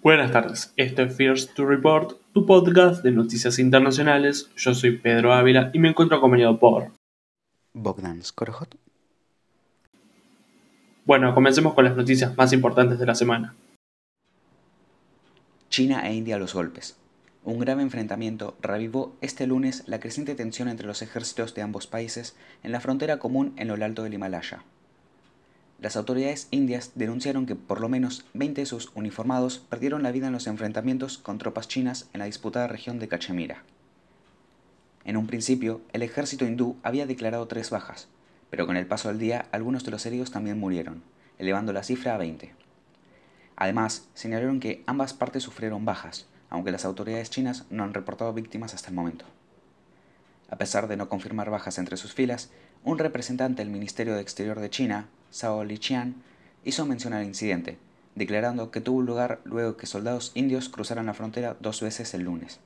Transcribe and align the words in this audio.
Buenas 0.00 0.30
tardes, 0.30 0.72
esto 0.76 1.02
es 1.02 1.16
First 1.16 1.54
to 1.54 1.66
Report, 1.66 2.20
tu 2.32 2.46
podcast 2.46 3.02
de 3.02 3.10
noticias 3.10 3.58
internacionales. 3.58 4.48
Yo 4.56 4.72
soy 4.72 4.96
Pedro 4.96 5.32
Ávila 5.32 5.72
y 5.74 5.80
me 5.80 5.88
encuentro 5.88 6.16
acompañado 6.16 6.56
por 6.60 6.92
Bogdan 7.72 8.22
Skorojot. 8.22 8.76
Bueno, 11.04 11.34
comencemos 11.34 11.74
con 11.74 11.84
las 11.84 11.96
noticias 11.96 12.36
más 12.36 12.52
importantes 12.52 13.00
de 13.00 13.06
la 13.06 13.16
semana. 13.16 13.56
China 15.68 16.08
e 16.08 16.14
India 16.14 16.36
a 16.36 16.38
los 16.38 16.54
golpes. 16.54 16.96
Un 17.42 17.58
grave 17.58 17.82
enfrentamiento 17.82 18.56
revivó 18.60 19.16
este 19.20 19.48
lunes 19.48 19.82
la 19.88 19.98
creciente 19.98 20.36
tensión 20.36 20.68
entre 20.68 20.86
los 20.86 21.02
ejércitos 21.02 21.56
de 21.56 21.62
ambos 21.62 21.88
países 21.88 22.36
en 22.62 22.70
la 22.70 22.78
frontera 22.78 23.18
común 23.18 23.52
en 23.56 23.66
lo 23.66 23.74
alto 23.84 24.04
del 24.04 24.14
Himalaya. 24.14 24.62
Las 25.80 25.96
autoridades 25.96 26.48
indias 26.50 26.90
denunciaron 26.96 27.46
que 27.46 27.54
por 27.54 27.80
lo 27.80 27.88
menos 27.88 28.24
20 28.34 28.62
de 28.62 28.66
sus 28.66 28.90
uniformados 28.96 29.60
perdieron 29.60 30.02
la 30.02 30.10
vida 30.10 30.26
en 30.26 30.32
los 30.32 30.48
enfrentamientos 30.48 31.18
con 31.18 31.38
tropas 31.38 31.68
chinas 31.68 32.08
en 32.12 32.18
la 32.18 32.24
disputada 32.24 32.66
región 32.66 32.98
de 32.98 33.06
Cachemira. 33.06 33.62
En 35.04 35.16
un 35.16 35.28
principio, 35.28 35.80
el 35.92 36.02
ejército 36.02 36.44
hindú 36.44 36.76
había 36.82 37.06
declarado 37.06 37.46
tres 37.46 37.70
bajas, 37.70 38.08
pero 38.50 38.66
con 38.66 38.76
el 38.76 38.88
paso 38.88 39.08
del 39.08 39.20
día 39.20 39.46
algunos 39.52 39.84
de 39.84 39.92
los 39.92 40.04
heridos 40.04 40.32
también 40.32 40.58
murieron, 40.58 41.04
elevando 41.38 41.72
la 41.72 41.84
cifra 41.84 42.16
a 42.16 42.18
20. 42.18 42.52
Además, 43.54 44.08
señalaron 44.14 44.58
que 44.58 44.82
ambas 44.86 45.14
partes 45.14 45.44
sufrieron 45.44 45.84
bajas, 45.84 46.26
aunque 46.50 46.72
las 46.72 46.84
autoridades 46.84 47.30
chinas 47.30 47.66
no 47.70 47.84
han 47.84 47.94
reportado 47.94 48.32
víctimas 48.32 48.74
hasta 48.74 48.88
el 48.88 48.96
momento. 48.96 49.26
A 50.50 50.56
pesar 50.56 50.88
de 50.88 50.96
no 50.96 51.08
confirmar 51.08 51.50
bajas 51.50 51.78
entre 51.78 51.96
sus 51.96 52.14
filas, 52.14 52.50
un 52.82 52.98
representante 52.98 53.62
del 53.62 53.70
Ministerio 53.70 54.14
de 54.14 54.22
Exterior 54.22 54.58
de 54.58 54.70
China, 54.70 55.08
Liqian, 55.66 56.14
hizo 56.64 56.86
mención 56.86 57.12
al 57.12 57.24
incidente, 57.24 57.78
declarando 58.14 58.70
que 58.70 58.80
tuvo 58.80 59.02
lugar 59.02 59.40
luego 59.44 59.76
que 59.76 59.86
soldados 59.86 60.32
indios 60.34 60.68
cruzaran 60.68 61.06
la 61.06 61.14
frontera 61.14 61.56
dos 61.60 61.80
veces 61.80 62.12
el 62.14 62.22
lunes. 62.22 62.60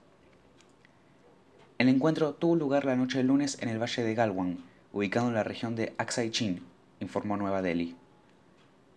El 1.78 1.88
encuentro 1.88 2.34
tuvo 2.34 2.56
lugar 2.56 2.84
la 2.84 2.96
noche 2.96 3.18
del 3.18 3.26
lunes 3.26 3.58
en 3.60 3.68
el 3.68 3.80
valle 3.80 4.02
de 4.02 4.14
Galwan, 4.14 4.58
ubicado 4.92 5.28
en 5.28 5.34
la 5.34 5.44
región 5.44 5.74
de 5.74 5.94
Aksai 5.98 6.30
Chin, 6.30 6.62
informó 7.00 7.36
Nueva 7.36 7.62
Delhi. 7.62 7.96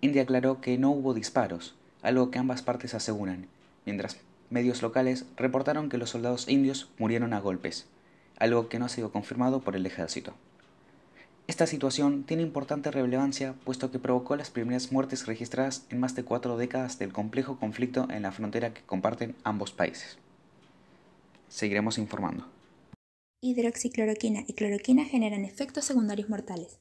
India 0.02 0.22
aclaró 0.22 0.62
que 0.62 0.78
no 0.78 0.92
hubo 0.92 1.14
disparos, 1.14 1.74
algo 2.04 2.30
que 2.30 2.38
ambas 2.38 2.62
partes 2.62 2.94
aseguran, 2.94 3.48
mientras 3.86 4.18
medios 4.50 4.82
locales 4.82 5.26
reportaron 5.36 5.90
que 5.90 5.98
los 5.98 6.12
soldados 6.12 6.48
indios 6.48 6.90
murieron 7.00 7.34
a 7.34 7.40
golpes, 7.40 7.88
algo 8.38 8.70
que 8.70 8.78
no 8.78 8.86
ha 8.86 8.90
sido 8.90 9.12
confirmado 9.12 9.62
por 9.62 9.76
el 9.76 9.86
ejército. 9.86 10.34
Esta 11.48 11.68
situación 11.68 12.24
tiene 12.24 12.42
importante 12.42 12.90
relevancia 12.90 13.54
puesto 13.66 13.92
que 13.92 14.00
provocó 14.00 14.36
las 14.36 14.50
primeras 14.50 14.92
muertes 14.92 15.28
registradas 15.28 15.86
en 15.92 16.00
más 16.00 16.16
de 16.16 16.24
cuatro 16.24 16.58
décadas 16.58 16.98
del 16.98 17.14
complejo 17.14 17.60
conflicto 17.60 18.08
en 18.10 18.24
la 18.24 18.32
frontera 18.32 18.74
que 18.74 18.82
comparten 18.82 19.36
ambos 19.44 19.72
países. 19.72 20.18
Seguiremos 21.48 22.00
informando. 22.00 22.48
Hidroxicloroquina 23.42 24.44
y 24.48 24.54
cloroquina 24.54 25.06
generan 25.06 25.46
efectos 25.46 25.86
secundarios 25.86 26.30
mortales. 26.30 26.80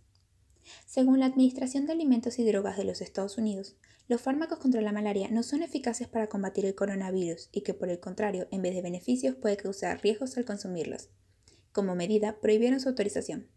Según 0.86 1.20
la 1.20 1.26
Administración 1.26 1.84
de 1.84 1.92
Alimentos 1.92 2.38
y 2.38 2.44
Drogas 2.44 2.78
de 2.78 2.84
los 2.84 3.02
Estados 3.02 3.36
Unidos, 3.36 3.76
los 4.08 4.22
fármacos 4.22 4.58
contra 4.58 4.80
la 4.80 4.92
malaria 4.92 5.28
no 5.30 5.42
son 5.42 5.62
eficaces 5.62 6.08
para 6.08 6.28
combatir 6.28 6.64
el 6.64 6.74
coronavirus 6.74 7.50
y 7.52 7.60
que 7.60 7.74
por 7.74 7.90
el 7.90 8.00
contrario, 8.00 8.48
en 8.50 8.62
vez 8.62 8.74
de 8.74 8.80
beneficios, 8.80 9.34
puede 9.34 9.58
causar 9.58 10.02
riesgos 10.02 10.38
al 10.38 10.46
consumirlos. 10.46 11.10
Como 11.72 11.94
medida, 11.94 12.40
prohibieron 12.40 12.80
su 12.80 12.88
autorización. 12.88 13.48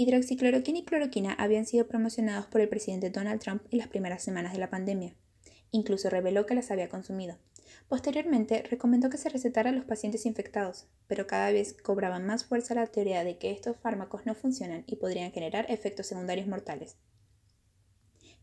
Hidroxicloroquina 0.00 0.78
y 0.78 0.84
cloroquina 0.84 1.32
habían 1.32 1.66
sido 1.66 1.88
promocionados 1.88 2.46
por 2.46 2.60
el 2.60 2.68
presidente 2.68 3.10
Donald 3.10 3.40
Trump 3.40 3.62
en 3.72 3.78
las 3.78 3.88
primeras 3.88 4.22
semanas 4.22 4.52
de 4.52 4.60
la 4.60 4.70
pandemia. 4.70 5.16
Incluso 5.72 6.08
reveló 6.08 6.46
que 6.46 6.54
las 6.54 6.70
había 6.70 6.88
consumido. 6.88 7.36
Posteriormente, 7.88 8.62
recomendó 8.62 9.10
que 9.10 9.18
se 9.18 9.28
recetara 9.28 9.70
a 9.70 9.72
los 9.72 9.84
pacientes 9.84 10.24
infectados, 10.24 10.86
pero 11.08 11.26
cada 11.26 11.50
vez 11.50 11.72
cobraba 11.82 12.20
más 12.20 12.44
fuerza 12.44 12.76
la 12.76 12.86
teoría 12.86 13.24
de 13.24 13.38
que 13.38 13.50
estos 13.50 13.76
fármacos 13.76 14.24
no 14.24 14.36
funcionan 14.36 14.84
y 14.86 14.94
podrían 14.94 15.32
generar 15.32 15.66
efectos 15.68 16.06
secundarios 16.06 16.46
mortales. 16.46 16.96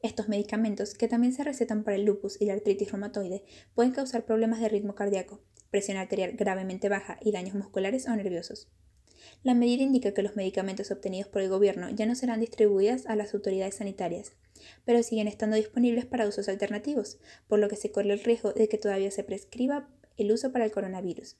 Estos 0.01 0.27
medicamentos, 0.27 0.93
que 0.93 1.07
también 1.07 1.31
se 1.31 1.45
recetan 1.45 1.85
para 1.85 1.95
el 1.95 2.03
lupus 2.03 2.35
y 2.41 2.47
la 2.47 2.53
artritis 2.53 2.91
reumatoide, 2.91 3.45
pueden 3.73 3.93
causar 3.93 4.25
problemas 4.25 4.59
de 4.59 4.67
ritmo 4.67 4.93
cardíaco, 4.93 5.39
presión 5.71 5.95
arterial 5.95 6.33
gravemente 6.33 6.89
baja 6.89 7.17
y 7.21 7.31
daños 7.31 7.55
musculares 7.55 8.09
o 8.09 8.15
nerviosos. 8.17 8.67
La 9.45 9.53
medida 9.53 9.83
indica 9.83 10.11
que 10.11 10.23
los 10.23 10.35
medicamentos 10.35 10.89
obtenidos 10.89 11.27
por 11.27 11.43
el 11.43 11.49
gobierno 11.49 11.91
ya 11.91 12.07
no 12.07 12.15
serán 12.15 12.39
distribuidos 12.39 13.05
a 13.05 13.15
las 13.15 13.35
autoridades 13.35 13.75
sanitarias, 13.75 14.31
pero 14.85 15.03
siguen 15.03 15.27
estando 15.27 15.55
disponibles 15.55 16.07
para 16.07 16.27
usos 16.27 16.49
alternativos, 16.49 17.19
por 17.47 17.59
lo 17.59 17.69
que 17.69 17.75
se 17.75 17.91
corre 17.91 18.13
el 18.13 18.23
riesgo 18.23 18.53
de 18.53 18.67
que 18.67 18.79
todavía 18.79 19.11
se 19.11 19.23
prescriba 19.23 19.87
el 20.17 20.31
uso 20.31 20.51
para 20.51 20.65
el 20.65 20.71
coronavirus. 20.71 21.37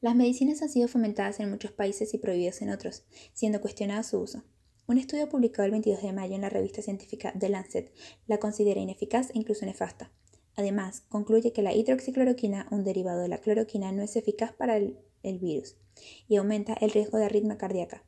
Las 0.00 0.16
medicinas 0.16 0.60
han 0.60 0.70
sido 0.70 0.88
fomentadas 0.88 1.38
en 1.38 1.50
muchos 1.50 1.70
países 1.70 2.14
y 2.14 2.18
prohibidas 2.18 2.62
en 2.62 2.70
otros, 2.70 3.04
siendo 3.32 3.60
cuestionado 3.60 4.02
su 4.02 4.18
uso. 4.18 4.42
Un 4.88 4.98
estudio 4.98 5.28
publicado 5.28 5.66
el 5.66 5.70
22 5.70 6.02
de 6.02 6.12
mayo 6.12 6.34
en 6.34 6.40
la 6.40 6.50
revista 6.50 6.82
científica 6.82 7.32
The 7.38 7.48
Lancet 7.48 7.92
la 8.26 8.38
considera 8.38 8.80
ineficaz 8.80 9.30
e 9.30 9.38
incluso 9.38 9.66
nefasta. 9.66 10.10
Además, 10.56 11.02
concluye 11.08 11.52
que 11.52 11.62
la 11.62 11.74
hidroxicloroquina, 11.74 12.66
un 12.72 12.82
derivado 12.82 13.20
de 13.20 13.28
la 13.28 13.38
cloroquina, 13.38 13.92
no 13.92 14.02
es 14.02 14.16
eficaz 14.16 14.52
para 14.52 14.78
el 14.78 14.98
virus, 15.22 15.76
y 16.28 16.36
aumenta 16.36 16.74
el 16.80 16.90
riesgo 16.90 17.18
de 17.18 17.26
arritmia 17.26 17.58
cardíaca. 17.58 18.04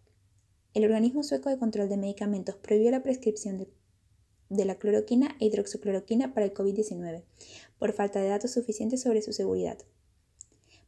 El 0.74 0.84
organismo 0.84 1.22
sueco 1.22 1.50
de 1.50 1.58
control 1.58 1.88
de 1.88 1.98
medicamentos 1.98 2.56
prohibió 2.56 2.90
la 2.90 3.02
prescripción 3.02 3.58
de, 4.48 4.64
la 4.64 4.76
cloroquina 4.76 5.36
e 5.38 5.46
hidroxicloroquina 5.46 6.32
para 6.32 6.46
el 6.46 6.54
COVID-19 6.54 7.24
por 7.78 7.92
falta 7.92 8.20
de 8.20 8.28
datos 8.28 8.52
suficientes 8.52 9.02
sobre 9.02 9.22
su 9.22 9.32
seguridad. 9.32 9.78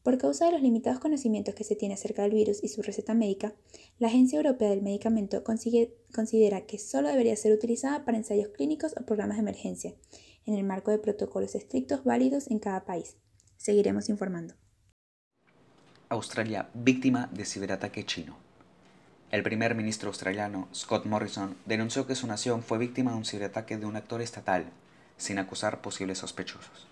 Por 0.02 0.18
causa 0.18 0.46
de 0.46 0.52
los 0.52 0.62
limitados 0.62 1.00
conocimientos 1.00 1.54
que 1.54 1.64
se 1.64 1.76
tiene 1.76 1.94
acerca 1.94 2.22
del 2.22 2.34
virus 2.34 2.62
y 2.62 2.68
su 2.68 2.82
receta 2.82 3.14
médica, 3.14 3.54
la 3.98 4.08
Agencia 4.08 4.36
Europea 4.36 4.70
del 4.70 4.82
Medicamento 4.82 5.42
considera 5.44 6.66
que 6.66 6.78
solo 6.78 7.08
debería 7.08 7.36
ser 7.36 7.52
utilizada 7.52 8.04
para 8.04 8.18
ensayos 8.18 8.48
clínicos 8.48 8.94
o 8.98 9.06
programas 9.06 9.38
de 9.38 9.42
emergencia, 9.42 9.94
en 10.46 10.54
el 10.54 10.64
marco 10.64 10.90
de 10.90 10.98
protocolos 10.98 11.54
estrictos 11.54 12.04
válidos 12.04 12.50
en 12.50 12.58
cada 12.58 12.84
país. 12.84 13.16
Seguiremos 13.56 14.10
informando. 14.10 14.54
Australia 16.10 16.68
víctima 16.74 17.28
de 17.32 17.46
ciberataque 17.46 18.04
chino. 18.04 18.36
El 19.30 19.42
primer 19.42 19.74
ministro 19.74 20.08
australiano, 20.08 20.68
Scott 20.74 21.06
Morrison, 21.06 21.56
denunció 21.64 22.06
que 22.06 22.14
su 22.14 22.26
nación 22.26 22.62
fue 22.62 22.78
víctima 22.78 23.12
de 23.12 23.16
un 23.16 23.24
ciberataque 23.24 23.78
de 23.78 23.86
un 23.86 23.96
actor 23.96 24.20
estatal, 24.20 24.66
sin 25.16 25.38
acusar 25.38 25.80
posibles 25.80 26.18
sospechosos. 26.18 26.86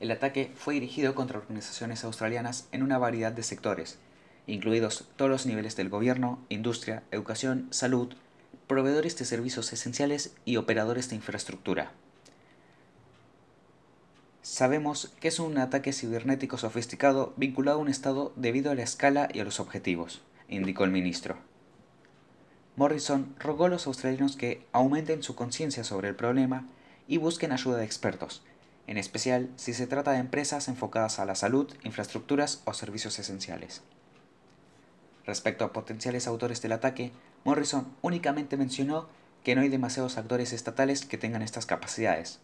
El 0.00 0.10
ataque 0.10 0.50
fue 0.56 0.74
dirigido 0.74 1.14
contra 1.14 1.38
organizaciones 1.38 2.04
australianas 2.04 2.66
en 2.72 2.82
una 2.82 2.98
variedad 2.98 3.32
de 3.32 3.42
sectores, 3.42 3.98
incluidos 4.46 5.04
todos 5.16 5.30
los 5.30 5.46
niveles 5.46 5.76
del 5.76 5.90
gobierno, 5.90 6.38
industria, 6.48 7.02
educación, 7.10 7.68
salud, 7.70 8.14
proveedores 8.66 9.16
de 9.18 9.26
servicios 9.26 9.72
esenciales 9.72 10.34
y 10.46 10.56
operadores 10.56 11.10
de 11.10 11.16
infraestructura. 11.16 11.92
Sabemos 14.42 15.14
que 15.20 15.28
es 15.28 15.38
un 15.38 15.56
ataque 15.56 15.92
cibernético 15.92 16.58
sofisticado 16.58 17.32
vinculado 17.36 17.78
a 17.78 17.80
un 17.80 17.88
Estado 17.88 18.32
debido 18.34 18.72
a 18.72 18.74
la 18.74 18.82
escala 18.82 19.28
y 19.32 19.38
a 19.38 19.44
los 19.44 19.60
objetivos, 19.60 20.20
indicó 20.48 20.82
el 20.82 20.90
ministro. 20.90 21.36
Morrison 22.74 23.36
rogó 23.38 23.66
a 23.66 23.68
los 23.68 23.86
australianos 23.86 24.36
que 24.36 24.66
aumenten 24.72 25.22
su 25.22 25.36
conciencia 25.36 25.84
sobre 25.84 26.08
el 26.08 26.16
problema 26.16 26.66
y 27.06 27.18
busquen 27.18 27.52
ayuda 27.52 27.76
de 27.76 27.84
expertos, 27.84 28.42
en 28.88 28.98
especial 28.98 29.48
si 29.54 29.74
se 29.74 29.86
trata 29.86 30.10
de 30.10 30.18
empresas 30.18 30.66
enfocadas 30.66 31.20
a 31.20 31.24
la 31.24 31.36
salud, 31.36 31.72
infraestructuras 31.84 32.62
o 32.64 32.74
servicios 32.74 33.20
esenciales. 33.20 33.82
Respecto 35.24 35.64
a 35.64 35.72
potenciales 35.72 36.26
autores 36.26 36.60
del 36.62 36.72
ataque, 36.72 37.12
Morrison 37.44 37.86
únicamente 38.02 38.56
mencionó 38.56 39.06
que 39.44 39.54
no 39.54 39.60
hay 39.60 39.68
demasiados 39.68 40.18
actores 40.18 40.52
estatales 40.52 41.06
que 41.06 41.18
tengan 41.18 41.42
estas 41.42 41.64
capacidades. 41.64 42.40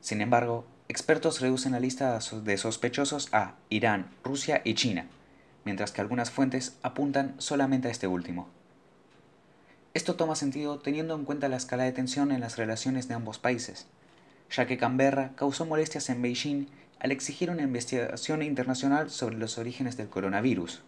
Sin 0.00 0.20
embargo, 0.20 0.64
Expertos 0.90 1.42
reducen 1.42 1.72
la 1.72 1.80
lista 1.80 2.18
de 2.18 2.56
sospechosos 2.56 3.28
a 3.32 3.56
Irán, 3.68 4.08
Rusia 4.24 4.62
y 4.64 4.72
China, 4.72 5.04
mientras 5.66 5.92
que 5.92 6.00
algunas 6.00 6.30
fuentes 6.30 6.78
apuntan 6.82 7.34
solamente 7.36 7.88
a 7.88 7.90
este 7.90 8.06
último. 8.06 8.48
Esto 9.92 10.16
toma 10.16 10.34
sentido 10.34 10.78
teniendo 10.78 11.14
en 11.14 11.26
cuenta 11.26 11.50
la 11.50 11.58
escala 11.58 11.84
de 11.84 11.92
tensión 11.92 12.32
en 12.32 12.40
las 12.40 12.56
relaciones 12.56 13.06
de 13.06 13.12
ambos 13.12 13.38
países, 13.38 13.86
ya 14.50 14.66
que 14.66 14.78
Canberra 14.78 15.32
causó 15.36 15.66
molestias 15.66 16.08
en 16.08 16.22
Beijing 16.22 16.68
al 17.00 17.12
exigir 17.12 17.50
una 17.50 17.64
investigación 17.64 18.40
internacional 18.40 19.10
sobre 19.10 19.36
los 19.36 19.58
orígenes 19.58 19.98
del 19.98 20.08
coronavirus, 20.08 20.80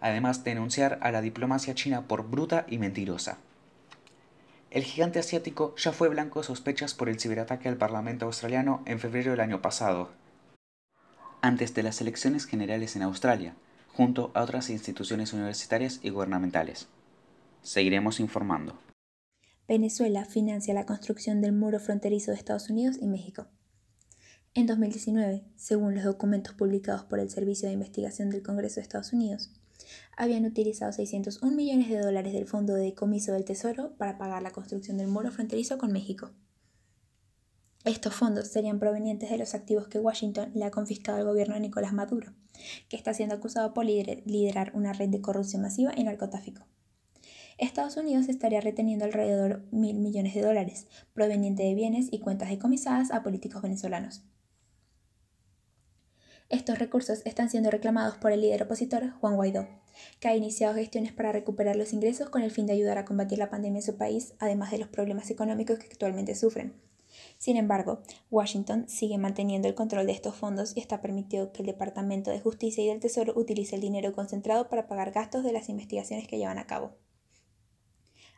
además 0.00 0.44
de 0.44 0.52
denunciar 0.52 1.00
a 1.02 1.10
la 1.10 1.20
diplomacia 1.20 1.74
china 1.74 2.02
por 2.06 2.30
bruta 2.30 2.64
y 2.68 2.78
mentirosa. 2.78 3.38
El 4.70 4.82
gigante 4.82 5.18
asiático 5.18 5.74
ya 5.76 5.92
fue 5.92 6.08
blanco 6.08 6.40
de 6.40 6.46
sospechas 6.46 6.94
por 6.94 7.08
el 7.08 7.20
ciberataque 7.20 7.68
al 7.68 7.76
Parlamento 7.76 8.26
australiano 8.26 8.82
en 8.86 8.98
febrero 8.98 9.30
del 9.30 9.40
año 9.40 9.62
pasado, 9.62 10.10
antes 11.40 11.74
de 11.74 11.82
las 11.82 12.00
elecciones 12.00 12.46
generales 12.46 12.96
en 12.96 13.02
Australia, 13.02 13.54
junto 13.92 14.32
a 14.34 14.42
otras 14.42 14.68
instituciones 14.68 15.32
universitarias 15.32 16.00
y 16.02 16.10
gubernamentales. 16.10 16.88
Seguiremos 17.62 18.20
informando. 18.20 18.78
Venezuela 19.68 20.24
financia 20.24 20.74
la 20.74 20.86
construcción 20.86 21.40
del 21.40 21.52
muro 21.52 21.80
fronterizo 21.80 22.30
de 22.30 22.36
Estados 22.36 22.68
Unidos 22.68 22.96
y 23.00 23.06
México. 23.06 23.46
En 24.54 24.66
2019, 24.66 25.44
según 25.56 25.94
los 25.94 26.04
documentos 26.04 26.54
publicados 26.54 27.04
por 27.04 27.20
el 27.20 27.30
Servicio 27.30 27.68
de 27.68 27.74
Investigación 27.74 28.30
del 28.30 28.42
Congreso 28.42 28.76
de 28.76 28.82
Estados 28.82 29.12
Unidos, 29.12 29.52
habían 30.16 30.46
utilizado 30.46 30.92
601 30.92 31.54
millones 31.54 31.88
de 31.88 31.98
dólares 31.98 32.32
del 32.32 32.46
Fondo 32.46 32.74
de 32.74 32.84
Decomiso 32.84 33.32
del 33.32 33.44
Tesoro 33.44 33.94
para 33.96 34.18
pagar 34.18 34.42
la 34.42 34.50
construcción 34.50 34.96
del 34.96 35.08
muro 35.08 35.30
fronterizo 35.30 35.78
con 35.78 35.92
México. 35.92 36.30
Estos 37.84 38.14
fondos 38.14 38.48
serían 38.48 38.80
provenientes 38.80 39.30
de 39.30 39.38
los 39.38 39.54
activos 39.54 39.86
que 39.86 40.00
Washington 40.00 40.50
le 40.54 40.64
ha 40.64 40.72
confiscado 40.72 41.18
al 41.18 41.24
gobierno 41.24 41.54
de 41.54 41.60
Nicolás 41.60 41.92
Maduro, 41.92 42.32
que 42.88 42.96
está 42.96 43.14
siendo 43.14 43.36
acusado 43.36 43.74
por 43.74 43.84
liderar 43.84 44.72
una 44.74 44.92
red 44.92 45.10
de 45.10 45.20
corrupción 45.20 45.62
masiva 45.62 45.92
y 45.96 46.02
narcotráfico. 46.02 46.66
Estados 47.58 47.96
Unidos 47.96 48.28
estaría 48.28 48.60
reteniendo 48.60 49.04
alrededor 49.04 49.64
mil 49.70 49.98
millones 49.98 50.34
de 50.34 50.42
dólares, 50.42 50.88
provenientes 51.14 51.64
de 51.64 51.74
bienes 51.74 52.08
y 52.10 52.18
cuentas 52.18 52.48
decomisadas 52.48 53.10
a 53.12 53.22
políticos 53.22 53.62
venezolanos. 53.62 54.24
Estos 56.48 56.78
recursos 56.78 57.22
están 57.24 57.50
siendo 57.50 57.72
reclamados 57.72 58.18
por 58.18 58.30
el 58.30 58.40
líder 58.40 58.62
opositor 58.62 59.10
Juan 59.18 59.34
Guaidó, 59.34 59.66
que 60.20 60.28
ha 60.28 60.36
iniciado 60.36 60.76
gestiones 60.76 61.12
para 61.12 61.32
recuperar 61.32 61.74
los 61.74 61.92
ingresos 61.92 62.30
con 62.30 62.42
el 62.42 62.52
fin 62.52 62.66
de 62.66 62.72
ayudar 62.72 62.98
a 62.98 63.04
combatir 63.04 63.38
la 63.38 63.50
pandemia 63.50 63.80
en 63.80 63.84
su 63.84 63.96
país, 63.96 64.34
además 64.38 64.70
de 64.70 64.78
los 64.78 64.88
problemas 64.88 65.28
económicos 65.30 65.80
que 65.80 65.86
actualmente 65.86 66.36
sufren. 66.36 66.80
Sin 67.36 67.56
embargo, 67.56 68.02
Washington 68.30 68.88
sigue 68.88 69.18
manteniendo 69.18 69.66
el 69.66 69.74
control 69.74 70.06
de 70.06 70.12
estos 70.12 70.36
fondos 70.36 70.76
y 70.76 70.80
está 70.80 71.02
permitido 71.02 71.50
que 71.50 71.62
el 71.62 71.66
Departamento 71.66 72.30
de 72.30 72.40
Justicia 72.40 72.84
y 72.84 72.88
del 72.88 73.00
Tesoro 73.00 73.32
utilice 73.34 73.74
el 73.74 73.80
dinero 73.80 74.12
concentrado 74.12 74.68
para 74.68 74.86
pagar 74.86 75.10
gastos 75.10 75.42
de 75.42 75.52
las 75.52 75.68
investigaciones 75.68 76.28
que 76.28 76.38
llevan 76.38 76.58
a 76.58 76.68
cabo. 76.68 76.96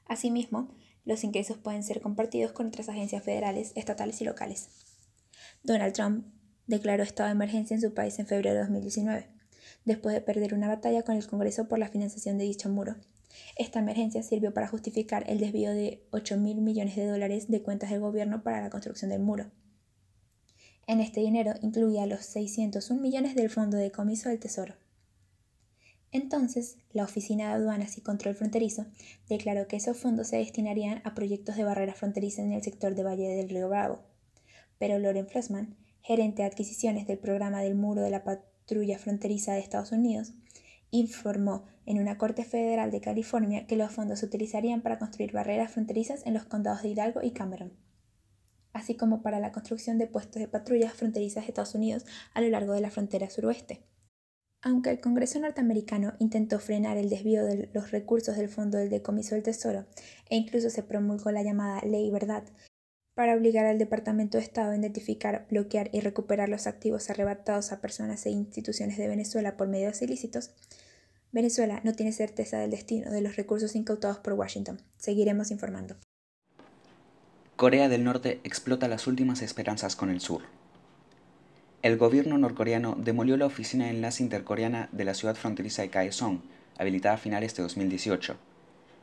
Asimismo, 0.07 0.75
los 1.05 1.25
ingresos 1.25 1.59
pueden 1.59 1.83
ser 1.83 2.01
compartidos 2.01 2.53
con 2.53 2.69
otras 2.69 2.89
agencias 2.89 3.23
federales, 3.23 3.73
estatales 3.75 4.23
y 4.23 4.25
locales. 4.25 4.71
Donald 5.63 5.93
Trump 5.93 6.38
declaró 6.69 7.03
estado 7.03 7.27
de 7.27 7.33
emergencia 7.33 7.75
en 7.75 7.81
su 7.81 7.93
país 7.93 8.19
en 8.21 8.27
febrero 8.27 8.55
de 8.55 8.61
2019, 8.61 9.27
después 9.85 10.15
de 10.15 10.21
perder 10.21 10.55
una 10.55 10.69
batalla 10.69 11.03
con 11.03 11.17
el 11.17 11.27
Congreso 11.27 11.67
por 11.67 11.81
la 11.81 11.89
financiación 11.89 12.39
de 12.39 12.45
dicho 12.45 12.69
muro, 12.69 12.95
esta 13.57 13.81
emergencia 13.81 14.23
sirvió 14.23 14.55
para 14.55 14.69
justificar 14.69 15.25
el 15.29 15.39
desvío 15.39 15.73
de 15.73 16.07
8 16.11 16.37
mil 16.39 16.61
millones 16.61 16.97
de 16.97 17.07
dólares 17.07 17.49
de 17.49 17.63
cuentas 17.63 17.91
del 17.91 18.01
gobierno 18.01 18.43
para 18.43 18.61
la 18.61 18.71
construcción 18.71 19.11
del 19.11 19.21
muro. 19.21 19.51
En 20.87 21.01
este 21.01 21.21
dinero 21.21 21.55
incluía 21.61 22.07
los 22.07 22.25
601 22.25 23.01
millones 23.01 23.35
del 23.35 23.51
Fondo 23.51 23.77
de 23.77 23.93
Comiso 23.93 24.29
del 24.29 24.39
Tesoro. 24.39 24.75
Entonces, 26.11 26.79
la 26.93 27.05
Oficina 27.05 27.49
de 27.49 27.55
Aduanas 27.55 27.99
y 27.99 28.01
Control 28.01 28.35
Fronterizo 28.35 28.87
declaró 29.29 29.69
que 29.69 29.77
esos 29.77 29.99
fondos 29.99 30.29
se 30.29 30.39
destinarían 30.39 31.03
a 31.05 31.15
proyectos 31.15 31.57
de 31.57 31.65
barreras 31.65 31.99
fronterizas 31.99 32.47
en 32.47 32.53
el 32.53 32.63
sector 32.63 32.95
de 32.95 33.03
Valle 33.03 33.29
del 33.29 33.51
Río 33.51 33.69
Bravo. 33.69 34.01
Pero 34.79 34.99
Loren 34.99 35.29
Flossman, 35.29 35.77
gerente 36.09 36.41
de 36.41 36.49
adquisiciones 36.49 37.07
del 37.07 37.19
programa 37.19 37.61
del 37.61 37.75
muro 37.75 38.01
de 38.01 38.09
la 38.09 38.25
patrulla 38.25 38.99
fronteriza 38.99 39.53
de 39.53 39.59
Estados 39.59 39.93
Unidos, 39.93 40.33
informó 40.91 41.67
en 41.85 41.99
una 41.99 42.17
corte 42.17 42.45
federal 42.45 42.91
de 42.91 43.03
California 43.03 43.67
que 43.67 43.77
los 43.77 43.93
fondos 43.93 44.21
se 44.21 44.25
utilizarían 44.25 44.81
para 44.81 44.99
construir 44.99 45.33
barreras 45.33 45.71
fronterizas 45.71 46.25
en 46.25 46.33
los 46.33 46.47
condados 46.47 46.81
de 46.81 46.89
Hidalgo 46.89 47.21
y 47.23 47.33
Cameron, 47.33 47.75
así 48.73 48.95
como 48.95 49.21
para 49.21 49.39
la 49.39 49.53
construcción 49.53 49.99
de 49.99 50.07
puestos 50.07 50.41
de 50.41 50.49
patrullas 50.49 50.95
fronterizas 50.95 51.45
de 51.45 51.49
Estados 51.49 51.75
Unidos 51.75 52.07
a 52.33 52.41
lo 52.41 52.49
largo 52.49 52.73
de 52.73 52.81
la 52.81 52.91
frontera 52.91 53.29
suroeste. 53.29 53.83
Aunque 54.63 54.89
el 54.89 55.01
Congreso 55.03 55.39
norteamericano 55.41 56.15
intentó 56.21 56.59
frenar 56.59 56.97
el 56.97 57.11
desvío 57.11 57.45
de 57.45 57.69
los 57.75 57.91
recursos 57.91 58.39
del 58.39 58.49
Fondo 58.49 58.79
del 58.79 58.89
Decomiso 58.89 59.35
del 59.35 59.45
Tesoro 59.45 59.85
e 60.31 60.37
incluso 60.37 60.71
se 60.71 60.83
promulgó 60.83 61.31
la 61.33 61.43
llamada 61.43 61.83
Ley 61.83 62.11
Verdad 62.11 62.45
para 63.19 63.35
obligar 63.35 63.67
al 63.67 63.79
Departamento 63.79 64.39
de 64.39 64.45
Estado 64.45 64.71
a 64.71 64.77
identificar, 64.77 65.45
bloquear 65.51 65.91
y 65.93 65.99
recuperar 65.99 66.49
los 66.49 66.69
activos 66.69 67.11
arrebatados 67.11 67.73
a 67.73 67.81
personas 67.81 68.25
e 68.27 68.31
instituciones 68.31 68.97
de 68.97 69.09
Venezuela 69.09 69.57
por 69.57 69.67
medios 69.67 70.01
ilícitos, 70.03 70.53
Venezuela 71.33 71.81
no 71.83 71.95
tiene 71.95 72.13
certeza 72.13 72.61
del 72.61 72.71
destino 72.71 73.11
de 73.11 73.21
los 73.21 73.35
recursos 73.35 73.75
incautados 73.75 74.19
por 74.19 74.35
Washington. 74.35 74.81
Seguiremos 74.99 75.51
informando. 75.51 75.97
Corea 77.57 77.89
del 77.89 78.05
Norte 78.05 78.39
explota 78.45 78.87
las 78.87 79.09
últimas 79.09 79.43
esperanzas 79.43 79.97
con 79.97 80.11
el 80.11 80.21
sur. 80.21 80.43
El 81.83 81.97
gobierno 81.97 82.39
norcoreano 82.39 82.95
demolió 83.01 83.37
la 83.37 83.47
oficina 83.47 83.87
de 83.87 83.91
enlace 83.91 84.23
intercoreana 84.23 84.91
de 84.93 85.05
la 85.05 85.15
ciudad 85.15 85.35
fronteriza 85.35 85.83
de 85.83 85.91
Kaesong, 85.91 86.41
habilitada 86.79 87.17
a 87.17 87.19
finales 87.19 87.57
de 87.57 87.65
2018 87.65 88.39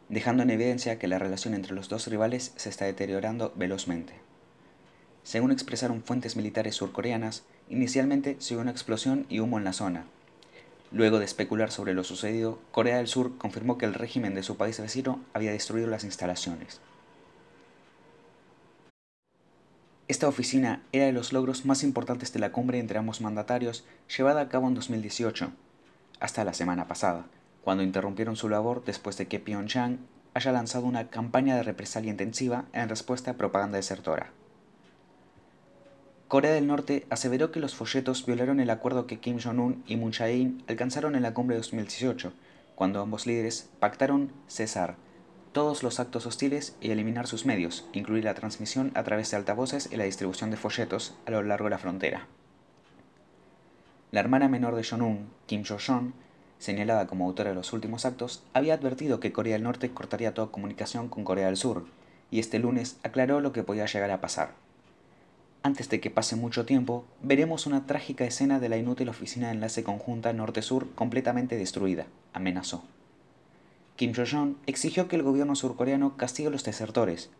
dejando 0.09 0.43
en 0.43 0.49
evidencia 0.49 0.99
que 0.99 1.07
la 1.07 1.19
relación 1.19 1.53
entre 1.53 1.73
los 1.73 1.89
dos 1.89 2.07
rivales 2.07 2.53
se 2.55 2.69
está 2.69 2.85
deteriorando 2.85 3.53
velozmente. 3.55 4.13
Según 5.23 5.51
expresaron 5.51 6.03
fuentes 6.03 6.35
militares 6.35 6.75
surcoreanas, 6.75 7.43
inicialmente 7.69 8.35
se 8.39 8.57
una 8.57 8.71
explosión 8.71 9.25
y 9.29 9.39
humo 9.39 9.57
en 9.57 9.63
la 9.63 9.73
zona. 9.73 10.05
Luego 10.91 11.19
de 11.19 11.25
especular 11.25 11.71
sobre 11.71 11.93
lo 11.93 12.03
sucedido, 12.03 12.59
Corea 12.71 12.97
del 12.97 13.07
Sur 13.07 13.37
confirmó 13.37 13.77
que 13.77 13.85
el 13.85 13.95
régimen 13.95 14.35
de 14.35 14.43
su 14.43 14.55
país 14.55 14.79
vecino 14.79 15.19
había 15.33 15.51
destruido 15.51 15.87
las 15.87 16.03
instalaciones. 16.03 16.79
Esta 20.07 20.27
oficina 20.27 20.83
era 20.91 21.05
de 21.07 21.11
los 21.11 21.33
logros 21.33 21.65
más 21.65 21.81
importantes 21.81 22.31
de 22.31 22.39
la 22.39 22.51
cumbre 22.51 22.77
entre 22.77 22.99
ambos 22.99 23.21
mandatarios 23.21 23.83
llevada 24.15 24.41
a 24.41 24.49
cabo 24.49 24.67
en 24.67 24.75
2018, 24.75 25.51
hasta 26.19 26.43
la 26.43 26.53
semana 26.53 26.87
pasada, 26.87 27.25
cuando 27.65 27.83
interrumpieron 27.83 28.35
su 28.35 28.47
labor 28.47 28.83
después 28.85 29.17
de 29.17 29.27
que 29.27 29.39
Pyongyang 29.39 29.97
haya 30.35 30.51
lanzado 30.51 30.85
una 30.85 31.09
campaña 31.09 31.55
de 31.55 31.63
represalia 31.63 32.11
intensiva 32.11 32.65
en 32.73 32.87
respuesta 32.87 33.31
a 33.31 33.33
propaganda 33.33 33.77
desertora. 33.77 34.31
Corea 36.27 36.53
del 36.53 36.67
Norte 36.67 37.07
aseveró 37.09 37.51
que 37.51 37.59
los 37.59 37.73
folletos 37.73 38.25
violaron 38.25 38.59
el 38.59 38.69
acuerdo 38.69 39.07
que 39.07 39.19
Kim 39.19 39.39
Jong-un 39.43 39.83
y 39.87 39.97
Moon 39.97 40.11
Jae-in 40.11 40.63
alcanzaron 40.67 41.15
en 41.15 41.23
la 41.23 41.33
cumbre 41.33 41.55
de 41.55 41.61
2018, 41.61 42.33
cuando 42.75 43.01
ambos 43.01 43.25
líderes 43.25 43.67
pactaron 43.79 44.31
cesar 44.47 44.95
todos 45.51 45.81
los 45.81 45.99
actos 45.99 46.27
hostiles 46.27 46.75
y 46.81 46.91
eliminar 46.91 47.25
sus 47.25 47.47
medios, 47.47 47.87
incluir 47.93 48.25
la 48.25 48.35
transmisión 48.35 48.91
a 48.93 49.03
través 49.03 49.31
de 49.31 49.37
altavoces 49.37 49.89
y 49.91 49.95
la 49.95 50.03
distribución 50.03 50.51
de 50.51 50.57
folletos 50.57 51.15
a 51.25 51.31
lo 51.31 51.41
largo 51.41 51.65
de 51.65 51.71
la 51.71 51.77
frontera. 51.79 52.27
La 54.11 54.19
hermana 54.19 54.49
menor 54.49 54.75
de 54.75 54.83
Jong-un, 54.83 55.29
Kim 55.47 55.63
Jo-yeon, 55.63 56.13
señalada 56.59 57.07
como 57.07 57.25
autora 57.25 57.49
de 57.49 57.55
los 57.55 57.73
últimos 57.73 58.05
actos, 58.05 58.43
había 58.53 58.73
advertido 58.73 59.19
que 59.19 59.31
Corea 59.31 59.53
del 59.53 59.63
Norte 59.63 59.91
cortaría 59.91 60.33
toda 60.33 60.51
comunicación 60.51 61.09
con 61.09 61.23
Corea 61.23 61.47
del 61.47 61.57
Sur, 61.57 61.85
y 62.31 62.39
este 62.39 62.59
lunes 62.59 62.97
aclaró 63.03 63.41
lo 63.41 63.51
que 63.51 63.63
podía 63.63 63.85
llegar 63.85 64.11
a 64.11 64.21
pasar. 64.21 64.51
Antes 65.63 65.89
de 65.89 65.99
que 65.99 66.11
pase 66.11 66.35
mucho 66.35 66.65
tiempo, 66.65 67.05
veremos 67.23 67.65
una 67.65 67.87
trágica 67.87 68.23
escena 68.23 68.59
de 68.59 68.69
la 68.69 68.77
inútil 68.77 69.09
oficina 69.09 69.47
de 69.47 69.53
enlace 69.53 69.83
conjunta 69.83 70.31
Norte-Sur 70.31 70.91
completamente 70.93 71.57
destruida, 71.57 72.05
amenazó. 72.33 72.83
Kim 73.95 74.13
Jong-un 74.13 74.57
exigió 74.67 75.07
que 75.07 75.15
el 75.15 75.23
gobierno 75.23 75.55
surcoreano 75.55 76.17
castigue 76.17 76.49
a 76.49 76.51
los 76.51 76.63
desertores, 76.63 77.31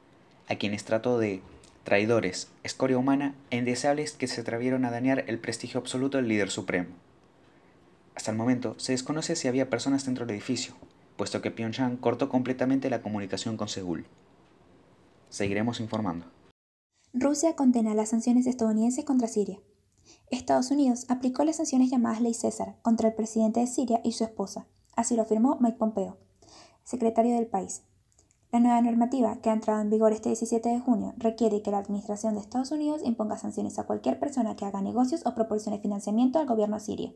a 0.48 0.56
quienes 0.56 0.86
trató 0.86 1.20
de 1.20 1.42
traidores, 1.84 2.50
escoria 2.64 2.98
humana 2.98 3.36
e 3.52 3.58
indeseables 3.58 4.14
que 4.14 4.28
se 4.28 4.42
atrevieron 4.42 4.86
a 4.86 4.92
dañar 4.92 5.26
el 5.28 5.38
prestigio 5.38 5.80
absoluto 5.80 6.18
del 6.18 6.28
líder 6.28 6.50
supremo. 6.50 6.88
Hasta 8.16 8.32
el 8.32 8.38
momento, 8.38 8.76
se 8.80 8.94
desconoce 8.94 9.36
si 9.36 9.50
había 9.50 9.70
personas 9.70 10.06
dentro 10.06 10.26
del 10.26 10.36
edificio, 10.36 10.74
puesto 11.18 11.42
que 11.42 11.52
Pyongyang 11.52 11.98
cortó 11.98 12.30
completamente 12.30 12.90
la 12.90 13.02
comunicación 13.02 13.58
con 13.58 13.68
Seúl. 13.68 14.06
Seguiremos 15.30 15.82
informando. 15.82 16.26
Rusia 17.14 17.56
condena 17.56 17.94
las 17.94 18.10
sanciones 18.10 18.48
estadounidenses 18.48 19.04
contra 19.04 19.28
Siria. 19.28 19.60
Estados 20.32 20.72
Unidos 20.72 21.06
aplicó 21.10 21.44
las 21.44 21.58
sanciones 21.58 21.92
llamadas 21.92 22.22
Ley 22.22 22.34
César 22.34 22.76
contra 22.82 23.10
el 23.10 23.16
presidente 23.16 23.60
de 23.60 23.68
Siria 23.68 24.00
y 24.04 24.14
su 24.14 24.24
esposa. 24.24 24.66
Así 24.96 25.16
lo 25.16 25.24
afirmó 25.24 25.58
Mike 25.60 25.78
Pompeo, 25.78 26.18
secretario 26.84 27.36
del 27.36 27.48
país. 27.48 27.84
La 28.52 28.62
nueva 28.62 28.82
normativa, 28.82 29.42
que 29.42 29.50
ha 29.50 29.54
entrado 29.54 29.82
en 29.82 29.90
vigor 29.90 30.14
este 30.14 30.30
17 30.30 30.70
de 30.70 30.80
junio, 30.80 31.14
requiere 31.18 31.62
que 31.62 31.72
la 31.72 31.80
Administración 31.80 32.36
de 32.36 32.40
Estados 32.40 32.72
Unidos 32.72 33.02
imponga 33.04 33.38
sanciones 33.38 33.78
a 33.78 33.86
cualquier 33.86 34.20
persona 34.20 34.56
que 34.56 34.64
haga 34.64 34.82
negocios 34.82 35.26
o 35.26 35.36
proporcione 35.36 35.80
financiamiento 35.80 36.40
al 36.40 36.46
gobierno 36.46 36.80
sirio 36.80 37.14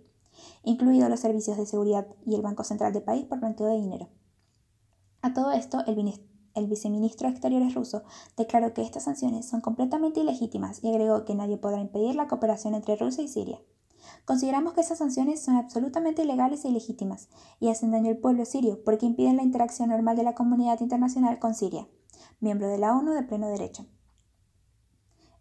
incluidos 0.64 1.10
los 1.10 1.20
servicios 1.20 1.58
de 1.58 1.66
seguridad 1.66 2.08
y 2.26 2.36
el 2.36 2.42
Banco 2.42 2.64
Central 2.64 2.94
del 2.94 3.04
país 3.04 3.26
por 3.26 3.40
blanqueo 3.40 3.68
de 3.68 3.78
dinero. 3.78 4.10
A 5.22 5.34
todo 5.34 5.52
esto, 5.52 5.80
el, 5.86 6.14
el 6.56 6.68
viceministro 6.68 7.28
de 7.28 7.34
Exteriores 7.34 7.74
ruso 7.74 8.04
declaró 8.38 8.74
que 8.74 8.82
estas 8.82 9.04
sanciones 9.04 9.48
son 9.48 9.62
completamente 9.62 10.20
ilegítimas 10.20 10.84
y 10.84 10.90
agregó 10.90 11.26
que 11.26 11.36
nadie 11.36 11.58
podrá 11.58 11.80
impedir 11.80 12.16
la 12.16 12.28
cooperación 12.28 12.76
entre 12.76 12.96
Rusia 12.96 13.24
y 13.24 13.28
Siria. 13.28 13.60
Consideramos 14.26 14.74
que 14.74 14.82
esas 14.82 15.00
sanciones 15.00 15.42
son 15.42 15.56
absolutamente 15.56 16.24
ilegales 16.24 16.64
e 16.64 16.70
ilegítimas 16.70 17.30
y 17.60 17.70
hacen 17.70 17.92
daño 17.92 18.10
al 18.10 18.18
pueblo 18.18 18.46
sirio 18.46 18.84
porque 18.84 19.06
impiden 19.06 19.38
la 19.38 19.44
interacción 19.44 19.90
normal 19.90 20.16
de 20.16 20.24
la 20.24 20.36
comunidad 20.36 20.80
internacional 20.82 21.40
con 21.40 21.54
Siria, 21.56 21.88
miembro 22.40 22.68
de 22.68 22.78
la 22.78 22.96
ONU 22.96 23.14
de 23.14 23.24
pleno 23.24 23.48
derecho. 23.50 23.86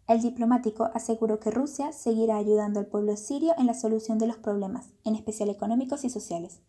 El 0.09 0.23
diplomático 0.23 0.89
aseguró 0.95 1.39
que 1.39 1.51
Rusia 1.51 1.91
seguirá 1.91 2.37
ayudando 2.37 2.79
al 2.79 2.87
pueblo 2.87 3.15
sirio 3.15 3.53
en 3.59 3.67
la 3.67 3.75
solución 3.75 4.17
de 4.17 4.25
los 4.25 4.37
problemas, 4.39 4.89
en 5.05 5.13
especial 5.13 5.49
económicos 5.49 6.03
y 6.03 6.09
sociales. 6.09 6.61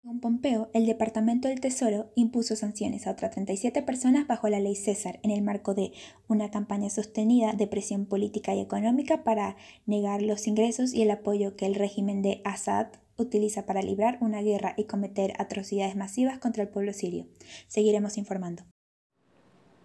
Según 0.00 0.20
Pompeo, 0.20 0.70
el 0.72 0.86
Departamento 0.86 1.48
del 1.48 1.60
Tesoro 1.60 2.10
impuso 2.14 2.56
sanciones 2.56 3.06
a 3.06 3.10
otras 3.10 3.32
37 3.32 3.82
personas 3.82 4.26
bajo 4.26 4.48
la 4.48 4.60
ley 4.60 4.76
César 4.76 5.20
en 5.22 5.30
el 5.30 5.42
marco 5.42 5.74
de 5.74 5.92
una 6.26 6.50
campaña 6.50 6.88
sostenida 6.88 7.52
de 7.52 7.66
presión 7.66 8.06
política 8.06 8.54
y 8.54 8.60
económica 8.60 9.24
para 9.24 9.56
negar 9.84 10.22
los 10.22 10.46
ingresos 10.46 10.94
y 10.94 11.02
el 11.02 11.10
apoyo 11.10 11.56
que 11.56 11.66
el 11.66 11.74
régimen 11.74 12.22
de 12.22 12.40
Assad 12.46 12.86
utiliza 13.18 13.66
para 13.66 13.82
librar 13.82 14.16
una 14.22 14.40
guerra 14.40 14.72
y 14.78 14.84
cometer 14.84 15.34
atrocidades 15.36 15.96
masivas 15.96 16.38
contra 16.38 16.62
el 16.62 16.70
pueblo 16.70 16.94
sirio. 16.94 17.26
Seguiremos 17.68 18.16
informando. 18.16 18.62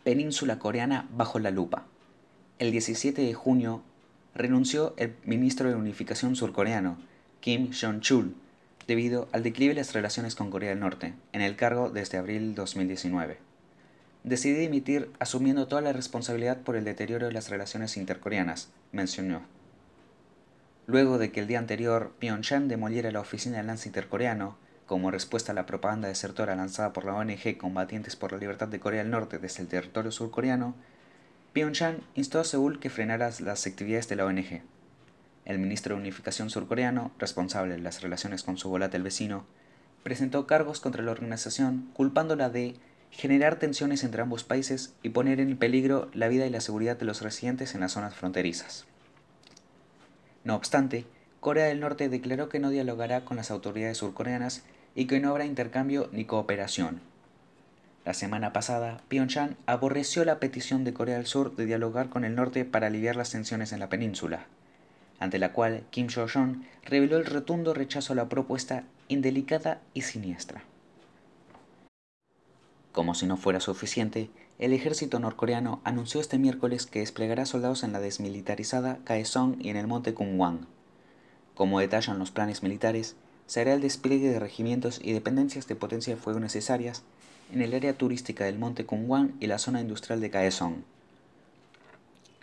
Península 0.05 0.59
coreana 0.59 1.09
bajo 1.11 1.39
la 1.39 1.51
lupa. 1.51 1.89
El 2.57 2.71
17 2.71 3.21
de 3.21 3.33
junio 3.33 3.83
renunció 4.33 4.93
el 4.95 5.13
ministro 5.25 5.67
de 5.67 5.75
Unificación 5.75 6.37
surcoreano, 6.37 6.97
Kim 7.41 7.71
Jong-chul, 7.71 8.33
debido 8.87 9.27
al 9.33 9.43
declive 9.43 9.73
de 9.73 9.81
las 9.81 9.91
relaciones 9.91 10.35
con 10.35 10.51
Corea 10.51 10.69
del 10.69 10.79
Norte, 10.79 11.15
en 11.33 11.41
el 11.41 11.57
cargo 11.57 11.89
desde 11.89 12.17
abril 12.17 12.55
2019. 12.55 13.39
Decidí 14.23 14.55
dimitir 14.57 15.11
asumiendo 15.19 15.67
toda 15.67 15.81
la 15.81 15.91
responsabilidad 15.91 16.61
por 16.61 16.77
el 16.77 16.85
deterioro 16.85 17.27
de 17.27 17.33
las 17.33 17.49
relaciones 17.49 17.97
intercoreanas, 17.97 18.69
mencionó. 18.93 19.41
Luego 20.87 21.17
de 21.17 21.33
que 21.33 21.41
el 21.41 21.47
día 21.47 21.59
anterior 21.59 22.13
Pyongyang 22.19 22.69
demoliera 22.69 23.11
la 23.11 23.19
oficina 23.19 23.57
de 23.57 23.63
lance 23.63 23.89
intercoreano, 23.89 24.55
como 24.85 25.11
respuesta 25.11 25.51
a 25.51 25.55
la 25.55 25.65
propaganda 25.65 26.07
desertora 26.07 26.55
lanzada 26.55 26.93
por 26.93 27.03
la 27.03 27.15
ONG 27.15 27.57
Combatientes 27.57 28.15
por 28.15 28.31
la 28.31 28.37
Libertad 28.37 28.69
de 28.69 28.79
Corea 28.79 29.03
del 29.03 29.11
Norte 29.11 29.39
desde 29.39 29.61
el 29.61 29.67
territorio 29.67 30.11
surcoreano, 30.11 30.73
Pyongyang 31.55 32.01
instó 32.15 32.41
a 32.41 32.43
Seúl 32.43 32.81
que 32.81 32.89
frenara 32.89 33.31
las 33.39 33.65
actividades 33.65 34.09
de 34.09 34.17
la 34.17 34.25
ONG. 34.25 34.61
El 35.45 35.57
ministro 35.57 35.95
de 35.95 36.01
Unificación 36.01 36.49
surcoreano, 36.49 37.13
responsable 37.17 37.75
de 37.75 37.79
las 37.79 38.01
relaciones 38.01 38.43
con 38.43 38.57
su 38.57 38.67
volátil 38.67 39.03
vecino, 39.03 39.45
presentó 40.03 40.47
cargos 40.47 40.81
contra 40.81 41.01
la 41.01 41.11
organización 41.11 41.89
culpándola 41.93 42.49
de 42.49 42.75
generar 43.09 43.57
tensiones 43.57 44.03
entre 44.03 44.21
ambos 44.21 44.43
países 44.43 44.95
y 45.01 45.11
poner 45.11 45.39
en 45.39 45.55
peligro 45.55 46.09
la 46.13 46.27
vida 46.27 46.45
y 46.45 46.49
la 46.49 46.59
seguridad 46.59 46.97
de 46.97 47.05
los 47.05 47.21
residentes 47.21 47.73
en 47.73 47.79
las 47.79 47.93
zonas 47.93 48.15
fronterizas. 48.15 48.83
No 50.43 50.55
obstante, 50.55 51.05
Corea 51.39 51.67
del 51.67 51.79
Norte 51.79 52.09
declaró 52.09 52.49
que 52.49 52.59
no 52.59 52.69
dialogará 52.69 53.23
con 53.23 53.37
las 53.37 53.49
autoridades 53.49 53.99
surcoreanas 53.99 54.63
y 54.93 55.05
que 55.05 55.21
no 55.21 55.29
habrá 55.29 55.45
intercambio 55.45 56.09
ni 56.11 56.25
cooperación. 56.25 56.99
La 58.05 58.13
semana 58.13 58.53
pasada, 58.53 59.01
Pyongyang 59.07 59.57
aborreció 59.65 60.23
la 60.25 60.39
petición 60.39 60.83
de 60.83 60.93
Corea 60.93 61.17
del 61.17 61.25
Sur 61.25 61.55
de 61.55 61.65
dialogar 61.65 62.09
con 62.09 62.23
el 62.23 62.35
norte 62.35 62.63
para 62.63 62.85
aliviar 62.85 63.15
las 63.15 63.31
tensiones 63.31 63.73
en 63.73 63.79
la 63.79 63.89
península, 63.89 64.45
ante 65.19 65.39
la 65.39 65.53
cual 65.53 65.85
Kim 65.89 66.07
Jong-un 66.07 66.67
reveló 66.83 67.17
el 67.17 67.25
rotundo 67.25 67.73
rechazo 67.73 68.13
a 68.13 68.15
la 68.15 68.29
propuesta 68.29 68.83
indelicada 69.07 69.81
y 69.95 70.03
siniestra. 70.03 70.63
Como 72.91 73.15
si 73.15 73.25
no 73.25 73.37
fuera 73.37 73.59
suficiente, 73.59 74.29
el 74.59 74.71
ejército 74.71 75.19
norcoreano 75.19 75.81
anunció 75.83 76.21
este 76.21 76.37
miércoles 76.37 76.85
que 76.85 76.99
desplegará 76.99 77.47
soldados 77.47 77.83
en 77.83 77.91
la 77.91 77.99
desmilitarizada 77.99 78.99
Kaesong 79.03 79.57
y 79.59 79.69
en 79.69 79.77
el 79.77 79.87
monte 79.87 80.13
Kungwan. 80.13 80.67
Como 81.55 81.79
detallan 81.79 82.19
los 82.19 82.29
planes 82.29 82.61
militares, 82.61 83.15
se 83.47 83.61
hará 83.61 83.73
el 83.73 83.81
despliegue 83.81 84.29
de 84.29 84.39
regimientos 84.39 84.99
y 85.03 85.13
dependencias 85.13 85.67
de 85.67 85.75
potencia 85.75 86.13
de 86.13 86.21
fuego 86.21 86.39
necesarias 86.39 87.03
en 87.55 87.61
el 87.61 87.73
área 87.73 87.97
turística 87.97 88.43
del 88.43 88.59
monte 88.59 88.85
Kungwan 88.85 89.33
y 89.39 89.47
la 89.47 89.59
zona 89.59 89.79
industrial 89.79 90.19
de 90.19 90.29
Kaesong. 90.29 90.83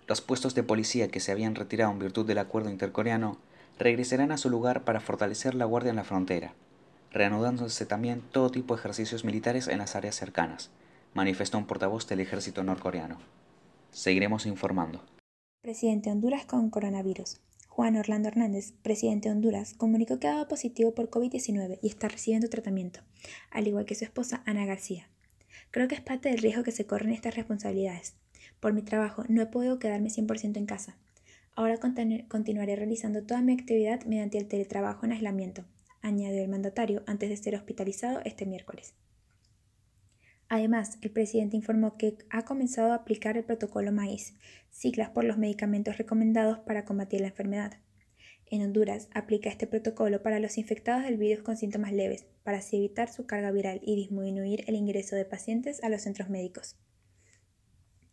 Los 0.09 0.23
puestos 0.23 0.55
de 0.55 0.63
policía 0.63 1.09
que 1.09 1.21
se 1.21 1.31
habían 1.31 1.55
retirado 1.55 1.93
en 1.93 1.99
virtud 1.99 2.27
del 2.27 2.39
acuerdo 2.39 2.71
intercoreano 2.71 3.37
regresarán 3.79 4.33
a 4.33 4.39
su 4.39 4.49
lugar 4.49 4.85
para 4.85 5.01
fortalecer 5.01 5.55
la 5.55 5.67
guardia 5.67 5.91
en 5.91 5.97
la 5.97 6.05
frontera, 6.05 6.55
reanudándose 7.13 7.85
también 7.85 8.23
todo 8.33 8.51
tipo 8.51 8.75
de 8.75 8.81
ejercicios 8.81 9.23
militares 9.23 9.69
en 9.69 9.79
las 9.79 9.97
áreas 9.97 10.17
cercanas, 10.17 10.71
manifestó 11.13 11.59
un 11.59 11.67
portavoz 11.67 12.09
del 12.09 12.21
ejército 12.21 12.65
norcoreano. 12.65 13.19
Seguiremos 13.91 14.47
informando. 14.47 15.03
Presidente 15.61 16.09
de 16.09 16.17
Honduras 16.17 16.47
con 16.47 16.71
coronavirus. 16.71 17.39
Juan 17.75 17.97
Orlando 17.97 18.29
Hernández, 18.29 18.75
presidente 18.83 19.31
de 19.31 19.35
Honduras, 19.35 19.73
comunicó 19.73 20.19
que 20.19 20.29
ha 20.29 20.35
dado 20.35 20.47
positivo 20.47 20.95
por 20.95 21.09
COVID-19 21.09 21.79
y 21.81 21.89
está 21.89 22.07
recibiendo 22.07 22.51
tratamiento, 22.51 23.01
al 23.51 23.67
igual 23.67 23.87
que 23.87 23.95
su 23.95 24.05
esposa 24.05 24.43
Ana 24.45 24.67
García. 24.67 25.09
Creo 25.71 25.89
que 25.89 25.95
es 25.95 26.03
parte 26.03 26.29
del 26.29 26.37
riesgo 26.37 26.65
que 26.65 26.71
se 26.71 26.85
corren 26.85 27.15
estas 27.15 27.35
responsabilidades. 27.35 28.15
Por 28.61 28.75
mi 28.75 28.83
trabajo 28.83 29.25
no 29.31 29.41
he 29.41 29.47
podido 29.47 29.79
quedarme 29.79 30.11
100% 30.11 30.59
en 30.59 30.67
casa. 30.67 30.99
Ahora 31.55 31.79
continuaré 32.29 32.77
realizando 32.77 33.23
toda 33.23 33.41
mi 33.41 33.55
actividad 33.55 34.05
mediante 34.05 34.37
el 34.37 34.49
teletrabajo 34.49 35.07
en 35.07 35.13
aislamiento, 35.13 35.65
añadió 36.03 36.43
el 36.43 36.51
mandatario 36.51 37.03
antes 37.07 37.31
de 37.31 37.39
ser 37.39 37.55
hospitalizado 37.55 38.21
este 38.27 38.45
miércoles. 38.45 38.93
Además, 40.53 40.99
el 41.01 41.11
presidente 41.11 41.57
informó 41.57 41.97
que 41.97 42.19
ha 42.29 42.45
comenzado 42.45 42.93
a 42.93 42.97
aplicar 42.97 43.39
el 43.39 43.45
protocolo 43.45 43.91
MAIS, 43.91 44.35
siglas 44.69 45.09
por 45.09 45.25
los 45.25 45.39
medicamentos 45.39 45.97
recomendados 45.97 46.59
para 46.59 46.85
combatir 46.85 47.23
la 47.23 47.29
enfermedad. 47.29 47.79
En 48.51 48.61
Honduras 48.61 49.09
aplica 49.15 49.49
este 49.49 49.67
protocolo 49.67 50.23
para 50.23 50.41
los 50.41 50.59
infectados 50.59 51.05
del 51.05 51.17
virus 51.17 51.43
con 51.43 51.57
síntomas 51.57 51.95
leves, 51.95 52.27
para 52.43 52.59
así 52.59 52.77
evitar 52.77 53.11
su 53.11 53.25
carga 53.25 53.51
viral 53.51 53.81
y 53.83 53.97
disminuir 53.97 54.65
el 54.67 54.75
ingreso 54.75 55.17
de 55.17 55.25
pacientes 55.25 55.83
a 55.83 55.89
los 55.89 56.03
centros 56.03 56.29
médicos. 56.29 56.77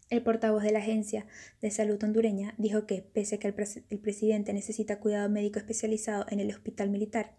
El 0.09 0.23
portavoz 0.23 0.63
de 0.63 0.71
la 0.71 0.79
Agencia 0.79 1.27
de 1.59 1.71
Salud 1.71 2.01
hondureña 2.01 2.55
dijo 2.57 2.85
que, 2.85 3.01
pese 3.01 3.35
a 3.35 3.39
que 3.39 3.49
el, 3.49 3.99
presidente 3.99 4.53
necesita 4.53 5.01
cuidado 5.01 5.27
médico 5.27 5.59
especializado 5.59 6.25
en 6.29 6.39
el 6.39 6.51
hospital 6.51 6.89
militar, 6.89 7.35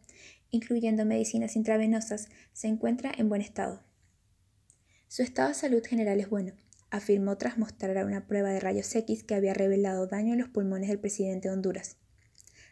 incluyendo 0.50 1.06
medicinas 1.06 1.56
intravenosas, 1.56 2.28
se 2.52 2.68
encuentra 2.68 3.10
en 3.16 3.30
buen 3.30 3.40
estado. 3.40 3.88
Su 5.12 5.22
estado 5.22 5.48
de 5.48 5.54
salud 5.56 5.82
general 5.84 6.20
es 6.20 6.30
bueno, 6.30 6.52
afirmó 6.92 7.36
tras 7.36 7.58
mostrar 7.58 8.06
una 8.06 8.28
prueba 8.28 8.50
de 8.50 8.60
rayos 8.60 8.94
X 8.94 9.24
que 9.24 9.34
había 9.34 9.54
revelado 9.54 10.06
daño 10.06 10.34
en 10.34 10.38
los 10.38 10.50
pulmones 10.50 10.88
del 10.88 11.00
presidente 11.00 11.48
de 11.48 11.54
Honduras. 11.54 11.96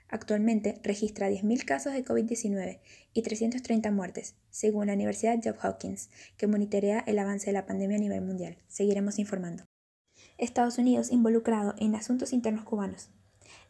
Actualmente 0.07 0.79
registra 0.85 1.29
10.000 1.29 1.65
casos 1.65 1.95
de 1.95 2.05
COVID-19 2.05 2.79
y 3.13 3.23
330 3.23 3.91
muertes, 3.91 4.37
según 4.51 4.87
la 4.87 4.93
Universidad 4.93 5.41
Johns 5.43 5.65
Hopkins, 5.65 6.11
que 6.37 6.47
monitorea 6.47 7.01
el 7.09 7.19
avance 7.19 7.47
de 7.47 7.55
la 7.55 7.67
pandemia 7.67 7.97
a 7.97 8.01
nivel 8.01 8.21
mundial. 8.21 8.57
Seguiremos 8.69 9.19
informando. 9.19 9.65
Estados 10.37 10.79
Unidos 10.79 11.11
involucrado 11.11 11.75
en 11.79 11.97
asuntos 11.97 12.33
internos 12.33 12.65
cubanos. 12.65 13.11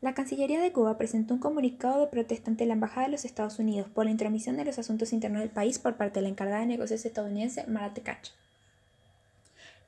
La 0.03 0.13
Cancillería 0.13 0.61
de 0.61 0.73
Cuba 0.73 0.99
presentó 0.99 1.33
un 1.33 1.41
comunicado 1.41 2.03
de 2.03 2.09
protesta 2.09 2.51
ante 2.51 2.67
la 2.67 2.75
Embajada 2.75 3.07
de 3.07 3.13
los 3.13 3.25
Estados 3.25 3.59
Unidos 3.59 3.89
por 3.89 4.05
la 4.05 4.11
intromisión 4.11 4.59
de 4.59 4.67
los 4.67 4.79
asuntos 4.79 5.15
internos 5.15 5.41
del 5.41 5.53
país 5.53 5.79
por 5.79 5.97
parte 5.97 6.21
de 6.21 6.25
la 6.25 6.29
encargada 6.29 6.61
de 6.61 6.67
negocios 6.67 7.07
estadounidense 7.07 7.67
Mara 7.67 7.95
Tekach. 7.95 8.29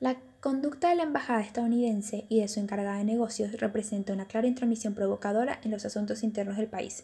La 0.01 0.17
conducta 0.39 0.89
de 0.89 0.95
la 0.95 1.03
embajada 1.03 1.41
estadounidense 1.41 2.25
y 2.27 2.41
de 2.41 2.47
su 2.47 2.59
encargada 2.59 2.97
de 2.97 3.03
negocios 3.03 3.51
representa 3.61 4.13
una 4.13 4.25
clara 4.25 4.47
intromisión 4.47 4.95
provocadora 4.95 5.59
en 5.63 5.69
los 5.69 5.85
asuntos 5.85 6.23
internos 6.23 6.57
del 6.57 6.65
país 6.65 7.03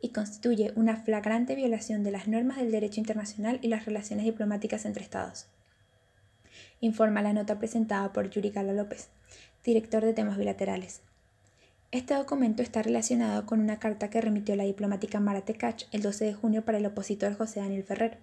y 0.00 0.10
constituye 0.10 0.72
una 0.76 0.96
flagrante 0.98 1.56
violación 1.56 2.04
de 2.04 2.12
las 2.12 2.28
normas 2.28 2.58
del 2.58 2.70
derecho 2.70 3.00
internacional 3.00 3.58
y 3.60 3.66
las 3.66 3.86
relaciones 3.86 4.24
diplomáticas 4.24 4.84
entre 4.84 5.02
Estados. 5.02 5.46
Informa 6.80 7.22
la 7.22 7.32
nota 7.32 7.58
presentada 7.58 8.12
por 8.12 8.30
Yuri 8.30 8.50
Gala 8.50 8.72
López, 8.72 9.08
director 9.64 10.04
de 10.04 10.12
temas 10.12 10.38
bilaterales. 10.38 11.00
Este 11.90 12.14
documento 12.14 12.62
está 12.62 12.82
relacionado 12.82 13.46
con 13.46 13.58
una 13.58 13.80
carta 13.80 14.10
que 14.10 14.20
remitió 14.20 14.54
la 14.54 14.62
diplomática 14.62 15.18
Mara 15.18 15.40
Tekach 15.40 15.86
el 15.90 16.02
12 16.02 16.26
de 16.26 16.34
junio 16.34 16.64
para 16.64 16.78
el 16.78 16.86
opositor 16.86 17.36
José 17.36 17.58
Daniel 17.58 17.82
Ferrer, 17.82 18.18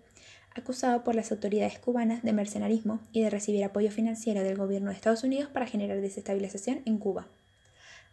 acusado 0.59 1.03
por 1.03 1.15
las 1.15 1.31
autoridades 1.31 1.79
cubanas 1.79 2.23
de 2.23 2.33
mercenarismo 2.33 2.99
y 3.11 3.21
de 3.21 3.29
recibir 3.29 3.63
apoyo 3.63 3.91
financiero 3.91 4.43
del 4.43 4.57
gobierno 4.57 4.89
de 4.89 4.95
Estados 4.95 5.23
Unidos 5.23 5.49
para 5.51 5.65
generar 5.65 5.99
desestabilización 5.99 6.81
en 6.85 6.97
Cuba. 6.97 7.27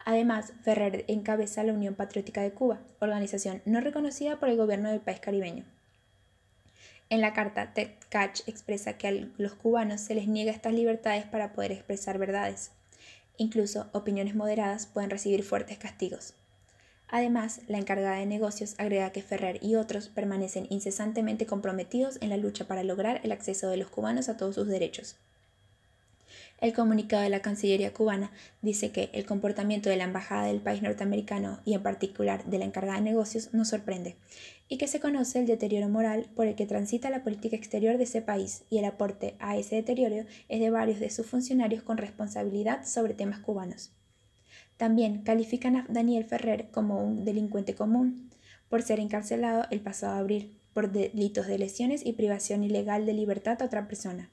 Además, 0.05 0.53
Ferrer 0.63 1.05
encabeza 1.07 1.63
la 1.63 1.73
Unión 1.73 1.95
Patriótica 1.95 2.41
de 2.41 2.51
Cuba, 2.51 2.79
organización 2.99 3.61
no 3.65 3.81
reconocida 3.81 4.39
por 4.39 4.49
el 4.49 4.57
gobierno 4.57 4.89
del 4.89 5.01
país 5.01 5.19
caribeño. 5.19 5.65
En 7.09 7.21
la 7.21 7.33
carta, 7.33 7.73
Ted 7.73 7.91
Catch 8.09 8.41
expresa 8.47 8.97
que 8.97 9.07
a 9.07 9.11
los 9.11 9.53
cubanos 9.53 10.01
se 10.01 10.15
les 10.15 10.27
niega 10.27 10.51
estas 10.51 10.73
libertades 10.73 11.25
para 11.25 11.53
poder 11.53 11.71
expresar 11.71 12.17
verdades. 12.17 12.71
Incluso 13.37 13.89
opiniones 13.93 14.35
moderadas 14.35 14.87
pueden 14.87 15.09
recibir 15.09 15.43
fuertes 15.43 15.77
castigos. 15.77 16.33
Además, 17.09 17.61
la 17.67 17.77
encargada 17.77 18.17
de 18.17 18.25
negocios 18.25 18.75
agrega 18.77 19.11
que 19.11 19.21
Ferrer 19.21 19.59
y 19.63 19.75
otros 19.75 20.09
permanecen 20.09 20.67
incesantemente 20.69 21.45
comprometidos 21.45 22.17
en 22.21 22.29
la 22.29 22.37
lucha 22.37 22.65
para 22.65 22.83
lograr 22.83 23.21
el 23.23 23.31
acceso 23.31 23.69
de 23.69 23.77
los 23.77 23.89
cubanos 23.89 24.27
a 24.27 24.35
todos 24.35 24.55
sus 24.55 24.67
derechos. 24.67 25.15
El 26.59 26.73
comunicado 26.73 27.21
de 27.21 27.29
la 27.29 27.43
Cancillería 27.43 27.93
cubana 27.93 28.31
dice 28.63 28.91
que 28.91 29.11
el 29.13 29.27
comportamiento 29.27 29.91
de 29.91 29.95
la 29.95 30.05
embajada 30.05 30.47
del 30.47 30.59
país 30.59 30.81
norteamericano 30.81 31.59
y 31.65 31.75
en 31.75 31.83
particular 31.83 32.43
de 32.45 32.57
la 32.57 32.65
encargada 32.65 32.97
de 32.97 33.03
negocios 33.03 33.53
nos 33.53 33.69
sorprende 33.69 34.15
y 34.67 34.77
que 34.79 34.87
se 34.87 34.99
conoce 34.99 35.39
el 35.39 35.45
deterioro 35.45 35.87
moral 35.87 36.25
por 36.35 36.47
el 36.47 36.55
que 36.55 36.65
transita 36.65 37.11
la 37.11 37.23
política 37.23 37.55
exterior 37.55 37.97
de 37.97 38.05
ese 38.05 38.23
país 38.23 38.63
y 38.71 38.79
el 38.79 38.85
aporte 38.85 39.35
a 39.39 39.55
ese 39.55 39.75
deterioro 39.75 40.25
es 40.49 40.59
de 40.59 40.69
varios 40.71 40.99
de 40.99 41.11
sus 41.11 41.27
funcionarios 41.27 41.83
con 41.83 41.97
responsabilidad 41.97 42.85
sobre 42.85 43.13
temas 43.13 43.39
cubanos. 43.39 43.91
También 44.77 45.23
califican 45.23 45.75
a 45.75 45.85
Daniel 45.89 46.23
Ferrer 46.23 46.69
como 46.71 47.03
un 47.03 47.25
delincuente 47.25 47.75
común 47.75 48.29
por 48.69 48.83
ser 48.83 48.99
encarcelado 48.99 49.65
el 49.71 49.81
pasado 49.81 50.17
abril 50.17 50.57
por 50.73 50.91
delitos 50.91 51.47
de 51.47 51.57
lesiones 51.57 52.05
y 52.05 52.13
privación 52.13 52.63
ilegal 52.63 53.07
de 53.07 53.13
libertad 53.13 53.59
a 53.61 53.65
otra 53.65 53.87
persona, 53.87 54.29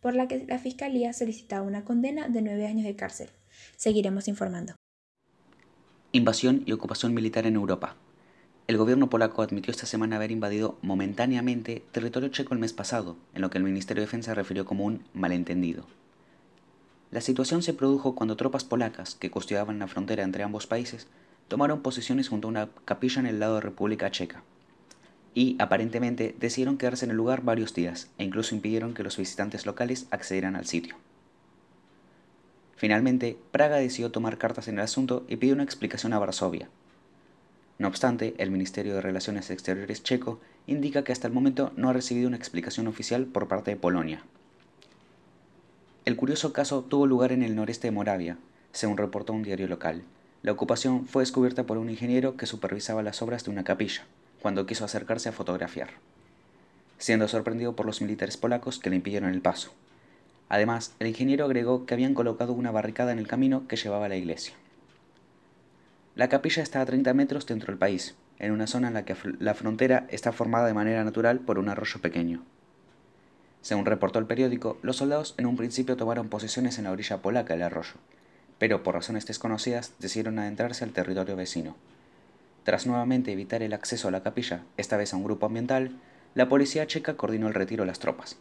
por 0.00 0.16
la 0.16 0.26
que 0.26 0.44
la 0.46 0.58
Fiscalía 0.58 1.12
solicitaba 1.12 1.64
una 1.64 1.84
condena 1.84 2.28
de 2.28 2.42
nueve 2.42 2.66
años 2.66 2.84
de 2.84 2.96
cárcel. 2.96 3.28
Seguiremos 3.76 4.26
informando. 4.26 4.74
Invasión 6.10 6.64
y 6.66 6.72
ocupación 6.72 7.14
militar 7.14 7.46
en 7.46 7.54
Europa. 7.54 7.96
El 8.66 8.76
gobierno 8.76 9.08
polaco 9.08 9.42
admitió 9.42 9.70
esta 9.70 9.86
semana 9.86 10.16
haber 10.16 10.32
invadido 10.32 10.78
momentáneamente 10.82 11.84
territorio 11.92 12.30
checo 12.30 12.54
el 12.54 12.60
mes 12.60 12.72
pasado, 12.72 13.16
en 13.34 13.42
lo 13.42 13.50
que 13.50 13.58
el 13.58 13.64
Ministerio 13.64 14.00
de 14.00 14.06
Defensa 14.06 14.34
refirió 14.34 14.64
como 14.64 14.84
un 14.86 15.04
malentendido. 15.12 15.86
La 17.10 17.20
situación 17.20 17.62
se 17.62 17.74
produjo 17.74 18.14
cuando 18.14 18.36
tropas 18.36 18.64
polacas 18.64 19.14
que 19.14 19.30
custodiaban 19.30 19.78
la 19.78 19.86
frontera 19.86 20.22
entre 20.22 20.42
ambos 20.42 20.66
países 20.66 21.06
tomaron 21.48 21.82
posiciones 21.82 22.28
junto 22.28 22.48
a 22.48 22.50
una 22.50 22.68
capilla 22.84 23.20
en 23.20 23.26
el 23.26 23.38
lado 23.38 23.56
de 23.56 23.60
República 23.60 24.10
Checa. 24.10 24.42
Y, 25.34 25.56
aparentemente, 25.58 26.34
decidieron 26.38 26.78
quedarse 26.78 27.04
en 27.04 27.10
el 27.10 27.16
lugar 27.16 27.42
varios 27.42 27.74
días 27.74 28.10
e 28.18 28.24
incluso 28.24 28.54
impidieron 28.54 28.94
que 28.94 29.02
los 29.02 29.16
visitantes 29.16 29.66
locales 29.66 30.06
accedieran 30.10 30.56
al 30.56 30.66
sitio. 30.66 30.96
Finalmente, 32.76 33.38
Praga 33.50 33.76
decidió 33.76 34.10
tomar 34.10 34.38
cartas 34.38 34.68
en 34.68 34.74
el 34.74 34.84
asunto 34.84 35.24
y 35.28 35.36
pidió 35.36 35.54
una 35.54 35.64
explicación 35.64 36.12
a 36.12 36.18
Varsovia, 36.18 36.68
no 37.76 37.88
obstante, 37.88 38.34
el 38.38 38.52
Ministerio 38.52 38.94
de 38.94 39.00
Relaciones 39.00 39.50
Exteriores 39.50 40.02
checo 40.04 40.40
indica 40.66 41.02
que 41.02 41.12
hasta 41.12 41.26
el 41.26 41.32
momento 41.32 41.72
no 41.76 41.88
ha 41.88 41.92
recibido 41.92 42.28
una 42.28 42.36
explicación 42.36 42.86
oficial 42.86 43.26
por 43.26 43.48
parte 43.48 43.72
de 43.72 43.76
Polonia. 43.76 44.22
El 46.04 46.16
curioso 46.16 46.52
caso 46.52 46.82
tuvo 46.82 47.06
lugar 47.06 47.32
en 47.32 47.42
el 47.42 47.56
noreste 47.56 47.86
de 47.86 47.92
Moravia, 47.92 48.36
según 48.72 48.98
reportó 48.98 49.32
un 49.32 49.42
diario 49.42 49.68
local. 49.68 50.02
La 50.42 50.52
ocupación 50.52 51.06
fue 51.06 51.22
descubierta 51.22 51.64
por 51.64 51.78
un 51.78 51.88
ingeniero 51.88 52.36
que 52.36 52.44
supervisaba 52.44 53.02
las 53.02 53.22
obras 53.22 53.44
de 53.44 53.50
una 53.50 53.64
capilla, 53.64 54.04
cuando 54.42 54.66
quiso 54.66 54.84
acercarse 54.84 55.30
a 55.30 55.32
fotografiar, 55.32 55.88
siendo 56.98 57.26
sorprendido 57.26 57.74
por 57.74 57.86
los 57.86 58.02
militares 58.02 58.36
polacos 58.36 58.78
que 58.78 58.90
le 58.90 58.96
impidieron 58.96 59.30
el 59.30 59.40
paso. 59.40 59.72
Además, 60.50 60.92
el 60.98 61.06
ingeniero 61.06 61.46
agregó 61.46 61.86
que 61.86 61.94
habían 61.94 62.12
colocado 62.12 62.52
una 62.52 62.70
barricada 62.70 63.12
en 63.12 63.18
el 63.18 63.26
camino 63.26 63.66
que 63.66 63.76
llevaba 63.76 64.04
a 64.04 64.10
la 64.10 64.16
iglesia. 64.16 64.52
La 66.16 66.28
capilla 66.28 66.62
está 66.62 66.82
a 66.82 66.86
30 66.86 67.14
metros 67.14 67.46
dentro 67.46 67.68
del 67.68 67.78
país, 67.78 68.14
en 68.38 68.52
una 68.52 68.66
zona 68.66 68.88
en 68.88 68.94
la 68.94 69.06
que 69.06 69.16
la 69.38 69.54
frontera 69.54 70.06
está 70.10 70.32
formada 70.32 70.66
de 70.66 70.74
manera 70.74 71.02
natural 71.02 71.40
por 71.40 71.58
un 71.58 71.70
arroyo 71.70 72.02
pequeño. 72.02 72.42
Según 73.64 73.86
reportó 73.86 74.18
el 74.18 74.26
periódico, 74.26 74.76
los 74.82 74.96
soldados 74.96 75.32
en 75.38 75.46
un 75.46 75.56
principio 75.56 75.96
tomaron 75.96 76.28
posiciones 76.28 76.76
en 76.76 76.84
la 76.84 76.90
orilla 76.90 77.22
polaca 77.22 77.54
del 77.54 77.62
arroyo, 77.62 77.94
pero 78.58 78.82
por 78.82 78.94
razones 78.94 79.24
desconocidas 79.24 79.94
decidieron 79.98 80.38
adentrarse 80.38 80.84
al 80.84 80.92
territorio 80.92 81.34
vecino. 81.34 81.74
Tras 82.64 82.86
nuevamente 82.86 83.32
evitar 83.32 83.62
el 83.62 83.72
acceso 83.72 84.06
a 84.06 84.10
la 84.10 84.22
capilla, 84.22 84.64
esta 84.76 84.98
vez 84.98 85.14
a 85.14 85.16
un 85.16 85.24
grupo 85.24 85.46
ambiental, 85.46 85.92
la 86.34 86.46
policía 86.46 86.86
checa 86.86 87.16
coordinó 87.16 87.48
el 87.48 87.54
retiro 87.54 87.84
de 87.84 87.86
las 87.86 88.00
tropas. 88.00 88.36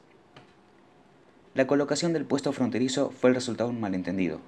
La 1.53 1.67
colocación 1.67 2.11
del 2.11 2.25
puesto 2.25 2.51
fronterizo 2.51 3.09
fue 3.09 3.29
el 3.29 3.37
resultado 3.37 3.69
de 3.69 3.75
un 3.75 3.81
malentendido, 3.81 4.41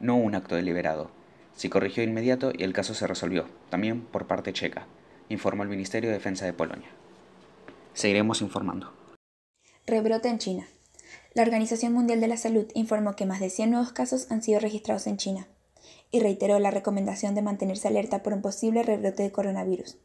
no 0.00 0.16
un 0.16 0.34
acto 0.34 0.56
deliberado, 0.56 1.10
se 1.54 1.68
corrigió 1.68 2.02
inmediato 2.02 2.52
y 2.56 2.62
el 2.62 2.72
caso 2.72 2.94
se 2.94 3.06
resolvió, 3.06 3.48
también 3.68 4.00
por 4.00 4.26
parte 4.26 4.54
checa, 4.54 4.86
informó 5.28 5.62
el 5.62 5.68
Ministerio 5.68 6.08
de 6.08 6.16
Defensa 6.16 6.46
de 6.46 6.54
Polonia. 6.54 6.88
Seguiremos 7.92 8.40
informando. 8.40 8.95
Rebrote 9.88 10.28
en 10.28 10.38
China. 10.38 10.66
La 11.32 11.42
Organización 11.42 11.92
Mundial 11.92 12.20
de 12.20 12.26
la 12.26 12.36
Salud 12.36 12.66
informó 12.74 13.14
que 13.14 13.24
más 13.24 13.38
de 13.38 13.50
100 13.50 13.70
nuevos 13.70 13.92
casos 13.92 14.26
han 14.30 14.42
sido 14.42 14.58
registrados 14.58 15.06
en 15.06 15.16
China 15.16 15.46
y 16.10 16.18
reiteró 16.18 16.58
la 16.58 16.72
recomendación 16.72 17.36
de 17.36 17.42
mantenerse 17.42 17.86
alerta 17.86 18.24
por 18.24 18.32
un 18.32 18.42
posible 18.42 18.82
rebrote 18.82 19.22
de 19.22 19.30
coronavirus. 19.30 19.96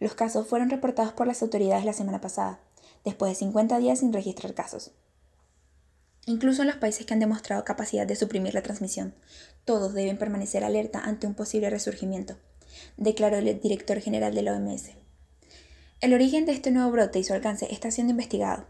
Los 0.00 0.14
casos 0.14 0.48
fueron 0.48 0.68
reportados 0.68 1.12
por 1.12 1.28
las 1.28 1.42
autoridades 1.42 1.84
la 1.84 1.92
semana 1.92 2.20
pasada, 2.20 2.58
después 3.04 3.30
de 3.30 3.36
50 3.36 3.78
días 3.78 4.00
sin 4.00 4.12
registrar 4.12 4.52
casos. 4.52 4.90
Incluso 6.26 6.62
en 6.62 6.68
los 6.68 6.78
países 6.78 7.06
que 7.06 7.14
han 7.14 7.20
demostrado 7.20 7.64
capacidad 7.64 8.08
de 8.08 8.16
suprimir 8.16 8.52
la 8.52 8.62
transmisión, 8.62 9.14
todos 9.64 9.94
deben 9.94 10.18
permanecer 10.18 10.64
alerta 10.64 10.98
ante 10.98 11.28
un 11.28 11.34
posible 11.34 11.70
resurgimiento, 11.70 12.36
declaró 12.96 13.36
el 13.36 13.60
director 13.60 14.00
general 14.00 14.34
de 14.34 14.42
la 14.42 14.54
OMS. 14.56 14.90
El 16.00 16.14
origen 16.14 16.46
de 16.46 16.52
este 16.52 16.72
nuevo 16.72 16.90
brote 16.90 17.20
y 17.20 17.24
su 17.24 17.32
alcance 17.32 17.72
está 17.72 17.92
siendo 17.92 18.10
investigado, 18.10 18.66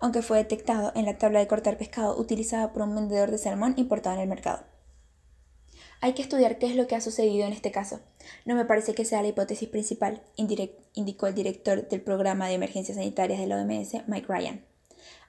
aunque 0.00 0.22
fue 0.22 0.38
detectado 0.38 0.92
en 0.94 1.04
la 1.04 1.18
tabla 1.18 1.38
de 1.38 1.46
cortar 1.46 1.76
pescado 1.76 2.18
utilizada 2.18 2.72
por 2.72 2.82
un 2.82 2.94
vendedor 2.94 3.30
de 3.30 3.38
salmón 3.38 3.74
importado 3.76 4.16
en 4.16 4.22
el 4.22 4.28
mercado. 4.28 4.64
Hay 6.02 6.14
que 6.14 6.22
estudiar 6.22 6.58
qué 6.58 6.66
es 6.66 6.76
lo 6.76 6.86
que 6.86 6.96
ha 6.96 7.00
sucedido 7.00 7.46
en 7.46 7.52
este 7.52 7.70
caso. 7.70 8.00
No 8.46 8.54
me 8.54 8.64
parece 8.64 8.94
que 8.94 9.04
sea 9.04 9.20
la 9.20 9.28
hipótesis 9.28 9.68
principal, 9.68 10.22
indicó 10.36 11.26
el 11.26 11.34
director 11.34 11.88
del 11.88 12.00
programa 12.00 12.48
de 12.48 12.54
emergencias 12.54 12.96
sanitarias 12.96 13.38
de 13.38 13.46
la 13.46 13.56
OMS, 13.56 14.08
Mike 14.08 14.26
Ryan. 14.26 14.64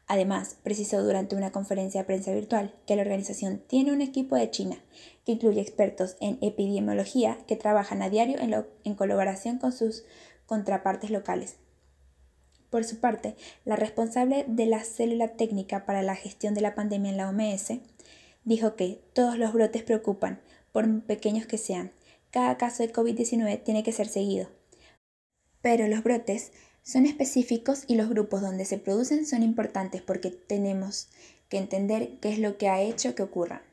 Además, 0.07 0.57
precisó 0.63 1.01
durante 1.03 1.36
una 1.36 1.51
conferencia 1.51 2.01
de 2.01 2.05
prensa 2.05 2.34
virtual 2.34 2.73
que 2.86 2.95
la 2.95 3.01
organización 3.01 3.63
tiene 3.67 3.93
un 3.93 4.01
equipo 4.01 4.36
de 4.36 4.49
China 4.49 4.77
que 5.25 5.34
incluye 5.34 5.62
expertos 5.62 6.17
en 6.19 6.38
epidemiología 6.41 7.38
que 7.47 7.55
trabajan 7.55 8.01
a 8.01 8.10
diario 8.10 8.38
en, 8.39 8.95
colaboración 8.95 9.57
con 9.57 9.71
sus 9.71 10.03
contrapartes 10.45 11.12
locales. 11.12 11.55
Por 12.71 12.86
su 12.86 13.01
parte, 13.01 13.36
la 13.65 13.75
responsable 13.75 14.45
de 14.47 14.65
la 14.65 14.81
célula 14.86 15.36
técnica 15.36 15.86
para 15.86 16.01
la 16.03 16.15
gestión 16.15 16.53
de 16.53 16.62
la 16.62 16.73
pandemia 16.73 17.12
en 17.12 17.17
la 17.17 17.27
OMS 17.27 17.73
dijo 18.45 18.77
que 18.77 19.01
todos 19.12 19.38
los 19.38 19.51
brotes 19.51 19.84
preocupan, 19.84 20.39
por 20.71 21.03
pequeños 21.03 21.45
que 21.45 21.57
sean. 21.57 21.91
Cada 22.31 22.57
caso 22.57 22.81
de 22.81 22.93
COVID-19 22.93 23.62
tiene 23.62 23.84
que 23.84 23.91
ser 23.91 24.07
seguido. 24.07 24.47
Pero 25.62 25.86
los 25.89 26.01
brotes 26.01 26.53
son 26.81 27.05
específicos 27.05 27.84
y 27.88 27.95
los 27.95 28.07
grupos 28.07 28.41
donde 28.41 28.63
se 28.63 28.77
producen 28.77 29.25
son 29.25 29.43
importantes 29.43 30.01
porque 30.01 30.31
tenemos 30.31 31.10
que 31.49 31.57
entender 31.57 32.19
qué 32.21 32.31
es 32.31 32.39
lo 32.39 32.57
que 32.57 32.69
ha 32.69 32.81
hecho 32.81 33.15
que 33.15 33.23
ocurra. 33.23 33.63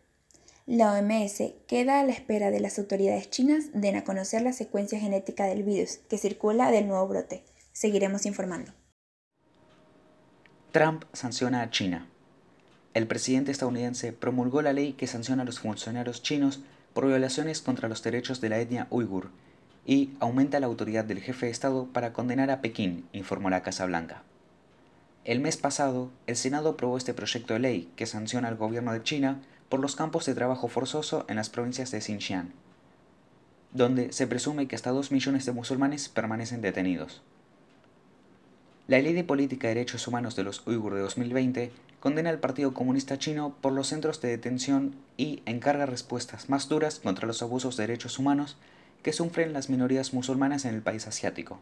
La 0.67 0.93
OMS 0.93 1.41
queda 1.69 2.01
a 2.01 2.05
la 2.05 2.13
espera 2.13 2.51
de 2.51 2.59
las 2.59 2.81
autoridades 2.81 3.31
chinas 3.31 3.67
den 3.73 3.95
a 3.95 4.03
conocer 4.03 4.43
la 4.43 4.53
secuencia 4.53 4.99
genética 4.99 5.47
del 5.47 5.63
virus 5.63 5.99
que 6.09 6.19
circula 6.19 6.73
del 6.73 6.89
nuevo 6.89 7.07
brote. 7.07 7.45
Seguiremos 7.73 8.27
informando. 8.27 8.73
Trump 10.71 11.05
sanciona 11.15 11.63
a 11.63 11.71
China. 11.71 12.07
El 12.93 13.07
presidente 13.07 13.51
estadounidense 13.51 14.13
promulgó 14.13 14.61
la 14.61 14.75
ley 14.75 14.93
que 14.93 15.07
sanciona 15.07 15.43
a 15.43 15.47
los 15.47 15.61
funcionarios 15.61 16.23
chinos 16.23 16.61
por 16.93 17.07
violaciones 17.07 17.63
contra 17.63 17.89
los 17.89 18.03
derechos 18.03 18.43
de 18.43 18.51
la 18.51 18.59
etnia 18.59 18.87
uigur 18.91 19.31
y 19.87 20.11
aumenta 20.21 20.61
la 20.61 20.67
autoridad 20.67 21.07
del 21.07 21.23
jefe 21.23 21.47
de 21.47 21.53
Estado 21.53 21.87
para 21.87 22.13
condenar 22.13 22.51
a 22.51 22.61
Pekín, 22.61 23.09
informó 23.15 23.49
la 23.49 23.63
Casa 23.63 23.87
Blanca. 23.87 24.25
El 25.25 25.41
mes 25.41 25.57
pasado, 25.57 26.11
el 26.27 26.37
Senado 26.37 26.69
aprobó 26.69 26.99
este 26.99 27.15
proyecto 27.15 27.55
de 27.55 27.61
ley 27.61 27.91
que 27.97 28.05
sanciona 28.05 28.49
al 28.49 28.57
gobierno 28.57 28.93
de 28.93 29.03
China 29.03 29.41
por 29.71 29.81
los 29.81 29.97
campos 29.97 30.27
de 30.27 30.35
trabajo 30.35 30.69
forzoso 30.69 31.25
en 31.31 31.37
las 31.37 31.49
provincias 31.49 31.91
de 31.93 32.03
Xinjiang, 32.03 32.53
donde 33.73 34.13
se 34.13 34.27
presume 34.27 34.69
que 34.69 34.77
hasta 34.77 34.91
dos 34.91 35.13
millones 35.13 35.47
de 35.47 35.53
musulmanes 35.53 36.11
permanecen 36.11 36.61
detenidos. 36.61 37.23
La 38.89 38.99
Ley 39.01 39.13
de 39.13 39.23
Política 39.23 39.69
de 39.69 39.75
Derechos 39.75 40.09
Humanos 40.09 40.35
de 40.35 40.45
los 40.45 40.67
Uigur 40.67 40.95
de 40.95 41.01
2020 41.01 41.73
condena 42.01 42.31
al 42.31 42.41
Partido 42.41 42.73
Comunista 42.73 43.19
Chino 43.19 43.55
por 43.61 43.75
los 43.75 43.89
centros 43.89 44.23
de 44.23 44.31
detención 44.31 44.95
y 45.19 45.43
encarga 45.45 45.85
respuestas 45.85 46.49
más 46.49 46.71
duras 46.71 46.99
contra 46.99 47.27
los 47.27 47.43
abusos 47.43 47.77
de 47.77 47.83
derechos 47.83 48.19
humanos 48.19 48.57
que 49.03 49.13
sufren 49.13 49.53
las 49.53 49.69
minorías 49.69 50.15
musulmanas 50.15 50.65
en 50.65 50.75
el 50.75 50.81
país 50.81 51.07
asiático. 51.07 51.61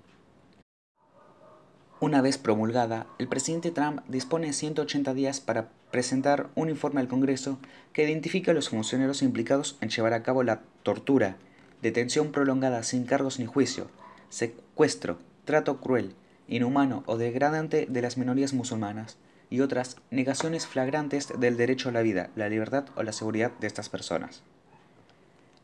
Una 1.98 2.22
vez 2.22 2.38
promulgada, 2.38 3.08
el 3.18 3.26
presidente 3.26 3.72
Trump 3.72 4.02
dispone 4.06 4.46
de 4.46 4.52
180 4.52 5.12
días 5.12 5.40
para 5.40 5.68
presentar 5.90 6.50
un 6.54 6.70
informe 6.70 7.00
al 7.00 7.08
Congreso 7.08 7.58
que 7.92 8.04
identifique 8.04 8.52
a 8.52 8.54
los 8.54 8.68
funcionarios 8.68 9.22
implicados 9.22 9.78
en 9.80 9.88
llevar 9.88 10.12
a 10.12 10.22
cabo 10.22 10.44
la 10.44 10.60
tortura, 10.84 11.38
detención 11.82 12.30
prolongada 12.30 12.84
sin 12.84 13.04
cargos 13.04 13.40
ni 13.40 13.46
juicio, 13.46 13.90
secuestro, 14.28 15.18
trato 15.44 15.80
cruel, 15.80 16.14
inhumano 16.48 17.02
o 17.06 17.16
degradante 17.16 17.86
de 17.88 18.02
las 18.02 18.16
minorías 18.16 18.52
musulmanas 18.52 19.18
y 19.50 19.60
otras 19.60 19.96
negaciones 20.10 20.66
flagrantes 20.66 21.32
del 21.38 21.56
derecho 21.56 21.88
a 21.88 21.92
la 21.92 22.02
vida, 22.02 22.30
la 22.36 22.48
libertad 22.48 22.86
o 22.96 23.02
la 23.02 23.12
seguridad 23.12 23.52
de 23.60 23.66
estas 23.66 23.88
personas. 23.88 24.42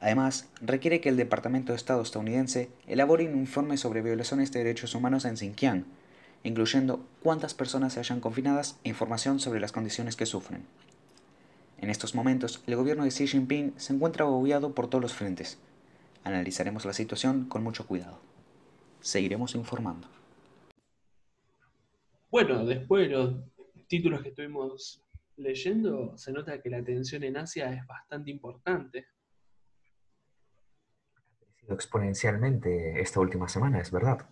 Además, 0.01 0.49
requiere 0.61 1.01
que 1.01 1.09
el 1.09 1.17
Departamento 1.17 1.73
de 1.73 1.77
Estado 1.77 2.03
estadounidense 2.03 2.71
elabore 2.89 3.29
un 3.29 3.39
informe 3.39 3.77
sobre 3.77 4.03
violaciones 4.03 4.51
de 4.51 4.59
derechos 4.59 4.95
humanos 4.95 5.25
en 5.25 5.37
Xinjiang, 5.37 5.85
incluyendo 6.43 7.07
cuántas 7.23 7.55
personas 7.55 7.93
se 7.93 8.01
hallan 8.01 8.21
confinadas 8.21 8.77
e 8.83 8.89
información 8.89 9.39
sobre 9.39 9.61
las 9.61 9.71
condiciones 9.71 10.17
que 10.17 10.27
sufren. 10.27 10.65
En 11.79 11.91
estos 11.91 12.15
momentos, 12.15 12.63
el 12.67 12.77
gobierno 12.77 13.05
de 13.05 13.11
Xi 13.11 13.27
Jinping 13.27 13.75
se 13.77 13.93
encuentra 13.93 14.25
agobiado 14.25 14.75
por 14.75 14.89
todos 14.89 15.03
los 15.03 15.15
frentes. 15.15 15.59
Analizaremos 16.25 16.85
la 16.85 16.93
situación 16.93 17.47
con 17.47 17.65
mucho 17.65 17.87
cuidado. 17.87 18.19
Seguiremos 19.01 19.55
informando. 19.57 20.09
Bueno, 22.33 22.65
después 22.65 23.09
de 23.09 23.15
los 23.15 23.35
títulos 23.87 24.23
que 24.23 24.31
estuvimos 24.31 25.05
leyendo, 25.37 26.17
se 26.19 26.33
nota 26.33 26.61
que 26.61 26.71
la 26.71 26.83
tensión 26.83 27.23
en 27.23 27.37
Asia 27.37 27.73
es 27.73 27.87
bastante 27.87 28.33
importante 28.33 29.07
exponencialmente 31.69 33.01
esta 33.01 33.21
última 33.21 33.49
semana, 33.49 33.81
es 33.81 33.91
verdad. 33.91 34.29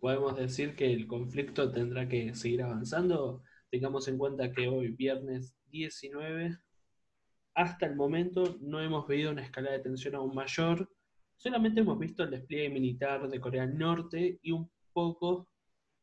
podemos 0.00 0.36
decir 0.36 0.74
que 0.74 0.92
el 0.92 1.06
conflicto 1.06 1.70
tendrá 1.70 2.08
que 2.08 2.34
seguir 2.34 2.62
avanzando. 2.62 3.42
Tengamos 3.70 4.08
en 4.08 4.18
cuenta 4.18 4.52
que 4.52 4.68
hoy, 4.68 4.88
viernes 4.88 5.54
19, 5.70 6.58
hasta 7.54 7.86
el 7.86 7.94
momento 7.94 8.56
no 8.60 8.80
hemos 8.80 9.06
visto 9.06 9.30
una 9.30 9.42
escala 9.42 9.70
de 9.70 9.78
tensión 9.78 10.16
aún 10.16 10.34
mayor. 10.34 10.90
Solamente 11.36 11.80
hemos 11.80 11.98
visto 11.98 12.24
el 12.24 12.30
despliegue 12.30 12.68
militar 12.70 13.28
de 13.28 13.40
Corea 13.40 13.66
del 13.66 13.78
Norte 13.78 14.38
y 14.42 14.50
un 14.50 14.70
poco 14.92 15.48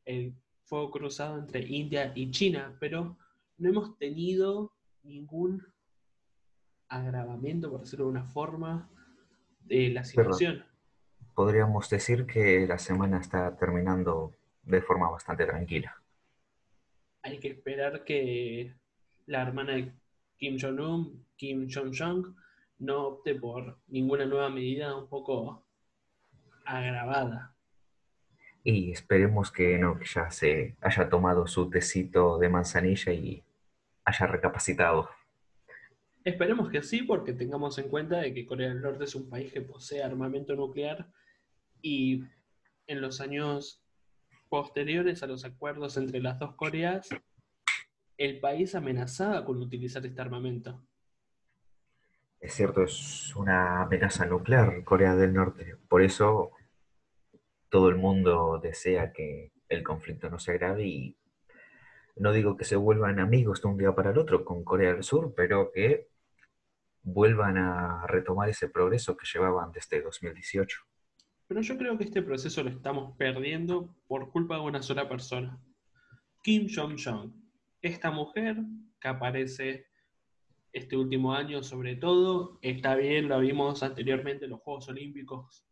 el 0.06 0.34
fuego 0.70 0.92
cruzado 0.92 1.40
entre 1.40 1.62
India 1.62 2.14
y 2.16 2.30
China, 2.30 2.78
pero 2.80 3.18
no 3.58 3.70
hemos 3.70 3.98
tenido 3.98 4.72
ningún 5.04 5.66
agravamiento, 6.88 7.72
por 7.72 7.82
decirlo 7.82 8.06
de 8.06 8.12
una 8.12 8.24
forma, 8.26 8.90
de 9.66 9.90
la 9.90 10.04
situación. 10.04 10.64
podríamos 11.36 11.90
decir 11.90 12.26
que 12.26 12.68
la 12.68 12.78
semana 12.78 13.20
está 13.20 13.58
terminando 13.58 14.36
de 14.64 14.82
forma 14.82 15.10
bastante 15.10 15.46
tranquila. 15.46 15.96
Hay 17.24 17.40
que 17.40 17.50
esperar 17.50 18.04
que 18.04 18.76
la 19.26 19.42
hermana 19.42 19.74
de 19.74 19.94
Kim 20.38 20.58
Jong-un, 20.60 21.26
Kim 21.36 21.68
Jong-jong, 21.68 22.36
no 22.80 23.08
opte 23.08 23.36
por 23.36 23.80
ninguna 23.88 24.26
nueva 24.26 24.50
medida 24.50 24.96
un 24.96 25.08
poco 25.08 25.64
agravada. 26.66 27.49
Y 28.64 28.92
esperemos 28.92 29.52
que 29.52 29.78
no, 29.78 29.98
que 29.98 30.06
ya 30.06 30.30
se 30.32 30.76
haya 30.82 31.10
tomado 31.10 31.48
su 31.48 31.70
tecito 31.70 32.38
de 32.38 32.50
manzanilla 32.50 33.14
y 33.14 33.44
haya 34.06 34.28
recapacitado. 34.28 35.10
Esperemos 36.24 36.70
que 36.70 36.84
sí, 36.84 37.04
porque 37.04 37.34
tengamos 37.34 37.78
en 37.78 37.90
cuenta 37.90 38.18
de 38.18 38.34
que 38.34 38.46
Corea 38.46 38.70
del 38.70 38.82
Norte 38.82 39.06
es 39.06 39.16
un 39.16 39.30
país 39.30 39.52
que 39.54 39.62
posee 39.62 40.04
armamento 40.04 40.56
nuclear 40.56 41.10
y 41.82 42.24
en 42.88 43.02
los 43.02 43.22
años 43.22 43.84
posteriores 44.50 45.24
a 45.24 45.28
los 45.28 45.46
acuerdos 45.46 45.96
entre 45.96 46.20
las 46.20 46.40
dos 46.40 46.56
Coreas, 46.56 47.08
el 48.18 48.40
país 48.40 48.76
amenazaba 48.76 49.46
con 49.46 49.62
utilizar 49.62 50.06
este 50.06 50.20
armamento. 50.20 50.84
Es 52.40 52.54
cierto, 52.54 52.84
es 52.84 53.36
una 53.36 53.84
amenaza 53.84 54.26
nuclear 54.26 54.84
Corea 54.84 55.16
del 55.16 55.34
Norte. 55.34 55.78
Por 55.88 56.02
eso 56.02 56.52
todo 57.70 57.90
el 57.90 57.96
mundo 57.96 58.60
desea 58.62 59.14
que 59.14 59.52
el 59.70 59.84
conflicto 59.84 60.30
no 60.30 60.40
se 60.40 60.52
agrave 60.52 60.86
y 60.86 61.16
no 62.16 62.34
digo 62.34 62.58
que 62.58 62.66
se 62.66 62.76
vuelvan 62.76 63.20
amigos 63.20 63.62
de 63.62 63.68
un 63.70 63.78
día 63.78 63.94
para 63.94 64.12
el 64.12 64.18
otro 64.18 64.44
con 64.44 64.64
Corea 64.64 64.94
del 64.94 65.04
Sur, 65.04 65.34
pero 65.36 65.72
que 65.72 66.08
vuelvan 67.02 67.58
a 67.58 68.06
retomar 68.08 68.50
ese 68.50 68.70
progreso 68.70 69.16
que 69.16 69.26
llevaban 69.32 69.72
desde 69.72 70.02
2018. 70.02 70.82
Pero 71.48 71.62
yo 71.62 71.78
creo 71.78 71.98
que 71.98 72.04
este 72.04 72.22
proceso 72.22 72.64
lo 72.64 72.70
estamos 72.70 73.16
perdiendo 73.18 73.96
por 74.08 74.32
culpa 74.32 74.56
de 74.56 74.62
una 74.62 74.82
sola 74.82 75.08
persona, 75.08 75.58
Kim 76.44 76.68
Jong-un. 76.74 77.50
Esta 77.82 78.12
mujer 78.12 78.58
que 79.00 79.08
aparece 79.08 79.88
este 80.74 80.98
último 80.98 81.34
año 81.34 81.64
sobre 81.64 81.96
todo, 81.96 82.60
está 82.62 82.96
bien, 82.96 83.30
lo 83.30 83.40
vimos 83.40 83.82
anteriormente 83.82 84.46
en 84.46 84.52
los 84.52 84.60
Juegos 84.60 84.90
Olímpicos 84.90 85.66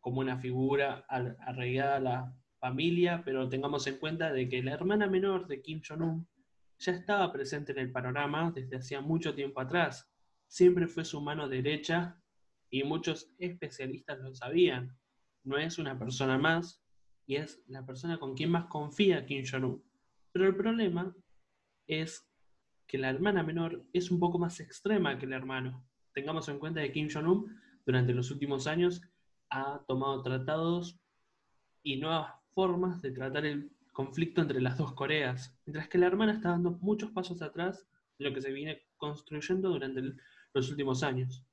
como 0.00 0.20
una 0.20 0.38
figura 0.38 1.04
arraigada 1.08 1.96
a 1.96 2.00
la 2.00 2.36
familia, 2.58 3.22
pero 3.24 3.48
tengamos 3.48 3.86
en 3.86 3.98
cuenta 3.98 4.32
de 4.32 4.48
que 4.48 4.62
la 4.62 4.72
hermana 4.72 5.06
menor 5.06 5.46
de 5.46 5.62
Kim 5.62 5.80
Jong-un 5.86 6.26
ya 6.78 6.92
estaba 6.92 7.32
presente 7.32 7.72
en 7.72 7.78
el 7.78 7.92
panorama 7.92 8.52
desde 8.54 8.76
hacía 8.76 9.00
mucho 9.00 9.34
tiempo 9.34 9.60
atrás. 9.60 10.08
Siempre 10.46 10.86
fue 10.86 11.04
su 11.04 11.20
mano 11.20 11.48
derecha 11.48 12.20
y 12.70 12.84
muchos 12.84 13.32
especialistas 13.38 14.20
lo 14.20 14.34
sabían. 14.34 14.96
No 15.44 15.58
es 15.58 15.78
una 15.78 15.98
persona 15.98 16.38
más 16.38 16.82
y 17.26 17.36
es 17.36 17.62
la 17.66 17.84
persona 17.84 18.18
con 18.18 18.34
quien 18.34 18.50
más 18.50 18.66
confía 18.66 19.26
Kim 19.26 19.44
Jong-un. 19.44 19.82
Pero 20.32 20.46
el 20.46 20.56
problema 20.56 21.14
es 21.86 22.28
que 22.86 22.98
la 22.98 23.10
hermana 23.10 23.42
menor 23.42 23.84
es 23.92 24.10
un 24.10 24.18
poco 24.18 24.38
más 24.38 24.60
extrema 24.60 25.18
que 25.18 25.26
el 25.26 25.32
hermano. 25.32 25.86
Tengamos 26.12 26.48
en 26.48 26.58
cuenta 26.58 26.82
que 26.82 26.92
Kim 26.92 27.08
Jong-un 27.12 27.60
durante 27.84 28.14
los 28.14 28.30
últimos 28.30 28.66
años 28.66 29.02
ha 29.50 29.80
tomado 29.86 30.22
tratados 30.22 30.98
y 31.82 31.96
nuevas 31.96 32.32
formas 32.54 33.00
de 33.02 33.12
tratar 33.12 33.46
el 33.46 33.70
conflicto 33.92 34.42
entre 34.42 34.60
las 34.60 34.78
dos 34.78 34.92
Coreas, 34.92 35.56
mientras 35.66 35.88
que 35.88 35.98
la 35.98 36.06
hermana 36.06 36.32
está 36.32 36.50
dando 36.50 36.72
muchos 36.80 37.10
pasos 37.10 37.42
atrás 37.42 37.86
de 38.18 38.28
lo 38.28 38.34
que 38.34 38.42
se 38.42 38.52
viene 38.52 38.82
construyendo 38.96 39.70
durante 39.70 40.02
los 40.52 40.70
últimos 40.70 41.02
años. 41.02 41.44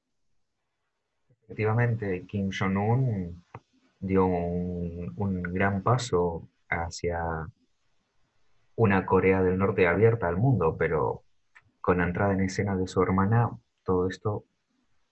Efectivamente, 1.43 2.25
Kim 2.27 2.49
Jong-un 2.51 3.43
dio 3.99 4.25
un, 4.25 5.43
gran 5.43 5.83
paso 5.83 6.47
hacia 6.69 7.19
una 8.75 9.05
Corea 9.05 9.41
del 9.41 9.57
Norte 9.57 9.87
abierta 9.87 10.27
al 10.27 10.37
mundo, 10.37 10.75
pero 10.77 11.23
con 11.81 11.99
la 11.99 12.05
entrada 12.05 12.33
en 12.33 12.41
escena 12.41 12.75
de 12.75 12.87
su 12.87 13.01
hermana, 13.01 13.49
todo 13.83 14.07
esto 14.07 14.45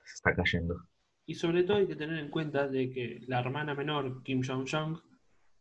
se 0.04 0.16
está 0.16 0.36
cayendo. 0.36 0.86
Y 1.26 1.36
sobre 1.36 1.64
todo 1.64 1.78
hay 1.78 1.88
que 1.88 1.96
tener 1.96 2.20
en 2.20 2.30
cuenta 2.30 2.68
de 2.68 2.92
que 2.92 3.22
la 3.28 3.40
hermana 3.40 3.74
menor, 3.74 4.24
Kim 4.24 4.42
Jong-jong, 4.42 5.02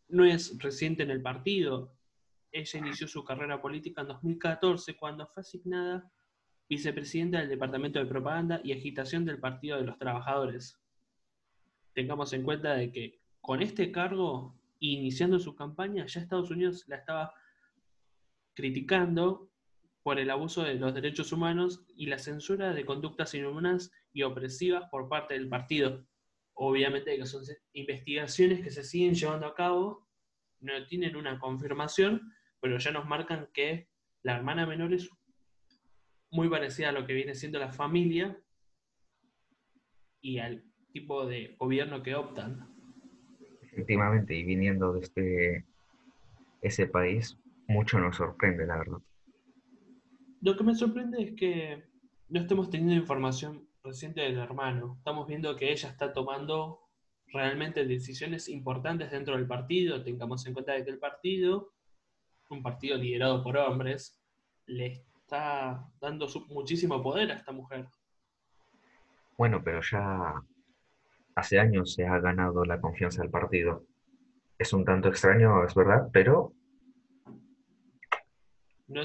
no 0.09 0.25
es 0.25 0.59
reciente 0.59 1.03
en 1.05 1.11
el 1.11 1.22
partido. 1.22 1.94
Ella 2.51 2.79
inició 2.79 3.07
su 3.07 3.25
carrera 3.25 3.62
política 3.62 4.03
en 4.03 4.09
2014 4.09 4.96
cuando 4.96 5.27
fue 5.29 5.40
asignada 5.40 6.11
vicepresidenta 6.68 7.38
del 7.38 7.51
Departamento 7.51 7.98
de 7.98 8.07
Propaganda 8.07 8.61
y 8.64 8.72
Agitación 8.72 9.25
del 9.25 9.38
Partido 9.38 9.77
de 9.77 9.85
los 9.85 9.98
Trabajadores. 9.98 10.81
Tengamos 11.92 12.33
en 12.33 12.42
cuenta 12.42 12.75
de 12.75 12.90
que 12.90 13.20
con 13.40 13.61
este 13.61 13.92
cargo, 13.92 14.59
iniciando 14.79 15.38
su 15.38 15.55
campaña, 15.55 16.07
ya 16.07 16.20
Estados 16.20 16.51
Unidos 16.51 16.85
la 16.88 16.96
estaba 16.96 17.35
criticando 18.55 19.51
por 20.03 20.18
el 20.18 20.31
abuso 20.31 20.62
de 20.62 20.75
los 20.75 20.94
derechos 20.94 21.33
humanos 21.33 21.85
y 21.94 22.07
la 22.07 22.18
censura 22.18 22.72
de 22.72 22.85
conductas 22.85 23.35
inhumanas 23.35 23.92
y 24.12 24.22
opresivas 24.22 24.88
por 24.90 25.09
parte 25.09 25.35
del 25.35 25.48
partido. 25.48 26.07
Obviamente 26.55 27.16
que 27.16 27.27
son 27.27 27.42
investigaciones 27.72 28.62
que 28.62 28.70
se 28.70 28.85
siguen 28.85 29.14
llevando 29.14 29.46
a 29.46 29.55
cabo, 29.55 30.07
no 30.61 30.87
tienen 30.87 31.16
una 31.16 31.38
confirmación, 31.38 32.33
pero 32.61 32.79
ya 32.79 32.92
nos 32.92 33.07
marcan 33.07 33.48
que 33.53 33.88
la 34.22 34.37
hermana 34.37 34.66
menor 34.66 34.92
es 34.94 35.11
muy 36.31 36.48
parecida 36.48 36.90
a 36.90 36.92
lo 36.92 37.07
que 37.07 37.14
viene 37.14 37.35
siendo 37.35 37.59
la 37.59 37.72
familia 37.72 38.38
y 40.20 40.38
al 40.38 40.64
tipo 40.92 41.27
de 41.27 41.57
gobierno 41.59 42.03
que 42.03 42.14
optan. 42.14 42.68
Efectivamente, 43.62 44.37
y 44.37 44.44
viniendo 44.44 44.92
desde 44.92 45.64
ese 46.61 46.87
país, 46.87 47.38
mucho 47.66 47.98
nos 47.98 48.16
sorprende, 48.16 48.66
la 48.66 48.79
verdad. 48.79 48.98
Lo 50.42 50.57
que 50.57 50.64
me 50.64 50.75
sorprende 50.75 51.22
es 51.22 51.33
que 51.35 51.85
no 52.29 52.40
estemos 52.40 52.70
teniendo 52.70 52.94
información 52.94 53.68
reciente 53.84 54.20
del 54.20 54.38
hermano. 54.38 54.94
Estamos 54.98 55.26
viendo 55.26 55.56
que 55.56 55.72
ella 55.72 55.88
está 55.88 56.12
tomando 56.12 56.80
realmente 57.26 57.84
decisiones 57.84 58.48
importantes 58.48 59.10
dentro 59.10 59.36
del 59.36 59.46
partido. 59.46 60.02
Tengamos 60.02 60.46
en 60.46 60.52
cuenta 60.52 60.82
que 60.84 60.90
el 60.90 60.98
partido, 60.98 61.72
un 62.50 62.62
partido 62.62 62.96
liderado 62.96 63.42
por 63.42 63.56
hombres, 63.56 64.20
le 64.66 64.86
está 64.86 65.84
dando 66.00 66.28
muchísimo 66.48 67.02
poder 67.02 67.32
a 67.32 67.34
esta 67.34 67.52
mujer. 67.52 67.88
Bueno, 69.36 69.62
pero 69.64 69.80
ya 69.80 70.40
hace 71.34 71.58
años 71.58 71.94
se 71.94 72.06
ha 72.06 72.18
ganado 72.20 72.64
la 72.64 72.80
confianza 72.80 73.22
del 73.22 73.30
partido. 73.30 73.84
Es 74.58 74.72
un 74.72 74.84
tanto 74.84 75.08
extraño, 75.08 75.64
es 75.64 75.74
verdad, 75.74 76.08
pero 76.12 76.52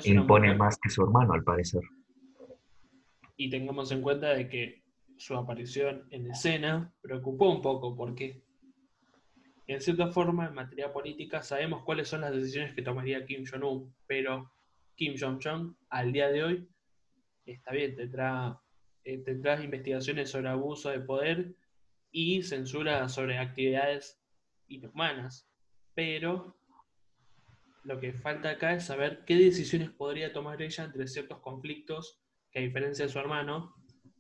impone 0.04 0.54
más 0.56 0.78
que 0.78 0.90
su 0.90 1.02
hermano, 1.02 1.34
al 1.34 1.44
parecer. 1.44 1.82
Y 3.38 3.50
tengamos 3.50 3.92
en 3.92 4.02
cuenta 4.02 4.34
de 4.34 4.50
que 4.50 4.84
su 5.18 5.36
aparición 5.36 6.08
en 6.12 6.30
escena 6.30 6.94
preocupó 7.02 7.50
un 7.50 7.62
poco 7.62 7.96
porque, 7.96 8.44
en 9.68 9.80
cierta 9.80 10.08
forma, 10.12 10.48
en 10.48 10.54
materia 10.54 10.92
política 10.92 11.42
sabemos 11.42 11.84
cuáles 11.84 12.08
son 12.08 12.22
las 12.22 12.34
decisiones 12.34 12.74
que 12.74 12.82
tomaría 12.82 13.26
Kim 13.26 13.46
Jong-un, 13.46 13.96
pero 14.06 14.52
Kim 14.96 15.16
Jong-un 15.20 15.78
al 15.90 16.12
día 16.12 16.30
de 16.30 16.44
hoy 16.44 16.70
está 17.46 17.72
bien, 17.72 17.96
tendrá, 17.96 18.60
eh, 19.04 19.20
tendrá 19.20 19.64
investigaciones 19.64 20.30
sobre 20.30 20.50
abuso 20.50 20.90
de 20.90 21.00
poder 21.00 21.56
y 22.12 22.44
censura 22.44 23.08
sobre 23.10 23.38
actividades 23.38 24.20
inhumanas, 24.68 25.50
pero 25.94 26.58
lo 27.84 28.00
que 28.00 28.14
falta 28.14 28.52
acá 28.52 28.74
es 28.74 28.86
saber 28.86 29.24
qué 29.26 29.36
decisiones 29.36 29.90
podría 29.92 30.34
tomar 30.34 30.62
ella 30.62 30.84
entre 30.84 31.08
ciertos 31.08 31.40
conflictos 31.40 32.20
que 32.58 32.64
a 32.64 32.66
diferencia 32.66 33.06
de 33.06 33.12
su 33.12 33.20
hermano, 33.20 33.76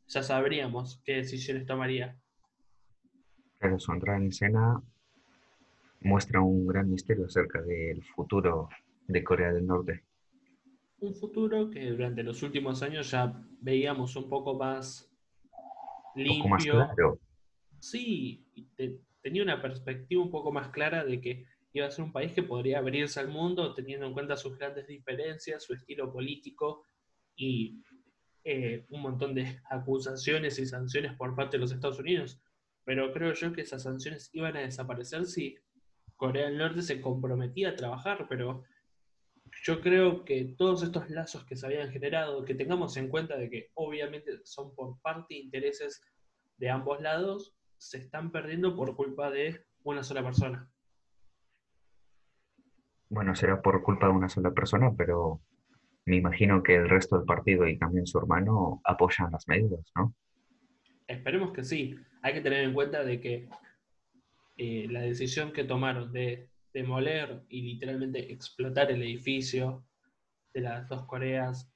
ya 0.08 0.22
sabríamos 0.22 1.02
qué 1.04 1.16
decisiones 1.16 1.66
tomaría. 1.66 2.16
Claro, 3.58 3.80
su 3.80 3.92
entrada 3.92 4.20
en 4.20 4.28
escena 4.28 4.80
muestra 6.02 6.42
un 6.42 6.68
gran 6.68 6.88
misterio 6.88 7.26
acerca 7.26 7.64
del 7.64 8.04
futuro 8.04 8.70
de 9.08 9.24
Corea 9.24 9.52
del 9.52 9.66
Norte. 9.66 10.04
Un 11.00 11.16
futuro 11.16 11.72
que 11.72 11.90
durante 11.90 12.22
los 12.22 12.44
últimos 12.44 12.84
años 12.84 13.10
ya 13.10 13.34
veíamos 13.60 14.16
un 14.16 14.30
poco 14.30 14.54
más 14.54 15.12
limpio. 16.16 16.36
Un 16.36 16.38
poco 16.38 16.50
más 16.50 16.94
claro. 16.94 17.20
Sí, 17.80 18.46
tenía 19.24 19.42
una 19.42 19.62
perspectiva 19.62 20.22
un 20.22 20.30
poco 20.30 20.52
más 20.52 20.70
clara 20.70 21.04
de 21.04 21.20
que 21.22 21.46
iba 21.74 21.88
a 21.88 21.92
ser 21.92 22.06
un 22.06 22.12
país 22.12 22.34
que 22.34 22.44
podría 22.44 22.80
abrirse 22.80 23.20
al 23.20 23.30
mundo 23.30 23.74
teniendo 23.74 24.06
en 24.06 24.14
cuenta 24.14 24.38
sus 24.38 24.58
grandes 24.60 24.88
diferencias, 24.88 25.64
su 25.64 25.74
estilo 25.74 26.12
político 26.12 26.84
y 27.36 27.84
eh, 28.50 28.86
un 28.92 29.02
montón 29.02 29.36
de 29.36 29.60
acusaciones 29.70 30.58
y 30.58 30.66
sanciones 30.66 31.14
por 31.16 31.36
parte 31.36 31.58
de 31.58 31.62
los 31.62 31.74
Estados 31.74 32.00
Unidos. 32.00 32.42
Pero 32.86 33.12
creo 33.12 33.34
yo 33.34 33.52
que 33.52 33.60
esas 33.60 33.84
sanciones 33.84 34.30
iban 34.32 34.56
a 34.56 34.62
desaparecer 34.62 35.26
si 35.26 35.58
Corea 36.16 36.46
del 36.46 36.58
Norte 36.58 36.82
se 36.82 37.02
comprometía 37.02 37.72
a 37.72 37.76
trabajar, 37.76 38.26
pero 38.30 38.64
yo 39.64 39.82
creo 39.82 40.24
que 40.24 40.56
todos 40.58 40.82
estos 40.82 41.10
lazos 41.10 41.44
que 41.44 41.58
se 41.58 41.66
habían 41.66 41.92
generado, 41.92 42.46
que 42.46 42.56
tengamos 42.56 42.96
en 42.96 43.10
cuenta 43.10 43.36
de 43.36 43.50
que 43.50 43.72
obviamente 43.74 44.40
son 44.46 44.74
por 44.74 44.98
parte 45.02 45.34
de 45.34 45.42
intereses 45.42 46.02
de 46.56 46.70
ambos 46.70 47.02
lados, 47.02 47.54
se 47.76 47.98
están 47.98 48.32
perdiendo 48.32 48.78
por 48.78 48.96
culpa 48.96 49.30
de 49.30 49.66
una 49.84 50.04
sola 50.04 50.24
persona. 50.24 50.72
Bueno, 53.10 53.36
será 53.36 53.62
por 53.62 53.84
culpa 53.84 54.08
de 54.08 54.14
una 54.14 54.30
sola 54.30 54.52
persona, 54.52 54.94
pero 54.96 55.42
me 56.08 56.16
imagino 56.16 56.64
que 56.64 56.76
el 56.76 56.88
resto 56.88 57.18
del 57.18 57.26
partido 57.26 57.68
y 57.68 57.78
también 57.78 58.08
su 58.08 58.18
hermano 58.18 58.82
apoyan 58.86 59.30
las 59.30 59.46
medidas, 59.46 59.92
¿no? 59.94 60.16
Esperemos 61.06 61.52
que 61.52 61.66
sí. 61.66 61.96
Hay 62.22 62.34
que 62.34 62.40
tener 62.40 62.64
en 62.64 62.74
cuenta 62.74 63.04
de 63.04 63.20
que 63.20 63.50
eh, 64.56 64.88
la 64.90 65.02
decisión 65.02 65.52
que 65.52 65.66
tomaron 65.66 66.14
de 66.14 66.50
demoler 66.74 67.44
y 67.50 67.62
literalmente 67.62 68.32
explotar 68.32 68.90
el 68.90 69.04
edificio 69.04 69.86
de 70.54 70.62
las 70.62 70.88
dos 70.88 71.06
Coreas, 71.08 71.70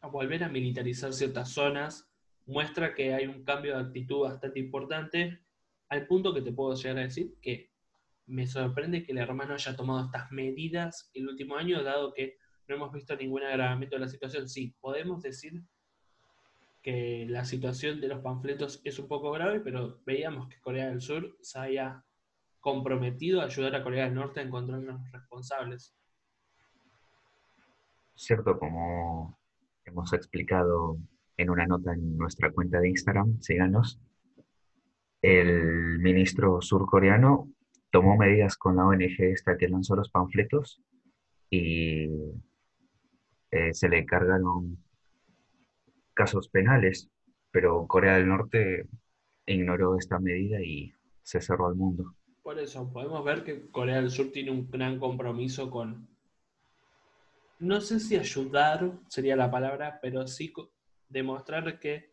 a 0.00 0.06
volver 0.06 0.44
a 0.44 0.48
militarizar 0.48 1.12
ciertas 1.12 1.48
zonas, 1.48 2.08
muestra 2.46 2.94
que 2.94 3.14
hay 3.14 3.26
un 3.26 3.42
cambio 3.42 3.74
de 3.74 3.82
actitud 3.82 4.20
bastante 4.20 4.60
importante, 4.60 5.40
al 5.88 6.06
punto 6.06 6.32
que 6.32 6.42
te 6.42 6.52
puedo 6.52 6.76
llegar 6.76 6.98
a 6.98 7.02
decir 7.02 7.34
que 7.42 7.72
me 8.26 8.46
sorprende 8.46 9.02
que 9.02 9.10
el 9.10 9.18
hermano 9.18 9.54
haya 9.54 9.74
tomado 9.74 10.04
estas 10.04 10.30
medidas 10.30 11.10
el 11.14 11.28
último 11.28 11.56
año, 11.56 11.82
dado 11.82 12.14
que 12.14 12.36
no 12.72 12.76
hemos 12.76 12.92
visto 12.92 13.14
ningún 13.16 13.42
agravamiento 13.42 13.96
de 13.96 14.00
la 14.00 14.08
situación. 14.08 14.48
Sí, 14.48 14.74
podemos 14.80 15.22
decir 15.22 15.62
que 16.82 17.26
la 17.28 17.44
situación 17.44 18.00
de 18.00 18.08
los 18.08 18.20
panfletos 18.20 18.80
es 18.84 18.98
un 18.98 19.06
poco 19.06 19.30
grave, 19.30 19.60
pero 19.60 20.00
veíamos 20.04 20.48
que 20.48 20.60
Corea 20.60 20.88
del 20.88 21.00
Sur 21.00 21.36
se 21.40 21.58
había 21.58 22.04
comprometido 22.60 23.40
a 23.40 23.44
ayudar 23.44 23.74
a 23.74 23.82
Corea 23.82 24.04
del 24.04 24.14
Norte 24.14 24.40
a 24.40 24.44
encontrar 24.44 24.80
los 24.80 25.00
responsables. 25.12 25.94
Cierto, 28.14 28.58
como 28.58 29.38
hemos 29.84 30.12
explicado 30.12 30.96
en 31.36 31.50
una 31.50 31.66
nota 31.66 31.92
en 31.92 32.16
nuestra 32.16 32.50
cuenta 32.52 32.80
de 32.80 32.88
Instagram, 32.88 33.40
síganos, 33.40 34.00
el 35.20 35.98
ministro 35.98 36.60
surcoreano 36.60 37.48
tomó 37.90 38.16
medidas 38.16 38.56
con 38.56 38.76
la 38.76 38.86
ONG 38.86 39.20
esta 39.20 39.56
que 39.56 39.68
lanzó 39.68 39.94
los 39.94 40.10
panfletos 40.10 40.82
y 41.50 42.08
eh, 43.52 43.74
se 43.74 43.88
le 43.88 44.06
cargaron 44.06 44.78
casos 46.14 46.48
penales, 46.48 47.10
pero 47.50 47.86
Corea 47.86 48.16
del 48.16 48.28
Norte 48.28 48.88
ignoró 49.44 49.98
esta 49.98 50.18
medida 50.18 50.62
y 50.62 50.92
se 51.22 51.40
cerró 51.40 51.66
al 51.66 51.74
mundo. 51.74 52.16
Por 52.42 52.58
eso, 52.58 52.90
podemos 52.90 53.22
ver 53.24 53.44
que 53.44 53.70
Corea 53.70 53.96
del 53.96 54.10
Sur 54.10 54.32
tiene 54.32 54.50
un 54.50 54.70
gran 54.70 54.98
compromiso 54.98 55.70
con, 55.70 56.08
no 57.58 57.80
sé 57.82 58.00
si 58.00 58.16
ayudar 58.16 58.90
sería 59.08 59.36
la 59.36 59.50
palabra, 59.50 59.98
pero 60.00 60.26
sí 60.26 60.52
demostrar 61.10 61.78
que 61.78 62.10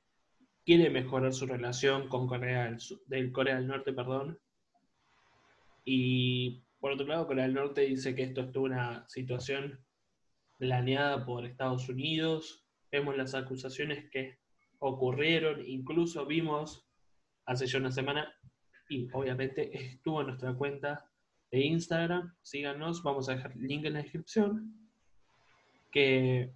quiere 0.65 0.89
mejorar 0.89 1.33
su 1.33 1.45
relación 1.47 2.09
con 2.09 2.27
Corea 2.27 2.65
del, 2.65 2.77
del 3.07 3.31
Corea 3.31 3.55
del 3.55 3.67
Norte, 3.67 3.93
perdón. 3.93 4.37
Y 5.85 6.61
por 6.81 6.91
otro 6.91 7.07
lado, 7.07 7.27
Corea 7.27 7.45
del 7.45 7.53
Norte 7.53 7.81
dice 7.81 8.13
que 8.13 8.23
esto 8.23 8.41
es 8.41 8.55
una 8.55 9.07
situación 9.07 9.79
planeada 10.59 11.25
por 11.25 11.45
Estados 11.45 11.89
Unidos. 11.89 12.67
Vemos 12.91 13.17
las 13.17 13.33
acusaciones 13.33 14.09
que 14.11 14.37
ocurrieron, 14.79 15.65
incluso 15.65 16.25
vimos 16.25 16.87
hace 17.45 17.65
ya 17.65 17.79
una 17.79 17.91
semana 17.91 18.31
y 18.89 19.07
obviamente 19.13 19.75
estuvo 19.75 20.21
en 20.21 20.27
nuestra 20.27 20.53
cuenta 20.53 21.09
de 21.51 21.61
Instagram. 21.61 22.35
Síganos, 22.41 23.01
vamos 23.01 23.29
a 23.29 23.35
dejar 23.35 23.53
el 23.53 23.67
link 23.67 23.85
en 23.85 23.93
la 23.93 24.01
descripción. 24.03 24.75
Que 25.91 26.53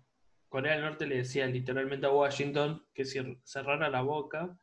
Corea 0.50 0.74
del 0.74 0.84
Norte 0.84 1.08
le 1.08 1.18
decía 1.18 1.48
literalmente 1.48 2.06
a 2.06 2.12
Washington 2.12 2.86
que 2.94 3.06
cerrara 3.06 3.90
la 3.90 4.02
boca. 4.02 4.58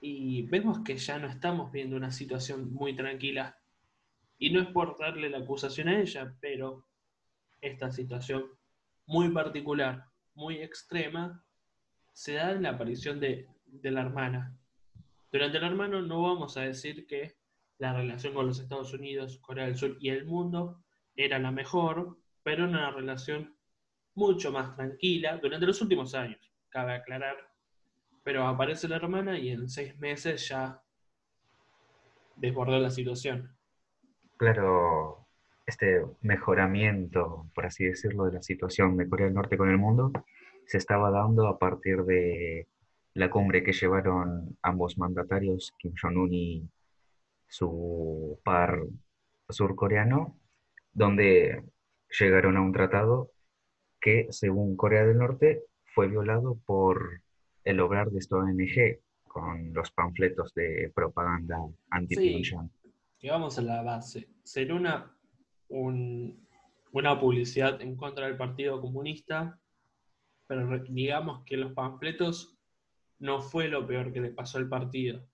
Y 0.00 0.42
vemos 0.42 0.80
que 0.80 0.96
ya 0.96 1.18
no 1.18 1.28
estamos 1.28 1.70
viendo 1.72 1.96
una 1.96 2.10
situación 2.10 2.72
muy 2.72 2.96
tranquila. 2.96 3.58
Y 4.38 4.50
no 4.50 4.60
es 4.60 4.68
por 4.68 4.98
darle 4.98 5.30
la 5.30 5.38
acusación 5.38 5.88
a 5.88 6.00
ella, 6.00 6.34
pero 6.40 6.86
esta 7.62 7.90
situación 7.90 8.44
muy 9.06 9.30
particular, 9.30 10.04
muy 10.34 10.56
extrema, 10.56 11.42
se 12.12 12.34
da 12.34 12.52
en 12.52 12.62
la 12.62 12.70
aparición 12.70 13.20
de, 13.20 13.48
la 13.82 14.02
hermana, 14.02 14.54
durante 15.30 15.56
el 15.56 15.64
hermano 15.64 16.02
no 16.02 16.22
vamos 16.22 16.58
a 16.58 16.62
decir 16.62 17.06
que 17.06 17.36
la 17.78 17.94
relación 17.94 18.34
con 18.34 18.46
los 18.46 18.60
Estados 18.60 18.92
Unidos, 18.92 19.38
Corea 19.38 19.64
del 19.64 19.76
Sur 19.76 19.96
y 19.98 20.10
el 20.10 20.26
mundo 20.26 20.84
era 21.16 21.38
la 21.38 21.50
mejor, 21.50 22.18
pero 22.42 22.64
una 22.64 22.90
relación 22.90 23.56
mucho 24.14 24.52
más 24.52 24.76
tranquila 24.76 25.38
durante 25.38 25.66
los 25.66 25.80
últimos 25.80 26.14
años, 26.14 26.52
cabe 26.68 26.92
aclarar. 26.92 27.36
Pero 28.22 28.46
aparece 28.46 28.88
la 28.88 28.96
hermana 28.96 29.38
y 29.38 29.48
en 29.48 29.68
seis 29.68 29.98
meses 29.98 30.48
ya 30.48 30.82
desbordó 32.36 32.78
la 32.78 32.90
situación. 32.90 33.56
Claro, 34.36 35.21
este 35.66 36.02
mejoramiento, 36.20 37.46
por 37.54 37.66
así 37.66 37.84
decirlo, 37.84 38.24
de 38.26 38.32
la 38.32 38.42
situación 38.42 38.96
de 38.96 39.08
Corea 39.08 39.26
del 39.26 39.34
Norte 39.34 39.56
con 39.56 39.70
el 39.70 39.78
mundo 39.78 40.12
se 40.66 40.78
estaba 40.78 41.10
dando 41.10 41.48
a 41.48 41.58
partir 41.58 42.04
de 42.04 42.68
la 43.14 43.30
cumbre 43.30 43.62
que 43.62 43.72
llevaron 43.72 44.56
ambos 44.62 44.96
mandatarios, 44.96 45.74
Kim 45.78 45.92
Jong-un 46.00 46.32
y 46.32 46.68
su 47.46 48.40
par 48.42 48.82
surcoreano, 49.48 50.38
donde 50.92 51.62
llegaron 52.18 52.56
a 52.56 52.62
un 52.62 52.72
tratado 52.72 53.30
que, 54.00 54.26
según 54.30 54.76
Corea 54.76 55.04
del 55.04 55.18
Norte, 55.18 55.62
fue 55.94 56.08
violado 56.08 56.58
por 56.64 57.20
el 57.64 57.80
obrar 57.80 58.10
de 58.10 58.18
esta 58.18 58.36
ONG 58.36 58.98
con 59.24 59.72
los 59.72 59.90
panfletos 59.92 60.52
de 60.54 60.90
propaganda 60.94 61.58
anti 61.90 62.14
sí, 62.14 62.42
Llegamos 63.18 63.58
a 63.58 63.62
la 63.62 63.82
base. 63.82 64.28
Ser 64.42 64.72
una, 64.72 65.14
una 65.72 67.18
publicidad 67.18 67.80
en 67.80 67.96
contra 67.96 68.26
del 68.26 68.36
Partido 68.36 68.80
Comunista, 68.80 69.58
pero 70.46 70.78
digamos 70.88 71.44
que 71.44 71.56
los 71.56 71.72
panfletos 71.72 72.56
no 73.18 73.40
fue 73.40 73.68
lo 73.68 73.86
peor 73.86 74.12
que 74.12 74.20
le 74.20 74.30
pasó 74.30 74.58
al 74.58 74.68
partido. 74.68 75.26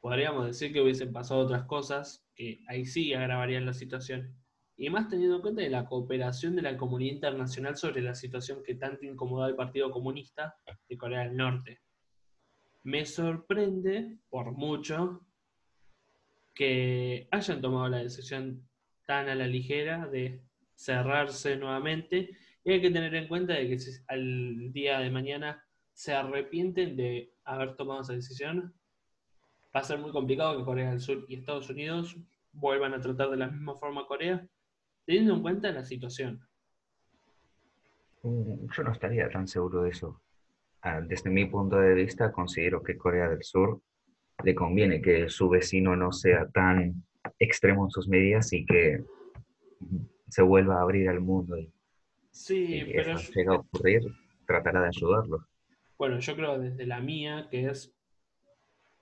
Podríamos 0.00 0.46
decir 0.46 0.72
que 0.72 0.80
hubiesen 0.80 1.12
pasado 1.12 1.40
otras 1.40 1.64
cosas 1.64 2.24
que 2.34 2.60
ahí 2.68 2.86
sí 2.86 3.12
agravarían 3.12 3.66
la 3.66 3.74
situación. 3.74 4.34
Y 4.76 4.90
más 4.90 5.08
teniendo 5.08 5.36
en 5.36 5.42
cuenta 5.42 5.62
de 5.62 5.70
la 5.70 5.86
cooperación 5.86 6.56
de 6.56 6.62
la 6.62 6.76
comunidad 6.76 7.14
internacional 7.14 7.76
sobre 7.76 8.02
la 8.02 8.14
situación 8.14 8.62
que 8.62 8.74
tanto 8.74 9.04
incomodó 9.04 9.44
al 9.44 9.56
Partido 9.56 9.90
Comunista 9.90 10.56
de 10.88 10.96
Corea 10.96 11.20
del 11.20 11.36
Norte. 11.36 11.80
Me 12.82 13.06
sorprende, 13.06 14.18
por 14.28 14.52
mucho, 14.52 15.22
que 16.54 17.28
hayan 17.30 17.60
tomado 17.60 17.88
la 17.88 17.98
decisión 17.98 18.68
tan 19.06 19.28
a 19.28 19.34
la 19.34 19.46
ligera 19.46 20.06
de 20.06 20.40
cerrarse 20.74 21.56
nuevamente. 21.56 22.30
Y 22.64 22.72
hay 22.72 22.80
que 22.80 22.90
tener 22.90 23.14
en 23.14 23.28
cuenta 23.28 23.54
de 23.54 23.68
que 23.68 23.78
al 24.08 24.72
día 24.72 24.98
de 24.98 25.10
mañana 25.10 25.62
se 25.92 26.12
arrepienten 26.12 26.96
de 26.96 27.32
haber 27.44 27.76
tomado 27.76 28.02
esa 28.02 28.14
decisión, 28.14 28.74
va 29.74 29.80
a 29.80 29.84
ser 29.84 29.98
muy 29.98 30.12
complicado 30.12 30.58
que 30.58 30.64
Corea 30.64 30.90
del 30.90 31.00
Sur 31.00 31.24
y 31.28 31.36
Estados 31.36 31.70
Unidos 31.70 32.16
vuelvan 32.52 32.94
a 32.94 33.00
tratar 33.00 33.30
de 33.30 33.36
la 33.36 33.48
misma 33.48 33.76
forma 33.76 34.02
a 34.02 34.06
Corea, 34.06 34.46
teniendo 35.04 35.34
en 35.34 35.42
cuenta 35.42 35.70
la 35.72 35.84
situación. 35.84 36.40
Mm, 38.22 38.66
yo 38.74 38.82
no 38.82 38.92
estaría 38.92 39.28
tan 39.28 39.46
seguro 39.46 39.82
de 39.82 39.90
eso. 39.90 40.22
Ah, 40.82 41.00
desde 41.00 41.30
mi 41.30 41.46
punto 41.46 41.76
de 41.76 41.94
vista, 41.94 42.32
considero 42.32 42.82
que 42.82 42.96
Corea 42.96 43.28
del 43.28 43.42
Sur 43.42 43.80
le 44.42 44.54
conviene 44.54 45.00
que 45.00 45.28
su 45.28 45.48
vecino 45.48 45.96
no 45.96 46.12
sea 46.12 46.48
tan 46.48 47.04
extremo 47.38 47.84
en 47.84 47.90
sus 47.90 48.08
medidas 48.08 48.52
y 48.52 48.64
que 48.64 49.04
se 50.28 50.42
vuelva 50.42 50.78
a 50.78 50.82
abrir 50.82 51.08
al 51.08 51.20
mundo. 51.20 51.58
Y, 51.58 51.72
sí, 52.30 52.84
pero... 52.92 53.16
llega 53.34 53.54
a 53.54 53.58
ocurrir, 53.58 54.02
tratará 54.46 54.82
de 54.82 54.88
ayudarlo. 54.88 55.46
Bueno, 55.96 56.18
yo 56.18 56.34
creo 56.34 56.58
desde 56.58 56.86
la 56.86 57.00
mía, 57.00 57.48
que 57.50 57.66
es 57.66 57.94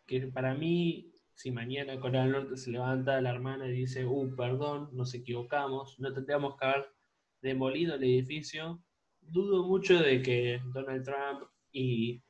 que 0.06 0.26
para 0.28 0.54
mí, 0.54 1.12
si 1.34 1.50
mañana 1.50 1.98
Corea 1.98 2.22
del 2.22 2.32
Norte 2.32 2.56
se 2.56 2.70
levanta 2.70 3.20
la 3.20 3.30
hermana 3.30 3.66
y 3.68 3.72
dice, 3.72 4.04
uh, 4.04 4.36
perdón, 4.36 4.90
nos 4.92 5.14
equivocamos, 5.14 5.98
no 5.98 6.12
tendríamos 6.12 6.56
que 6.56 6.66
haber 6.66 6.86
demolido 7.40 7.94
el 7.94 8.04
edificio, 8.04 8.82
dudo 9.20 9.66
mucho 9.66 9.98
de 9.98 10.22
que 10.22 10.60
Donald 10.72 11.04
Trump 11.04 11.48
y 11.72 12.22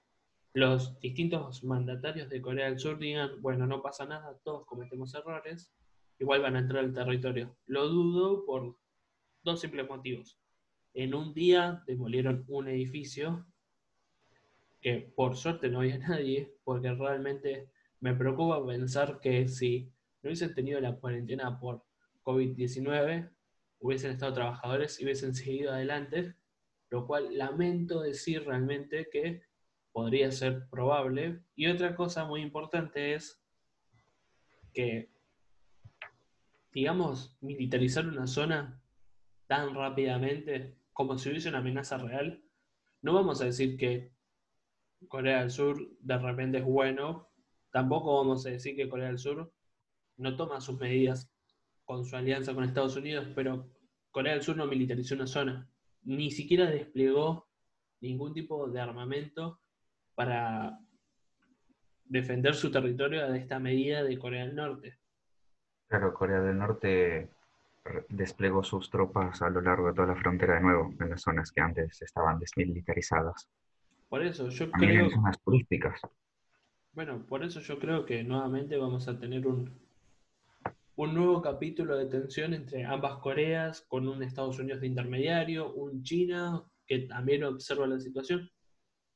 los 0.55 0.99
distintos 1.01 1.65
mandatarios 1.65 2.29
de 2.29 2.41
Corea 2.41 2.67
del 2.67 2.79
Sur 2.79 2.99
digan, 2.99 3.41
bueno, 3.41 3.67
no 3.67 3.83
pasa 3.83 4.05
nada, 4.05 4.39
todos 4.45 4.67
cometemos 4.67 5.15
errores, 5.15 5.73
igual 6.19 6.43
van 6.43 6.57
a 6.57 6.61
entrar 6.61 6.85
al 6.85 6.93
territorio. 6.93 7.57
Lo 7.67 7.89
dudo 7.89 8.45
por 8.45 8.77
dos 9.43 9.61
simples 9.61 9.89
motivos. 9.89 10.39
En 10.95 11.15
un 11.15 11.33
día 11.33 11.83
demolieron 11.87 12.45
un 12.49 12.69
edificio 12.69 13.47
que 14.81 15.13
por 15.15 15.37
suerte 15.37 15.69
no 15.69 15.81
había 15.81 15.99
nadie, 16.09 16.55
porque 16.65 16.93
realmente 16.93 17.71
me 18.01 18.15
preocupa 18.15 18.67
pensar 18.67 19.21
que 19.21 19.49
si 19.49 19.93
no 20.23 20.29
hubiesen 20.29 20.55
tenido 20.55 20.81
la 20.81 20.97
cuarentena 20.97 21.59
por 21.59 21.85
COVID-19, 22.25 23.31
hubiesen 23.79 24.13
estado 24.13 24.35
trabajadores 24.35 25.01
y 25.01 25.05
hubiesen 25.05 25.35
seguido 25.35 25.73
adelante, 25.73 26.35
lo 26.91 27.07
cual 27.07 27.37
lamento 27.37 28.01
decir 28.01 28.45
realmente 28.45 29.09
que 29.11 29.43
podría 29.93 30.31
ser 30.33 30.69
probable. 30.69 31.43
Y 31.55 31.67
otra 31.67 31.95
cosa 31.95 32.25
muy 32.25 32.43
importante 32.43 33.15
es 33.15 33.41
que, 34.73 35.12
digamos, 36.73 37.37
militarizar 37.41 38.07
una 38.07 38.27
zona 38.27 38.83
tan 39.47 39.75
rápidamente 39.75 40.79
como 40.93 41.19
si 41.19 41.31
hubiese 41.31 41.49
una 41.49 41.59
amenaza 41.59 41.99
real, 41.99 42.43
no 43.01 43.13
vamos 43.15 43.41
a 43.41 43.47
decir 43.47 43.77
que 43.77 44.13
Corea 45.09 45.41
del 45.41 45.51
Sur 45.51 45.97
de 45.99 46.19
repente 46.19 46.59
es 46.59 46.65
bueno, 46.65 47.29
tampoco 47.71 48.17
vamos 48.17 48.47
a 48.47 48.51
decir 48.51 48.77
que 48.77 48.89
Corea 48.89 49.09
del 49.09 49.19
Sur 49.19 49.53
no 50.17 50.37
toma 50.37 50.61
sus 50.61 50.79
medidas 50.79 51.31
con 51.85 52.05
su 52.05 52.17
alianza 52.17 52.55
con 52.55 52.65
Estados 52.65 52.97
Unidos, 52.97 53.27
pero 53.35 53.71
Corea 54.11 54.35
del 54.35 54.43
Sur 54.43 54.57
no 54.57 54.67
militarizó 54.67 55.15
una 55.15 55.27
zona, 55.27 55.69
ni 56.03 56.31
siquiera 56.31 56.71
desplegó 56.71 57.49
ningún 58.01 58.33
tipo 58.35 58.69
de 58.69 58.81
armamento 58.81 59.61
para 60.15 60.79
defender 62.05 62.55
su 62.55 62.71
territorio 62.71 63.31
de 63.31 63.39
esta 63.39 63.59
medida 63.59 64.03
de 64.03 64.19
Corea 64.19 64.45
del 64.45 64.55
Norte. 64.55 65.02
Claro, 65.93 66.15
Corea 66.15 66.41
del 66.41 66.57
Norte 66.57 67.29
desplegó 68.09 68.65
sus 68.65 68.89
tropas 68.89 69.43
a 69.43 69.51
lo 69.51 69.61
largo 69.61 69.89
de 69.89 69.93
toda 69.93 70.07
la 70.09 70.17
frontera 70.17 70.55
de 70.55 70.63
nuevo, 70.63 70.95
en 70.99 71.11
las 71.11 71.21
zonas 71.21 71.53
que 71.53 71.61
antes 71.61 72.01
estaban 72.01 72.39
desmilitarizadas. 72.39 73.47
Por 74.09 74.23
eso 74.25 74.49
yo 74.49 74.71
creo... 74.71 75.05
En 75.05 75.11
zonas 75.11 75.39
turísticas. 75.43 76.01
Bueno, 76.95 77.23
por 77.27 77.45
eso 77.45 77.61
yo 77.61 77.79
creo 77.79 78.07
que 78.07 78.25
nuevamente 78.25 78.79
vamos 78.79 79.07
a 79.07 79.19
tener 79.19 79.47
un, 79.47 79.71
un 80.97 81.15
nuevo 81.15 81.43
capítulo 81.43 81.99
de 81.99 82.07
tensión 82.07 82.55
entre 82.55 82.87
ambas 82.87 83.19
Coreas, 83.19 83.83
con 83.83 84.09
un 84.09 84.23
Estados 84.23 84.59
Unidos 84.59 84.81
de 84.81 84.87
intermediario, 84.87 85.75
un 85.75 86.03
China 86.03 86.63
que 86.87 87.01
también 87.01 87.45
observa 87.45 87.87
la 87.87 88.01
situación, 88.01 88.51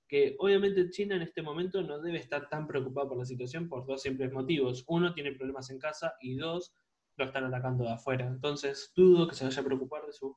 que 0.08 0.36
obviamente 0.38 0.90
China 0.90 1.16
en 1.16 1.22
este 1.22 1.42
momento 1.42 1.82
no 1.82 2.00
debe 2.00 2.18
estar 2.18 2.48
tan 2.48 2.66
preocupado 2.66 3.08
por 3.08 3.18
la 3.18 3.24
situación 3.24 3.68
por 3.68 3.86
dos 3.86 4.02
simples 4.02 4.32
motivos. 4.32 4.84
Uno, 4.86 5.12
tiene 5.12 5.32
problemas 5.32 5.70
en 5.70 5.78
casa 5.78 6.14
y 6.20 6.36
dos, 6.36 6.74
lo 7.16 7.24
están 7.24 7.44
atacando 7.44 7.84
de 7.84 7.92
afuera. 7.92 8.26
Entonces, 8.26 8.92
dudo 8.94 9.26
que 9.26 9.34
se 9.34 9.44
vaya 9.44 9.60
a 9.60 9.64
preocupar 9.64 10.06
de 10.06 10.12
su 10.12 10.36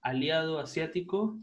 aliado 0.00 0.58
asiático 0.58 1.38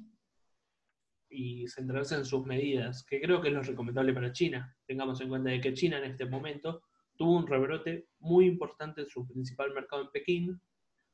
y 1.29 1.67
centrarse 1.67 2.15
en 2.15 2.25
sus 2.25 2.45
medidas, 2.45 3.05
que 3.05 3.21
creo 3.21 3.41
que 3.41 3.49
es 3.49 3.53
lo 3.53 3.61
recomendable 3.61 4.13
para 4.13 4.31
China. 4.31 4.75
Tengamos 4.87 5.21
en 5.21 5.29
cuenta 5.29 5.51
de 5.51 5.61
que 5.61 5.73
China 5.73 5.99
en 5.99 6.05
este 6.05 6.25
momento 6.25 6.81
tuvo 7.15 7.37
un 7.37 7.47
rebrote 7.47 8.07
muy 8.19 8.45
importante 8.45 9.01
en 9.01 9.07
su 9.07 9.27
principal 9.27 9.73
mercado 9.73 10.03
en 10.03 10.11
Pekín, 10.11 10.61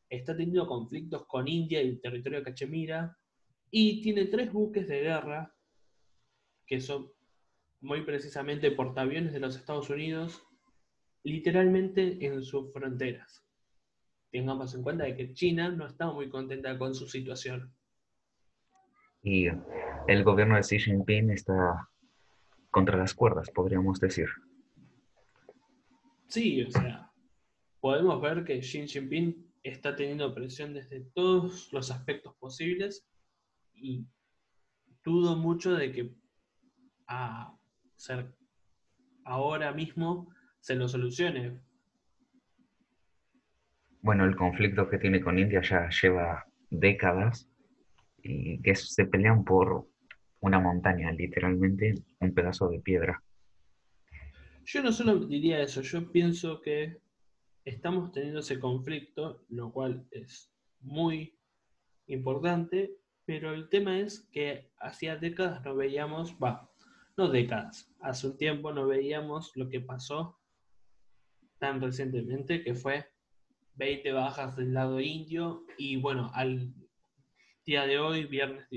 está 0.09 0.37
teniendo 0.37 0.67
conflictos 0.67 1.25
con 1.27 1.47
India 1.47 1.81
y 1.81 1.89
el 1.89 2.01
territorio 2.01 2.39
de 2.39 2.45
Cachemira, 2.45 3.17
y 3.71 4.01
tiene 4.01 4.25
tres 4.25 4.53
buques 4.53 4.87
de 4.87 5.01
guerra 5.01 5.54
que 6.65 6.81
son 6.81 7.11
muy 7.81 8.01
precisamente 8.01 8.71
portaaviones 8.71 9.33
de 9.33 9.39
los 9.39 9.55
Estados 9.55 9.89
Unidos, 9.89 10.43
literalmente 11.23 12.25
en 12.25 12.43
sus 12.43 12.71
fronteras. 12.73 13.43
Tengamos 14.31 14.73
en 14.75 14.83
cuenta 14.83 15.05
de 15.05 15.15
que 15.15 15.33
China 15.33 15.69
no 15.69 15.85
está 15.85 16.11
muy 16.11 16.29
contenta 16.29 16.77
con 16.77 16.93
su 16.93 17.07
situación. 17.07 17.73
Y 19.21 19.47
el 20.07 20.23
gobierno 20.23 20.55
de 20.55 20.61
Xi 20.61 20.79
Jinping 20.79 21.31
está 21.31 21.89
contra 22.69 22.97
las 22.97 23.13
cuerdas, 23.13 23.49
podríamos 23.49 23.99
decir. 23.99 24.27
Sí, 26.27 26.61
o 26.63 26.69
sea, 26.69 27.11
podemos 27.79 28.21
ver 28.21 28.43
que 28.43 28.59
Xi 28.59 28.87
Jinping 28.87 29.53
está 29.63 29.95
teniendo 29.95 30.33
presión 30.33 30.73
desde 30.73 31.01
todos 31.13 31.71
los 31.71 31.89
aspectos 31.89 32.35
posibles 32.35 33.07
y 33.73 34.05
dudo 35.03 35.35
mucho 35.35 35.73
de 35.73 35.91
que 35.91 36.15
a 37.07 37.53
ser 37.95 38.33
ahora 39.23 39.71
mismo 39.73 40.33
se 40.59 40.75
lo 40.75 40.87
solucione. 40.87 41.59
Bueno, 44.01 44.25
el 44.25 44.35
conflicto 44.35 44.87
que 44.87 44.99
tiene 44.99 45.19
con 45.19 45.39
India 45.39 45.61
ya 45.61 45.89
lleva 45.89 46.45
décadas 46.69 47.49
y 48.21 48.61
que 48.61 48.75
se 48.75 49.05
pelean 49.05 49.43
por 49.43 49.87
una 50.39 50.59
montaña, 50.59 51.11
literalmente 51.11 51.95
un 52.19 52.33
pedazo 52.33 52.69
de 52.69 52.79
piedra. 52.79 53.21
Yo 54.65 54.83
no 54.83 54.91
solo 54.91 55.25
diría 55.25 55.61
eso, 55.61 55.81
yo 55.81 56.11
pienso 56.11 56.61
que 56.61 56.97
estamos 57.63 58.11
teniendo 58.11 58.39
ese 58.39 58.59
conflicto, 58.59 59.43
lo 59.49 59.71
cual 59.71 60.05
es 60.11 60.51
muy 60.81 61.35
importante, 62.07 62.91
pero 63.25 63.53
el 63.53 63.69
tema 63.69 63.99
es 63.99 64.27
que 64.31 64.69
hacía 64.79 65.17
décadas 65.17 65.63
no 65.63 65.75
veíamos, 65.75 66.35
va, 66.35 66.69
no 67.17 67.29
décadas, 67.29 67.89
hace 68.01 68.27
un 68.27 68.37
tiempo 68.37 68.73
no 68.73 68.87
veíamos 68.87 69.51
lo 69.55 69.69
que 69.69 69.79
pasó 69.79 70.37
tan 71.59 71.81
recientemente, 71.81 72.63
que 72.63 72.75
fue 72.75 73.05
20 73.75 74.11
bajas 74.11 74.55
del 74.55 74.73
lado 74.73 74.99
indio 74.99 75.63
y 75.77 75.95
bueno, 75.97 76.29
al 76.33 76.73
día 77.65 77.85
de 77.85 77.99
hoy, 77.99 78.25
viernes, 78.25 78.67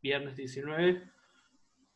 viernes 0.00 0.36
19, 0.36 1.02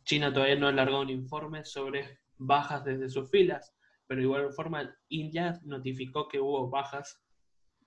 China 0.04 0.32
todavía 0.32 0.56
no 0.56 0.66
ha 0.66 0.70
alargado 0.70 1.02
un 1.02 1.10
informe 1.10 1.64
sobre 1.64 2.18
bajas 2.38 2.84
desde 2.84 3.08
sus 3.08 3.30
filas, 3.30 3.74
pero 4.06 4.18
de 4.18 4.24
igual 4.24 4.52
forma 4.52 4.94
India 5.08 5.60
notificó 5.64 6.28
que 6.28 6.40
hubo 6.40 6.68
bajas 6.68 7.20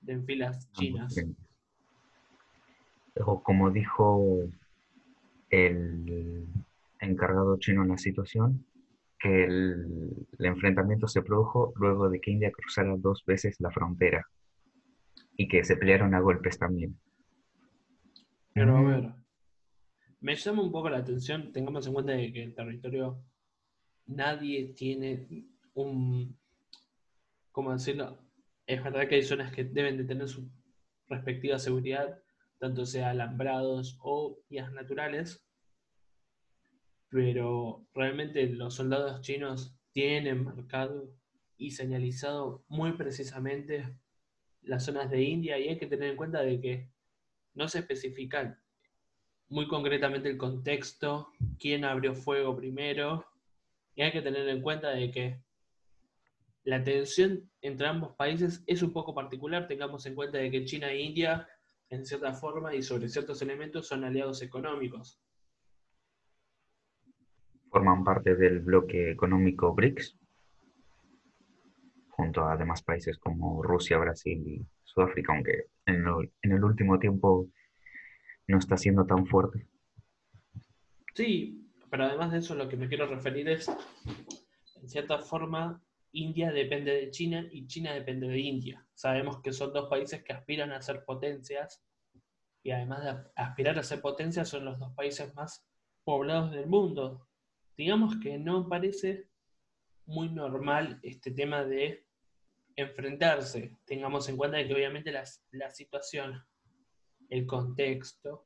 en 0.07 0.25
filas 0.25 0.67
ah, 0.67 0.79
chinas. 0.79 1.15
Como 3.43 3.69
dijo 3.71 4.47
el 5.49 6.47
encargado 7.01 7.57
chino 7.57 7.83
en 7.83 7.89
la 7.89 7.97
situación, 7.97 8.65
que 9.19 9.43
el, 9.45 10.27
enfrentamiento 10.39 11.07
se 11.07 11.21
produjo 11.21 11.73
luego 11.75 12.09
de 12.09 12.19
que 12.19 12.31
India 12.31 12.51
cruzara 12.51 12.95
dos 12.97 13.23
veces 13.25 13.57
la 13.59 13.71
frontera 13.71 14.27
y 15.37 15.47
que 15.47 15.63
se 15.63 15.77
pelearon 15.77 16.15
a 16.15 16.19
golpes 16.19 16.57
también. 16.57 16.99
Pero 18.53 18.77
a 18.77 18.81
ver, 18.83 19.13
me 20.19 20.35
llama 20.35 20.63
un 20.63 20.71
poco 20.71 20.89
la 20.89 20.97
atención, 20.97 21.51
tengamos 21.51 21.85
en 21.87 21.93
cuenta 21.93 22.15
que 22.15 22.43
el 22.43 22.55
territorio, 22.55 23.23
nadie 24.07 24.73
tiene 24.75 25.47
un, 25.73 26.37
¿cómo 27.51 27.71
decirlo? 27.71 28.17
Es 28.65 28.83
verdad 28.83 29.07
que 29.07 29.15
hay 29.15 29.23
zonas 29.23 29.51
que 29.51 29.63
deben 29.63 29.97
de 29.97 30.03
tener 30.03 30.27
su 30.27 30.49
respectiva 31.07 31.59
seguridad, 31.59 32.19
tanto 32.59 32.85
sea 32.85 33.11
alambrados 33.11 33.97
o 34.01 34.39
vías 34.49 34.71
naturales, 34.71 35.45
pero 37.11 37.85
realmente 37.93 38.47
los 38.47 38.75
soldados 38.75 39.19
chinos 39.21 39.75
tienen 39.91 40.45
marcado 40.45 41.13
y 41.57 41.71
señalizado 41.71 42.63
muy 42.69 42.93
precisamente 42.93 43.93
las 44.61 44.85
zonas 44.85 45.11
de 45.11 45.21
India 45.21 45.59
y 45.59 45.67
hay 45.67 45.77
que 45.77 45.87
tener 45.87 46.11
en 46.11 46.15
cuenta 46.15 46.41
de 46.41 46.61
que 46.61 46.89
no 47.53 47.67
se 47.67 47.79
especifican 47.79 48.57
muy 49.49 49.67
concretamente 49.67 50.29
el 50.29 50.37
contexto, 50.37 51.27
quién 51.59 51.83
abrió 51.83 52.15
fuego 52.15 52.55
primero 52.55 53.25
y 53.93 54.03
hay 54.03 54.13
que 54.13 54.21
tener 54.21 54.47
en 54.47 54.61
cuenta 54.61 54.91
de 54.91 55.11
que 55.11 55.41
la 56.63 56.81
tensión 56.81 57.51
entre 57.61 57.87
ambos 57.87 58.15
países 58.15 58.63
es 58.67 58.81
un 58.81 58.93
poco 58.93 59.13
particular, 59.13 59.67
tengamos 59.67 60.05
en 60.05 60.15
cuenta 60.15 60.37
de 60.37 60.49
que 60.49 60.63
China 60.63 60.89
e 60.89 61.01
India 61.01 61.45
en 61.89 62.05
cierta 62.05 62.31
forma 62.31 62.73
y 62.73 62.81
sobre 62.81 63.09
ciertos 63.09 63.41
elementos 63.41 63.87
son 63.87 64.05
aliados 64.05 64.41
económicos 64.41 65.19
forman 67.71 68.03
parte 68.03 68.35
del 68.35 68.59
bloque 68.59 69.11
económico 69.11 69.73
BRICS, 69.73 70.17
junto 72.09 72.45
a 72.45 72.57
demás 72.57 72.83
países 72.83 73.17
como 73.17 73.63
Rusia, 73.63 73.97
Brasil 73.97 74.45
y 74.45 74.65
Sudáfrica, 74.83 75.33
aunque 75.33 75.67
en, 75.85 76.05
el 76.51 76.63
último 76.63 76.99
tiempo 76.99 77.47
no 78.47 78.57
está 78.57 78.75
siendo 78.75 79.05
tan 79.05 79.25
fuerte. 79.25 79.65
Sí, 81.15 81.65
pero 81.89 82.03
además 82.03 82.33
de 82.33 82.39
eso 82.39 82.55
lo 82.55 82.67
que 82.67 82.75
me 82.75 82.89
quiero 82.89 83.07
referir 83.07 83.47
es, 83.47 83.69
en 83.69 84.89
cierta 84.89 85.19
forma, 85.19 85.81
India 86.11 86.51
depende 86.51 86.91
de 86.91 87.09
China 87.09 87.47
y 87.49 87.67
China 87.67 87.93
depende 87.93 88.27
de 88.27 88.39
India. 88.39 88.85
Sabemos 88.93 89.41
que 89.41 89.53
son 89.53 89.71
dos 89.71 89.89
países 89.89 90.23
que 90.23 90.33
aspiran 90.33 90.73
a 90.73 90.81
ser 90.81 91.05
potencias 91.05 91.81
y 92.63 92.71
además 92.71 93.03
de 93.03 93.31
aspirar 93.35 93.79
a 93.79 93.83
ser 93.83 94.01
potencias 94.01 94.49
son 94.49 94.65
los 94.65 94.77
dos 94.77 94.93
países 94.93 95.33
más 95.35 95.65
poblados 96.03 96.51
del 96.51 96.67
mundo 96.67 97.27
digamos 97.81 98.17
que 98.17 98.37
no 98.37 98.69
parece 98.69 99.27
muy 100.05 100.29
normal 100.29 100.99
este 101.01 101.31
tema 101.31 101.63
de 101.63 102.05
enfrentarse. 102.75 103.79
Tengamos 103.85 104.29
en 104.29 104.37
cuenta 104.37 104.63
que 104.63 104.73
obviamente 104.73 105.11
la 105.11 105.71
situación, 105.71 106.45
el 107.27 107.47
contexto 107.47 108.45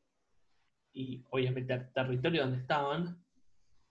y 0.94 1.22
obviamente 1.32 1.74
el 1.74 1.92
territorio 1.92 2.44
donde 2.44 2.60
estaban, 2.60 3.22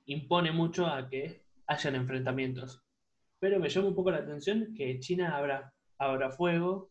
impone 0.07 0.51
mucho 0.51 0.87
a 0.87 1.11
que 1.11 1.43
hayan 1.67 1.97
enfrentamientos. 1.97 2.83
Pero 3.39 3.61
me 3.61 3.69
llama 3.69 3.89
un 3.89 3.95
poco 3.95 4.13
la 4.13 4.19
atención 4.19 4.73
que 4.75 4.99
China 5.01 5.37
abra, 5.37 5.75
abra 5.99 6.31
fuego 6.31 6.91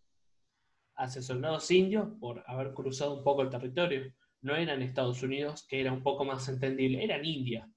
hacia 0.96 1.24
soldados 1.24 1.72
indios 1.72 2.08
por 2.20 2.44
haber 2.46 2.76
cruzado 2.76 3.18
un 3.18 3.24
poco 3.24 3.42
el 3.42 3.50
territorio. 3.50 4.14
No 4.42 4.56
eran 4.56 4.84
Estados 4.84 5.24
Unidos, 5.24 5.66
que 5.68 5.82
era 5.82 5.92
un 5.92 6.04
poco 6.04 6.24
más 6.24 6.48
entendible, 6.50 7.04
eran 7.04 7.26
India. 7.26 7.68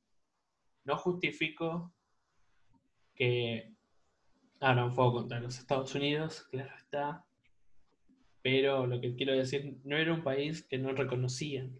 No 0.86 0.96
justifico 0.96 1.92
que 3.14 3.74
abran 4.60 4.94
fuego 4.94 5.14
contra 5.14 5.40
los 5.40 5.58
Estados 5.58 5.94
Unidos, 5.94 6.46
claro 6.50 6.74
está. 6.76 7.24
Pero 8.40 8.86
lo 8.86 9.00
que 9.00 9.16
quiero 9.16 9.32
decir, 9.32 9.78
no 9.82 9.96
era 9.96 10.14
un 10.14 10.22
país 10.22 10.62
que 10.62 10.78
no 10.78 10.92
reconocían. 10.92 11.76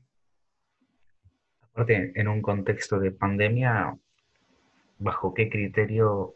Aparte, 1.63 2.13
en 2.17 2.27
un 2.27 2.43
contexto 2.43 2.99
de 2.99 3.13
pandemia, 3.13 3.97
¿bajo 4.99 5.33
qué 5.33 5.49
criterio 5.49 6.35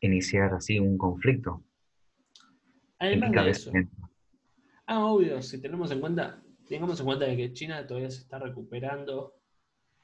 iniciar 0.00 0.54
así 0.54 0.78
un 0.78 0.96
conflicto? 0.96 1.62
Además 2.98 3.32
de 3.32 3.50
eso. 3.50 3.72
Ah, 4.86 5.04
obvio, 5.04 5.42
si 5.42 5.60
tenemos 5.60 5.90
en 5.90 6.00
cuenta, 6.00 6.42
tengamos 6.66 6.98
en 7.00 7.06
cuenta 7.06 7.26
de 7.26 7.36
que 7.36 7.52
China 7.52 7.86
todavía 7.86 8.10
se 8.10 8.20
está 8.20 8.38
recuperando 8.38 9.35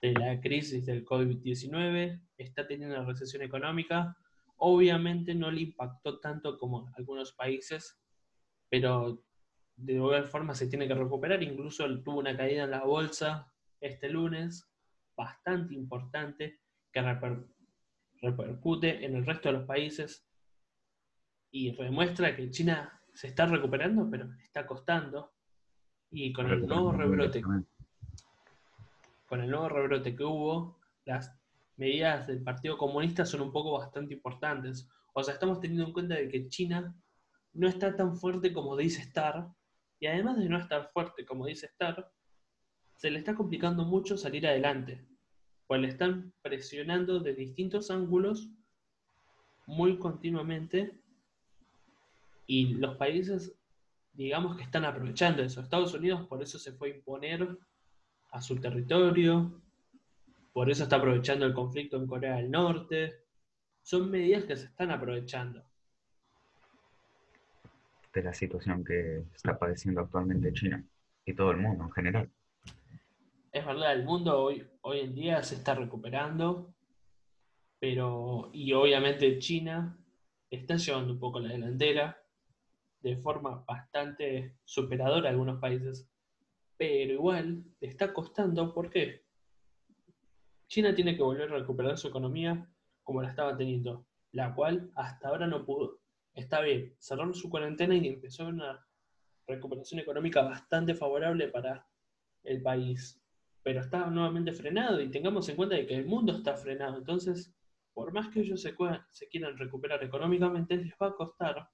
de 0.02 0.12
la 0.14 0.40
crisis 0.40 0.84
del 0.84 1.04
COVID-19, 1.04 2.20
está 2.36 2.66
teniendo 2.66 2.96
una 2.96 3.06
recesión 3.06 3.42
económica, 3.42 4.16
obviamente 4.56 5.34
no 5.34 5.50
le 5.50 5.62
impactó 5.62 6.18
tanto 6.18 6.58
como 6.58 6.92
algunos 6.96 7.32
países, 7.32 8.02
pero 8.68 9.24
de 9.76 9.94
igual 9.94 10.26
forma 10.26 10.54
se 10.54 10.66
tiene 10.66 10.88
que 10.88 10.94
recuperar, 10.94 11.42
incluso 11.42 11.86
tuvo 12.02 12.18
una 12.18 12.36
caída 12.36 12.64
en 12.64 12.72
la 12.72 12.84
bolsa 12.84 13.52
este 13.80 14.10
lunes 14.10 14.68
bastante 15.16 15.74
importante 15.74 16.60
que 16.92 17.02
repercute 18.20 19.04
en 19.04 19.16
el 19.16 19.24
resto 19.24 19.48
de 19.48 19.58
los 19.58 19.66
países 19.66 20.26
y 21.52 21.76
demuestra 21.76 22.34
que 22.34 22.50
China 22.50 23.00
se 23.14 23.28
está 23.28 23.46
recuperando, 23.46 24.08
pero 24.10 24.28
está 24.42 24.66
costando. 24.66 25.32
Y 26.10 26.32
con 26.32 26.50
el 26.50 26.66
nuevo 26.66 26.92
rebrote, 26.92 27.42
con 29.32 29.40
el 29.40 29.48
nuevo 29.48 29.70
rebrote 29.70 30.14
que 30.14 30.24
hubo, 30.24 30.78
las 31.06 31.34
medidas 31.78 32.26
del 32.26 32.42
Partido 32.42 32.76
Comunista 32.76 33.24
son 33.24 33.40
un 33.40 33.50
poco 33.50 33.72
bastante 33.72 34.12
importantes. 34.12 34.90
O 35.14 35.24
sea, 35.24 35.32
estamos 35.32 35.58
teniendo 35.58 35.86
en 35.86 35.94
cuenta 35.94 36.16
de 36.16 36.28
que 36.28 36.50
China 36.50 36.94
no 37.54 37.66
está 37.66 37.96
tan 37.96 38.18
fuerte 38.18 38.52
como 38.52 38.76
dice 38.76 39.00
estar, 39.00 39.48
y 39.98 40.06
además 40.06 40.36
de 40.36 40.50
no 40.50 40.58
estar 40.58 40.90
fuerte 40.92 41.24
como 41.24 41.46
dice 41.46 41.64
estar, 41.64 42.12
se 42.96 43.10
le 43.10 43.20
está 43.20 43.34
complicando 43.34 43.86
mucho 43.86 44.18
salir 44.18 44.46
adelante, 44.46 45.02
pues 45.66 45.80
le 45.80 45.88
están 45.88 46.34
presionando 46.42 47.18
de 47.18 47.34
distintos 47.34 47.90
ángulos 47.90 48.50
muy 49.64 49.98
continuamente 49.98 51.00
y 52.46 52.74
los 52.74 52.98
países, 52.98 53.58
digamos 54.12 54.58
que 54.58 54.64
están 54.64 54.84
aprovechando 54.84 55.42
eso. 55.42 55.62
Estados 55.62 55.94
Unidos 55.94 56.26
por 56.28 56.42
eso 56.42 56.58
se 56.58 56.74
fue 56.74 56.90
a 56.90 56.96
imponer 56.96 57.58
a 58.32 58.42
su 58.42 58.56
territorio, 58.56 59.62
por 60.52 60.70
eso 60.70 60.82
está 60.82 60.96
aprovechando 60.96 61.46
el 61.46 61.54
conflicto 61.54 61.96
en 61.96 62.06
Corea 62.06 62.36
del 62.36 62.50
Norte. 62.50 63.22
Son 63.82 64.10
medidas 64.10 64.44
que 64.44 64.56
se 64.56 64.66
están 64.66 64.90
aprovechando. 64.90 65.64
De 68.12 68.22
la 68.22 68.34
situación 68.34 68.84
que 68.84 69.24
está 69.34 69.58
padeciendo 69.58 70.02
actualmente 70.02 70.52
China 70.52 70.84
y 71.24 71.32
todo 71.32 71.52
el 71.52 71.58
mundo 71.58 71.84
en 71.84 71.92
general. 71.92 72.30
Es 73.50 73.64
verdad, 73.64 73.92
el 73.92 74.04
mundo 74.04 74.42
hoy, 74.42 74.66
hoy 74.82 75.00
en 75.00 75.14
día 75.14 75.42
se 75.42 75.54
está 75.54 75.74
recuperando, 75.74 76.74
pero, 77.78 78.50
y 78.52 78.72
obviamente 78.72 79.38
China 79.38 79.98
está 80.50 80.76
llevando 80.76 81.14
un 81.14 81.18
poco 81.18 81.40
la 81.40 81.50
delantera 81.50 82.18
de 83.00 83.16
forma 83.16 83.64
bastante 83.66 84.56
superadora 84.64 85.28
a 85.28 85.32
algunos 85.32 85.58
países, 85.60 86.08
pero 86.82 87.12
igual 87.12 87.62
le 87.78 87.86
está 87.86 88.12
costando, 88.12 88.74
¿por 88.74 88.90
qué? 88.90 89.22
China 90.66 90.92
tiene 90.92 91.14
que 91.14 91.22
volver 91.22 91.48
a 91.52 91.58
recuperar 91.58 91.96
su 91.96 92.08
economía 92.08 92.68
como 93.04 93.22
la 93.22 93.28
estaba 93.28 93.56
teniendo, 93.56 94.04
la 94.32 94.52
cual 94.52 94.90
hasta 94.96 95.28
ahora 95.28 95.46
no 95.46 95.64
pudo. 95.64 96.00
Está 96.34 96.60
bien, 96.60 96.92
cerraron 96.98 97.36
su 97.36 97.48
cuarentena 97.48 97.94
y 97.94 98.08
empezó 98.08 98.48
una 98.48 98.84
recuperación 99.46 100.00
económica 100.00 100.42
bastante 100.42 100.96
favorable 100.96 101.46
para 101.46 101.86
el 102.42 102.60
país, 102.60 103.22
pero 103.62 103.78
está 103.78 104.04
nuevamente 104.06 104.50
frenado 104.50 105.00
y 105.00 105.08
tengamos 105.08 105.48
en 105.48 105.54
cuenta 105.54 105.76
de 105.76 105.86
que 105.86 105.94
el 105.94 106.06
mundo 106.06 106.32
está 106.32 106.56
frenado, 106.56 106.98
entonces, 106.98 107.54
por 107.94 108.12
más 108.12 108.28
que 108.30 108.40
ellos 108.40 108.60
se 108.60 109.28
quieran 109.28 109.56
recuperar 109.56 110.02
económicamente, 110.02 110.78
les 110.78 110.94
va 111.00 111.06
a 111.06 111.14
costar 111.14 111.68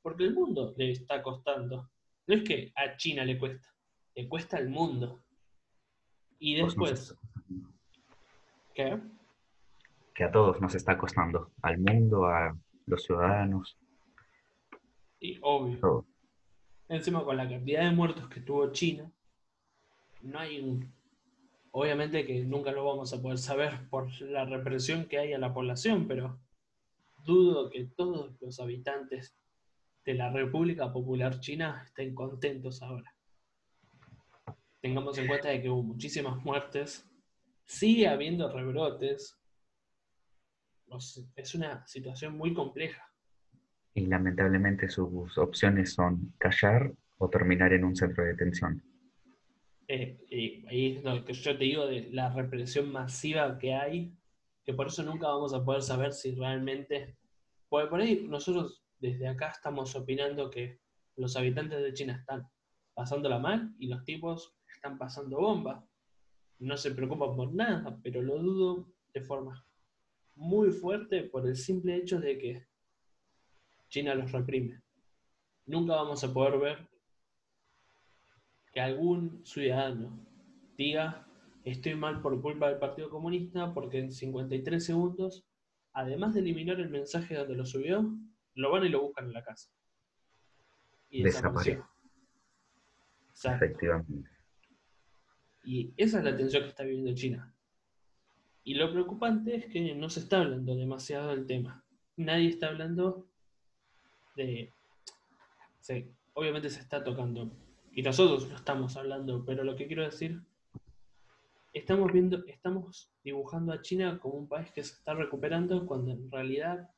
porque 0.00 0.24
el 0.24 0.32
mundo 0.32 0.74
le 0.78 0.92
está 0.92 1.22
costando. 1.22 1.90
No 2.26 2.34
es 2.34 2.44
que 2.44 2.72
a 2.76 2.96
China 2.96 3.26
le 3.26 3.38
cuesta, 3.38 3.68
le 4.18 4.28
cuesta 4.28 4.56
al 4.56 4.68
mundo. 4.68 5.20
Y 6.40 6.56
después... 6.56 7.16
¿Qué? 8.74 9.00
Que 10.12 10.24
a 10.24 10.32
todos 10.32 10.60
nos 10.60 10.74
está 10.74 10.98
costando, 10.98 11.52
al 11.62 11.78
mundo, 11.78 12.26
a 12.26 12.52
los 12.86 13.04
ciudadanos. 13.04 13.78
Y 15.20 15.38
obvio. 15.40 16.04
Encima 16.88 17.24
con 17.24 17.36
la 17.36 17.48
cantidad 17.48 17.84
de 17.84 17.92
muertos 17.92 18.28
que 18.28 18.40
tuvo 18.40 18.72
China, 18.72 19.08
no 20.22 20.40
hay 20.40 20.58
un... 20.58 20.92
Obviamente 21.70 22.26
que 22.26 22.44
nunca 22.44 22.72
lo 22.72 22.84
vamos 22.84 23.12
a 23.12 23.22
poder 23.22 23.38
saber 23.38 23.88
por 23.88 24.10
la 24.22 24.44
represión 24.44 25.06
que 25.06 25.18
hay 25.18 25.32
a 25.32 25.38
la 25.38 25.54
población, 25.54 26.08
pero 26.08 26.40
dudo 27.24 27.70
que 27.70 27.84
todos 27.84 28.32
los 28.40 28.58
habitantes 28.58 29.36
de 30.04 30.14
la 30.14 30.32
República 30.32 30.92
Popular 30.92 31.38
China 31.38 31.84
estén 31.86 32.16
contentos 32.16 32.82
ahora. 32.82 33.14
Tengamos 34.80 35.18
en 35.18 35.26
cuenta 35.26 35.48
de 35.48 35.60
que 35.60 35.68
hubo 35.68 35.82
muchísimas 35.82 36.36
muertes, 36.44 37.08
sigue 37.64 38.08
habiendo 38.08 38.52
rebrotes, 38.52 39.38
es 41.36 41.54
una 41.54 41.86
situación 41.86 42.36
muy 42.36 42.54
compleja. 42.54 43.04
Y 43.94 44.06
lamentablemente 44.06 44.88
sus 44.88 45.36
opciones 45.36 45.94
son 45.94 46.32
callar 46.38 46.92
o 47.18 47.28
terminar 47.28 47.72
en 47.72 47.84
un 47.84 47.96
centro 47.96 48.24
de 48.24 48.30
detención. 48.30 48.82
Eh, 49.88 50.20
y 50.30 50.66
ahí 50.68 50.96
es 50.96 51.04
lo 51.04 51.24
que 51.24 51.32
yo 51.32 51.58
te 51.58 51.64
digo 51.64 51.86
de 51.86 52.08
la 52.10 52.32
represión 52.32 52.92
masiva 52.92 53.58
que 53.58 53.74
hay, 53.74 54.14
que 54.64 54.74
por 54.74 54.88
eso 54.88 55.02
nunca 55.02 55.28
vamos 55.28 55.54
a 55.54 55.64
poder 55.64 55.82
saber 55.82 56.12
si 56.12 56.34
realmente... 56.34 57.16
Porque 57.68 57.88
por 57.88 58.00
ahí 58.00 58.26
nosotros 58.28 58.84
desde 58.98 59.28
acá 59.28 59.48
estamos 59.48 59.94
opinando 59.96 60.50
que 60.50 60.80
los 61.16 61.36
habitantes 61.36 61.82
de 61.82 61.92
China 61.92 62.16
están 62.18 62.46
pasándola 62.94 63.38
mal 63.38 63.74
y 63.78 63.88
los 63.88 64.04
tipos 64.04 64.57
están 64.78 64.96
pasando 64.96 65.38
bomba. 65.38 65.84
No 66.60 66.76
se 66.76 66.92
preocupan 66.92 67.36
por 67.36 67.52
nada, 67.52 67.98
pero 68.02 68.22
lo 68.22 68.38
dudo 68.38 68.88
de 69.12 69.20
forma 69.20 69.64
muy 70.34 70.70
fuerte 70.70 71.24
por 71.24 71.46
el 71.46 71.56
simple 71.56 71.96
hecho 71.96 72.20
de 72.20 72.38
que 72.38 72.66
China 73.88 74.14
los 74.14 74.32
reprime. 74.32 74.80
Nunca 75.66 75.96
vamos 75.96 76.22
a 76.24 76.32
poder 76.32 76.58
ver 76.58 76.88
que 78.72 78.80
algún 78.80 79.44
ciudadano 79.44 80.18
diga 80.76 81.26
estoy 81.64 81.96
mal 81.96 82.22
por 82.22 82.40
culpa 82.40 82.68
del 82.68 82.78
Partido 82.78 83.10
Comunista 83.10 83.74
porque 83.74 83.98
en 83.98 84.12
53 84.12 84.84
segundos, 84.84 85.44
además 85.92 86.34
de 86.34 86.40
eliminar 86.40 86.80
el 86.80 86.88
mensaje 86.88 87.34
donde 87.34 87.56
lo 87.56 87.66
subió, 87.66 88.08
lo 88.54 88.70
van 88.70 88.84
y 88.84 88.88
lo 88.88 89.02
buscan 89.02 89.26
en 89.26 89.32
la 89.32 89.44
casa. 89.44 89.70
Y 91.10 91.22
desapareció. 91.22 91.84
Efectivamente. 93.44 94.37
Y 95.64 95.92
esa 95.96 96.18
es 96.18 96.24
la 96.24 96.36
tensión 96.36 96.62
que 96.62 96.68
está 96.70 96.84
viviendo 96.84 97.14
China. 97.14 97.54
Y 98.64 98.74
lo 98.74 98.90
preocupante 98.92 99.56
es 99.56 99.66
que 99.66 99.94
no 99.94 100.10
se 100.10 100.20
está 100.20 100.40
hablando 100.40 100.76
demasiado 100.76 101.30
del 101.30 101.46
tema. 101.46 101.84
Nadie 102.16 102.48
está 102.48 102.68
hablando 102.68 103.26
de... 104.36 104.72
obviamente 106.34 106.70
se 106.70 106.80
está 106.80 107.02
tocando. 107.02 107.50
Y 107.92 108.02
nosotros 108.02 108.48
lo 108.48 108.56
estamos 108.56 108.96
hablando, 108.96 109.44
pero 109.44 109.64
lo 109.64 109.74
que 109.74 109.86
quiero 109.86 110.04
decir, 110.04 110.42
estamos 111.72 112.12
viendo, 112.12 112.44
estamos 112.46 113.10
dibujando 113.24 113.72
a 113.72 113.82
China 113.82 114.18
como 114.18 114.34
un 114.34 114.48
país 114.48 114.70
que 114.72 114.84
se 114.84 114.94
está 114.94 115.14
recuperando 115.14 115.86
cuando 115.86 116.12
en 116.12 116.30
realidad 116.30 116.90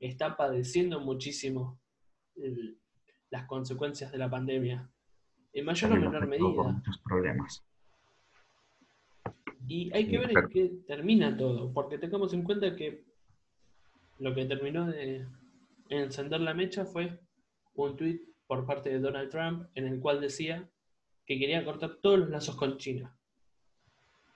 está 0.00 0.36
padeciendo 0.36 1.00
muchísimo 1.00 1.80
las 3.30 3.46
consecuencias 3.46 4.12
de 4.12 4.18
la 4.18 4.28
pandemia, 4.30 4.90
en 5.54 5.64
mayor 5.64 5.92
o 5.92 5.96
menor 5.96 6.26
medida. 6.26 6.46
Muchos 6.46 6.98
problemas. 6.98 7.64
Y 9.66 9.90
hay 9.94 10.08
que 10.08 10.18
ver 10.18 10.30
en 10.30 10.48
qué 10.48 10.72
termina 10.86 11.34
todo, 11.36 11.72
porque 11.72 11.98
tengamos 11.98 12.34
en 12.34 12.42
cuenta 12.42 12.76
que 12.76 13.04
lo 14.18 14.34
que 14.34 14.44
terminó 14.44 14.86
de 14.86 15.26
encender 15.88 16.40
la 16.40 16.54
mecha 16.54 16.84
fue 16.84 17.18
un 17.74 17.96
tweet 17.96 18.20
por 18.46 18.66
parte 18.66 18.90
de 18.90 19.00
Donald 19.00 19.30
Trump 19.30 19.66
en 19.74 19.86
el 19.86 20.00
cual 20.00 20.20
decía 20.20 20.68
que 21.24 21.38
quería 21.38 21.64
cortar 21.64 21.96
todos 22.02 22.18
los 22.18 22.30
lazos 22.30 22.56
con 22.56 22.76
China, 22.76 23.16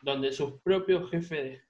donde 0.02 0.32
su 0.32 0.60
propio 0.60 1.06
jefe 1.08 1.62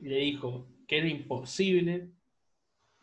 le 0.00 0.16
dijo 0.16 0.68
que 0.86 0.98
era 0.98 1.08
imposible, 1.08 2.10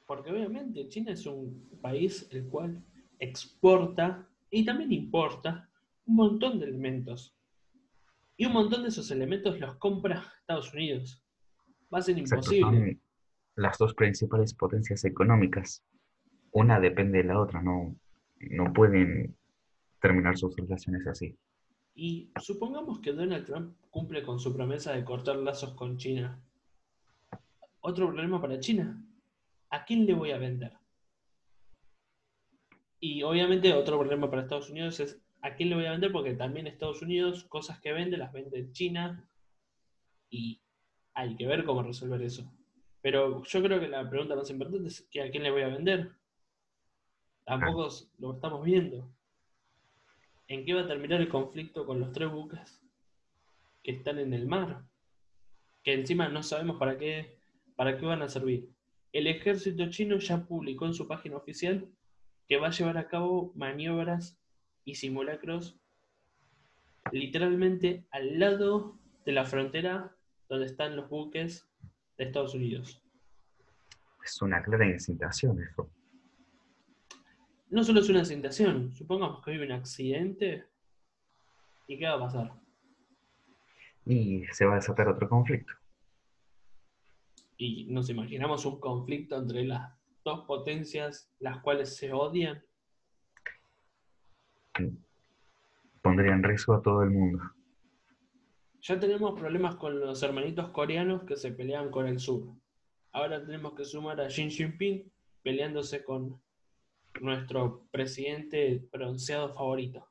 porque 0.06 0.32
obviamente 0.32 0.88
China 0.90 1.12
es 1.12 1.26
un 1.26 1.70
país 1.82 2.28
el 2.32 2.48
cual 2.48 2.84
exporta 3.20 4.28
y 4.50 4.66
también 4.66 4.92
importa 4.94 5.70
un 6.06 6.16
montón 6.16 6.60
de 6.60 6.66
elementos. 6.66 7.36
Y 8.38 8.46
un 8.46 8.54
montón 8.54 8.84
de 8.84 8.90
esos 8.90 9.10
elementos 9.12 9.60
los 9.60 9.76
compra 9.78 10.34
Estados 10.40 10.74
Unidos. 10.74 11.24
Va 11.94 12.00
a 12.00 12.02
ser 12.02 12.18
imposible. 12.18 13.00
las 13.56 13.78
dos 13.78 13.94
principales 13.94 14.54
potencias 14.54 15.04
económicas. 15.06 15.84
Una 16.52 16.80
depende 16.80 17.20
de 17.20 17.24
la 17.26 17.40
otra, 17.40 17.62
no, 17.62 17.96
no 18.40 18.74
pueden 18.74 19.36
terminar 20.00 20.38
sus 20.38 20.56
relaciones 20.56 21.08
así. 21.08 21.36
Y 21.96 22.32
supongamos 22.40 23.00
que 23.00 23.12
Donald 23.14 23.46
Trump 23.46 23.76
cumple 23.90 24.22
con 24.22 24.40
su 24.40 24.54
promesa 24.54 24.94
de 24.94 25.04
cortar 25.04 25.38
lazos 25.38 25.74
con 25.74 25.98
China. 25.98 26.40
Otro 27.82 28.08
problema 28.08 28.40
para 28.40 28.60
China. 28.60 29.04
¿A 29.72 29.84
quién 29.84 30.06
le 30.06 30.14
voy 30.14 30.32
a 30.32 30.38
vender? 30.38 30.74
Y 33.00 33.24
obviamente 33.24 33.74
otro 33.74 34.00
problema 34.00 34.30
para 34.30 34.44
Estados 34.44 34.70
Unidos 34.70 35.00
es 35.00 35.22
¿a 35.42 35.56
quién 35.56 35.70
le 35.70 35.76
voy 35.76 35.86
a 35.86 35.92
vender? 35.92 36.12
Porque 36.12 36.34
también 36.34 36.68
Estados 36.68 37.02
Unidos, 37.02 37.44
cosas 37.46 37.80
que 37.80 37.94
vende, 37.94 38.18
las 38.18 38.34
vende 38.34 38.60
en 38.60 38.72
China 38.74 39.30
y 40.30 40.62
hay 41.14 41.36
que 41.36 41.48
ver 41.48 41.64
cómo 41.64 41.84
resolver 41.84 42.22
eso. 42.22 42.52
Pero 43.02 43.44
yo 43.44 43.64
creo 43.64 43.80
que 43.80 43.88
la 43.88 44.10
pregunta 44.10 44.36
más 44.36 44.50
importante 44.50 44.88
es 44.88 45.02
¿a 45.02 45.30
quién 45.30 45.44
le 45.44 45.52
voy 45.52 45.62
a 45.62 45.70
vender? 45.70 46.12
Tampoco 47.46 47.90
lo 48.20 48.34
estamos 48.34 48.64
viendo. 48.66 49.10
¿En 50.48 50.66
qué 50.66 50.74
va 50.74 50.82
a 50.82 50.88
terminar 50.88 51.22
el 51.22 51.30
conflicto 51.30 51.86
con 51.86 52.00
los 52.00 52.12
tres 52.12 52.30
buques 52.32 52.82
que 53.84 53.92
están 53.92 54.20
en 54.20 54.34
el 54.34 54.48
mar? 54.48 54.84
Que 55.84 55.94
encima 55.94 56.28
no 56.30 56.44
sabemos 56.44 56.78
para 56.78 56.98
qué, 56.98 57.38
para 57.76 57.98
qué 57.98 58.06
van 58.06 58.22
a 58.22 58.30
servir. 58.30 58.70
El 59.14 59.28
ejército 59.28 59.90
chino 59.90 60.18
ya 60.18 60.46
publicó 60.46 60.86
en 60.86 60.94
su 60.94 61.08
página 61.08 61.38
oficial 61.38 61.88
que 62.48 62.58
va 62.58 62.68
a 62.68 62.72
llevar 62.72 62.98
a 62.98 63.08
cabo 63.08 63.52
maniobras 63.56 64.38
y 64.86 64.96
simulacros 64.96 65.78
literalmente 67.12 68.06
al 68.12 68.40
lado 68.40 68.98
de 69.26 69.32
la 69.34 69.46
frontera 69.46 70.16
donde 70.50 70.66
están 70.66 70.96
los 70.96 71.10
buques 71.10 71.68
de 72.18 72.24
Estados 72.26 72.54
Unidos. 72.54 73.02
Es 74.24 74.42
una 74.42 74.62
clara 74.62 74.86
incitación 74.86 75.62
eso. 75.62 75.90
No 77.70 77.84
solo 77.84 78.00
es 78.00 78.10
una 78.10 78.20
incitación, 78.20 78.94
supongamos 78.94 79.44
que 79.44 79.52
hay 79.52 79.58
un 79.58 79.72
accidente 79.74 80.66
y 81.88 81.98
¿qué 81.98 82.06
va 82.06 82.14
a 82.14 82.20
pasar? 82.20 82.54
Y 84.06 84.46
se 84.52 84.66
va 84.66 84.74
a 84.74 84.76
desatar 84.76 85.10
otro 85.10 85.28
conflicto. 85.28 85.74
Y 87.58 87.88
nos 87.90 88.10
imaginamos 88.10 88.66
un 88.66 88.80
conflicto 88.80 89.38
entre 89.38 89.66
las 89.66 89.97
dos 90.28 90.46
potencias, 90.46 91.32
las 91.40 91.62
cuales 91.62 91.96
se 91.96 92.12
odian. 92.12 92.62
Pondría 96.02 96.34
en 96.34 96.44
riesgo 96.44 96.74
a 96.74 96.82
todo 96.82 97.02
el 97.02 97.12
mundo. 97.12 97.40
Ya 98.82 99.00
tenemos 99.00 99.40
problemas 99.40 99.76
con 99.78 99.98
los 100.00 100.22
hermanitos 100.22 100.70
coreanos 100.72 101.24
que 101.24 101.38
se 101.38 101.54
pelean 101.54 101.90
con 101.90 102.08
el 102.08 102.20
sur. 102.20 102.44
Ahora 103.14 103.42
tenemos 103.42 103.74
que 103.74 103.86
sumar 103.86 104.20
a 104.20 104.28
Xi 104.28 104.50
Jinping 104.50 105.10
peleándose 105.42 106.04
con 106.04 106.42
nuestro 107.22 107.88
presidente 107.90 108.86
bronceado 108.92 109.54
favorito. 109.54 110.06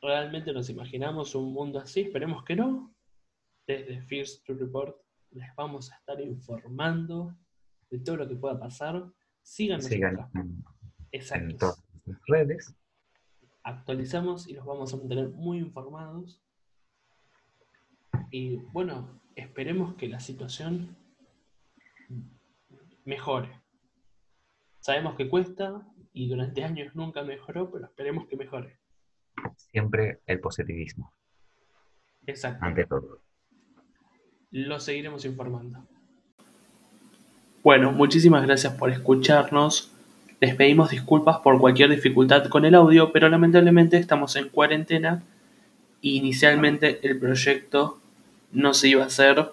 ¿Realmente 0.00 0.54
nos 0.54 0.70
imaginamos 0.70 1.34
un 1.34 1.52
mundo 1.52 1.80
así? 1.80 2.00
Esperemos 2.00 2.44
que 2.44 2.56
no. 2.56 2.94
Desde 3.66 4.00
First 4.00 4.46
to 4.46 4.54
Report 4.54 4.96
les 5.32 5.54
vamos 5.54 5.92
a 5.92 5.96
estar 5.96 6.18
informando 6.20 7.36
de 7.98 8.04
todo 8.04 8.16
lo 8.16 8.28
que 8.28 8.36
pueda 8.36 8.58
pasar. 8.58 9.04
Síganos 9.42 9.84
Sigan 9.84 10.28
en 11.12 11.56
todas 11.56 11.82
las 12.04 12.20
redes. 12.26 12.74
Actualizamos 13.62 14.48
y 14.48 14.54
los 14.54 14.64
vamos 14.64 14.92
a 14.92 14.96
mantener 14.96 15.28
muy 15.30 15.58
informados. 15.58 16.42
Y 18.30 18.56
bueno, 18.72 19.20
esperemos 19.34 19.94
que 19.94 20.08
la 20.08 20.20
situación 20.20 20.96
mejore. 23.04 23.62
Sabemos 24.80 25.16
que 25.16 25.28
cuesta 25.28 25.86
y 26.12 26.28
durante 26.28 26.64
años 26.64 26.94
nunca 26.94 27.22
mejoró, 27.22 27.70
pero 27.70 27.86
esperemos 27.86 28.26
que 28.26 28.36
mejore. 28.36 28.78
Siempre 29.56 30.20
el 30.26 30.40
positivismo. 30.40 31.12
Exacto. 32.26 32.64
Ante 32.64 32.86
todo. 32.86 33.20
Lo 34.50 34.80
seguiremos 34.80 35.24
informando. 35.24 35.86
Bueno, 37.66 37.90
muchísimas 37.90 38.46
gracias 38.46 38.74
por 38.74 38.92
escucharnos. 38.92 39.90
Les 40.40 40.54
pedimos 40.54 40.90
disculpas 40.90 41.38
por 41.38 41.58
cualquier 41.58 41.90
dificultad 41.90 42.44
con 42.44 42.64
el 42.64 42.76
audio, 42.76 43.10
pero 43.10 43.28
lamentablemente 43.28 43.96
estamos 43.96 44.36
en 44.36 44.50
cuarentena 44.50 45.24
y 46.00 46.14
inicialmente 46.16 47.00
el 47.02 47.18
proyecto 47.18 47.98
no 48.52 48.72
se 48.72 48.90
iba 48.90 49.02
a 49.02 49.06
hacer 49.06 49.50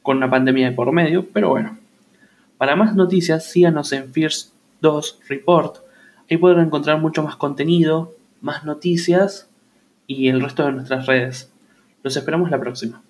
con 0.00 0.18
una 0.18 0.30
pandemia 0.30 0.70
de 0.70 0.76
por 0.76 0.92
medio, 0.92 1.26
pero 1.32 1.48
bueno. 1.48 1.76
Para 2.56 2.76
más 2.76 2.94
noticias, 2.94 3.50
síganos 3.50 3.92
en 3.92 4.12
First 4.12 4.52
2 4.80 5.18
Report. 5.28 5.78
Ahí 6.30 6.36
podrán 6.36 6.66
encontrar 6.66 7.00
mucho 7.00 7.24
más 7.24 7.34
contenido, 7.34 8.14
más 8.40 8.64
noticias 8.64 9.50
y 10.06 10.28
el 10.28 10.40
resto 10.40 10.66
de 10.66 10.70
nuestras 10.70 11.06
redes. 11.06 11.50
Los 12.04 12.16
esperamos 12.16 12.48
la 12.48 12.60
próxima. 12.60 13.02